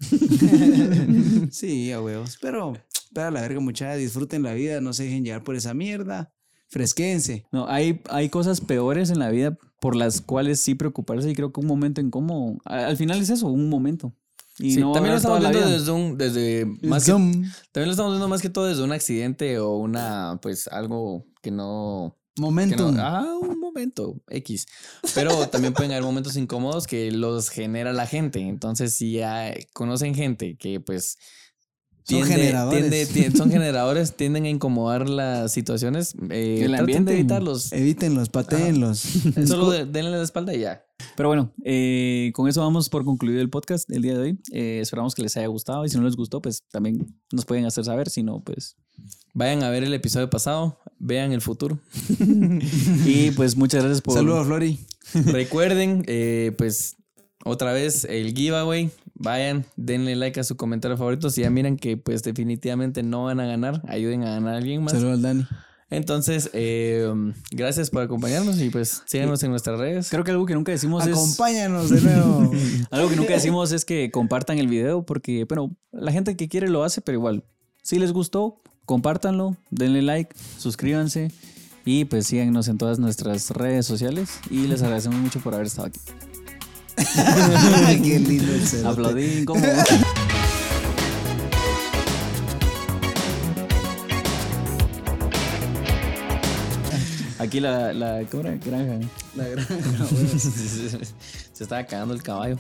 Sí, 1.51 1.91
a 1.91 2.01
huevos. 2.01 2.39
Pero, 2.41 2.75
pero 3.13 3.33
la 3.33 3.41
verga, 3.41 3.59
muchachos, 3.59 3.99
disfruten 3.99 4.45
la 4.45 4.53
vida, 4.53 4.81
no 4.81 4.93
se 4.93 5.05
dejen 5.05 5.25
llevar 5.25 5.43
por 5.43 5.57
esa 5.57 5.75
mierda. 5.75 6.33
Fresquense. 6.71 7.45
No, 7.53 7.69
hay, 7.69 8.01
hay 8.09 8.29
cosas 8.31 8.61
peores 8.61 9.11
en 9.11 9.19
la 9.19 9.31
vida 9.31 9.59
por 9.81 9.97
las 9.97 10.21
cuales 10.21 10.61
sí 10.61 10.75
preocuparse 10.75 11.29
y 11.31 11.35
creo 11.35 11.53
que 11.53 11.61
un 11.61 11.67
momento 11.67 12.01
incómodo, 12.01 12.57
a- 12.65 12.87
al 12.87 12.97
final 12.97 13.21
es 13.21 13.31
eso, 13.31 13.49
un 13.49 13.69
momento. 13.69 14.13
Y 14.59 14.75
Sí, 14.75 14.81
no 14.81 14.93
también 14.93 15.13
lo 15.15 15.17
estamos 15.19 15.41
viendo 15.41 15.59
desde 15.69 15.91
un, 15.91 16.19
desde 16.19 16.67
más 16.83 17.05
que- 17.05 17.13
también 17.13 17.53
lo 17.87 17.91
estamos 17.91 18.13
viendo 18.13 18.29
más 18.29 18.43
que 18.43 18.51
todo 18.51 18.67
desde 18.67 18.83
un 18.83 18.93
accidente 18.93 19.59
o 19.59 19.77
una, 19.77 20.39
pues, 20.43 20.69
algo 20.69 21.25
que 21.43 21.51
no, 21.51 22.17
Momentum. 22.39 22.95
ah, 22.99 23.25
un 23.41 23.59
momento 23.59 24.21
X. 24.29 24.67
Pero 25.15 25.31
también 25.51 25.73
pueden 25.73 25.93
haber 25.93 26.05
momentos 26.05 26.37
incómodos 26.37 26.87
que 26.87 27.11
los 27.11 27.49
genera 27.49 27.93
la 27.95 28.07
gente. 28.07 28.41
Entonces, 28.41 28.95
si 28.95 29.13
ya 29.15 29.53
conocen 29.73 30.15
gente 30.15 30.57
que, 30.59 30.79
pues, 30.81 31.17
Son 32.05 32.25
generadores. 32.25 33.09
tiende- 33.13 33.37
son 33.37 33.51
generadores, 33.51 34.15
tienden 34.17 34.45
a 34.45 34.49
incomodar 34.49 35.09
las 35.09 35.53
situaciones. 35.53 36.15
Eh, 36.31 36.63
El 36.65 36.75
ambiente. 36.75 37.13
de 37.13 37.19
evitarlos. 37.21 37.73
Evítenlos, 37.73 38.29
patéenlos. 38.29 38.99
Solo 39.47 39.71
de- 39.71 39.85
denle 39.87 40.11
la 40.13 40.23
espalda 40.23 40.55
y 40.55 40.61
ya. 40.61 40.85
Pero 41.17 41.29
bueno, 41.29 41.53
eh, 41.65 42.31
con 42.35 42.49
eso 42.49 42.61
vamos 42.61 42.89
por 42.89 43.05
concluido 43.05 43.41
el 43.41 43.49
podcast 43.49 43.89
del 43.89 44.03
día 44.03 44.15
de 44.15 44.19
hoy. 44.21 44.39
Eh, 44.53 44.81
esperamos 44.83 45.15
que 45.15 45.23
les 45.23 45.37
haya 45.37 45.47
gustado 45.47 45.85
y 45.85 45.89
si 45.89 45.97
no 45.97 46.05
les 46.05 46.17
gustó, 46.17 46.43
pues 46.43 46.63
también 46.71 47.15
nos 47.33 47.45
pueden 47.47 47.65
hacer 47.65 47.85
saber. 47.85 48.11
Si 48.11 48.23
no, 48.23 48.43
pues. 48.43 48.77
Vayan 49.33 49.63
a 49.63 49.71
ver 49.71 49.85
el 49.85 49.95
episodio 49.95 50.29
pasado, 50.29 50.79
vean 50.99 51.33
el 51.33 51.41
futuro. 51.41 51.79
Y 53.07 53.31
pues 53.33 53.57
muchas 53.57 53.83
gracias 53.83 54.03
por. 54.03 54.15
Saludos, 54.15 54.47
Flori. 54.47 54.79
Recuerden, 55.27 56.05
eh, 56.07 56.53
pues, 56.59 56.97
otra 57.45 57.73
vez 57.73 58.05
el 58.05 58.35
giveaway. 58.35 58.91
Vayan, 59.23 59.67
denle 59.77 60.17
like 60.17 60.41
a 60.41 60.45
su 60.45 60.57
comentario 60.57 60.97
favorito. 60.97 61.29
Si 61.29 61.43
ya 61.43 61.51
miran 61.51 61.77
que, 61.77 61.99
pues, 61.99 62.23
definitivamente 62.23 63.03
no 63.03 63.25
van 63.25 63.39
a 63.39 63.45
ganar, 63.45 63.83
ayuden 63.87 64.23
a 64.23 64.31
ganar 64.31 64.55
a 64.55 64.57
alguien 64.57 64.83
más. 64.83 64.95
Saludos 64.95 65.17
al 65.17 65.23
Dani. 65.23 65.47
Entonces, 65.91 66.49
eh, 66.55 67.07
gracias 67.51 67.91
por 67.91 68.03
acompañarnos 68.03 68.59
y, 68.63 68.71
pues, 68.71 69.03
síganos 69.05 69.43
en 69.43 69.51
nuestras 69.51 69.79
redes. 69.79 70.09
Creo 70.09 70.25
que 70.25 70.31
algo 70.31 70.47
que 70.47 70.55
nunca 70.55 70.73
decimos 70.73 71.07
es. 71.07 71.13
Acompáñanos 71.13 71.91
de 71.91 72.01
nuevo. 72.01 72.51
Algo 72.91 73.11
que 73.11 73.17
nunca 73.17 73.35
decimos 73.35 73.73
es 73.73 73.85
que 73.85 74.11
compartan 74.11 74.59
el 74.59 74.69
video 74.69 75.05
porque, 75.05 75.45
bueno, 75.47 75.77
la 75.93 76.13
gente 76.13 76.35
que 76.35 76.49
quiere 76.49 76.71
lo 76.71 76.83
hace, 76.83 77.03
pero 77.03 77.19
igual, 77.19 77.45
si 77.83 77.99
les 77.99 78.13
gustó, 78.13 78.57
compártanlo, 78.87 79.55
denle 79.71 80.01
like, 80.01 80.35
suscríbanse 80.57 81.31
y 81.85 82.07
pues 82.07 82.27
síganos 82.27 82.69
en 82.69 82.79
todas 82.79 82.99
nuestras 82.99 83.51
redes 83.51 83.85
sociales 83.85 84.41
y 84.51 84.67
les 84.67 84.83
agradecemos 84.83 85.19
mucho 85.21 85.41
por 85.41 85.55
haber 85.55 85.67
estado 85.67 85.89
aquí. 85.89 86.01
Qué 88.03 88.19
lindo 88.21 88.53
el 88.55 88.67
cerote. 88.67 88.89
Aplaudí 88.89 89.45
como... 89.45 89.61
Aquí 97.39 97.59
la, 97.59 97.93
la 97.95 98.23
¿cómo 98.31 98.43
era? 98.43 98.57
granja. 98.57 98.99
La 99.35 99.49
gran- 99.49 99.67
Se 101.55 101.65
estaba 101.65 101.85
cagando 101.87 102.13
el 102.15 102.23
caballo. 102.23 102.59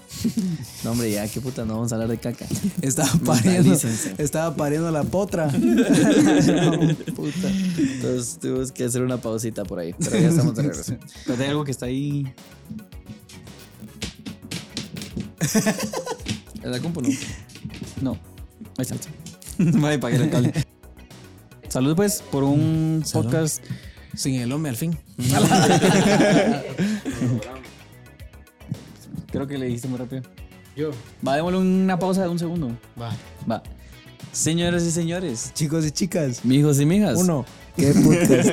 No, 0.85 0.93
hombre, 0.93 1.11
ya, 1.11 1.27
qué 1.29 1.41
puta, 1.41 1.65
no 1.67 1.75
vamos 1.75 1.93
a 1.93 1.95
hablar 1.97 2.09
de 2.09 2.19
caca. 2.19 2.47
Estaba 2.83 3.11
pariendo. 3.25 3.77
Estaba 4.19 4.55
pariendo 4.55 4.91
la 4.91 5.05
potra. 5.05 5.49
Puta. 7.17 7.49
Entonces 7.79 8.39
tuvimos 8.41 8.73
que 8.73 8.85
hacer 8.85 9.03
una 9.03 9.17
pausita 9.19 9.65
por 9.65 9.79
ahí, 9.81 9.95
pero 9.99 10.19
ya 10.19 10.29
estamos 10.29 10.55
de 10.55 10.63
regreso. 10.63 10.95
Pero 11.27 11.43
hay 11.43 11.49
algo 11.49 11.65
que 11.65 11.71
está 11.71 11.87
ahí. 11.87 12.31
¿En 16.63 16.71
la 16.71 16.79
compu 16.81 17.01
no? 17.01 17.09
No, 18.01 18.13
ahí 18.79 18.83
está. 18.83 18.97
Voy 19.59 19.93
a 19.93 19.95
apagar 19.95 20.21
el 20.21 20.31
cable. 20.31 20.53
Salud 21.69 21.95
pues 21.97 22.23
por 22.31 22.45
un 22.45 23.03
Salud. 23.05 23.25
podcast. 23.27 23.63
Sin 24.15 24.35
el 24.35 24.51
hombre 24.53 24.71
al 24.71 24.77
fin. 24.77 24.99
Creo 29.31 29.47
que 29.47 29.57
le 29.57 29.67
dijiste 29.67 29.87
muy 29.87 29.99
rápido. 29.99 30.23
Yo. 30.75 30.91
Va, 31.27 31.37
démosle 31.37 31.59
una 31.59 31.99
pausa 31.99 32.23
de 32.23 32.29
un 32.29 32.39
segundo. 32.39 32.77
Va. 33.01 33.15
Va. 33.49 33.63
Señoras 34.33 34.83
y 34.83 34.91
señores. 34.91 35.53
Chicos 35.55 35.87
y 35.87 35.91
chicas. 35.93 36.45
Mijos 36.45 36.81
y 36.81 36.87
mijas. 36.87 37.19
Uno. 37.19 37.45
Qué 37.77 37.93
putas. 37.93 38.53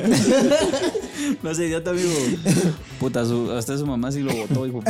No 1.42 1.54
sé, 1.54 1.66
idiota, 1.66 1.90
amigo. 1.90 2.10
Puta, 3.00 3.24
su, 3.24 3.52
hasta 3.52 3.78
su 3.78 3.86
mamá 3.86 4.10
sí 4.10 4.20
lo 4.20 4.34
botó, 4.34 4.66
hijo. 4.66 4.82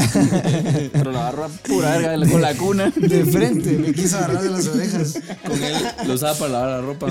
Pero 0.92 1.12
la 1.12 1.29
agarró 1.29 1.48
pura 1.66 1.98
verga 1.98 2.31
con 2.31 2.40
la 2.40 2.55
cuna. 2.55 2.92
De 2.96 3.24
frente. 3.24 3.79
Me 3.79 3.92
quiso 3.92 4.16
agarrar 4.16 4.42
de 4.42 4.51
las 4.51 4.66
orejas. 4.66 5.20
Con 5.46 5.62
él 5.62 5.74
lo 6.07 6.14
usaba 6.14 6.35
para 6.35 6.53
lavar 6.53 6.68
la 6.70 6.81
ropa. 6.81 7.07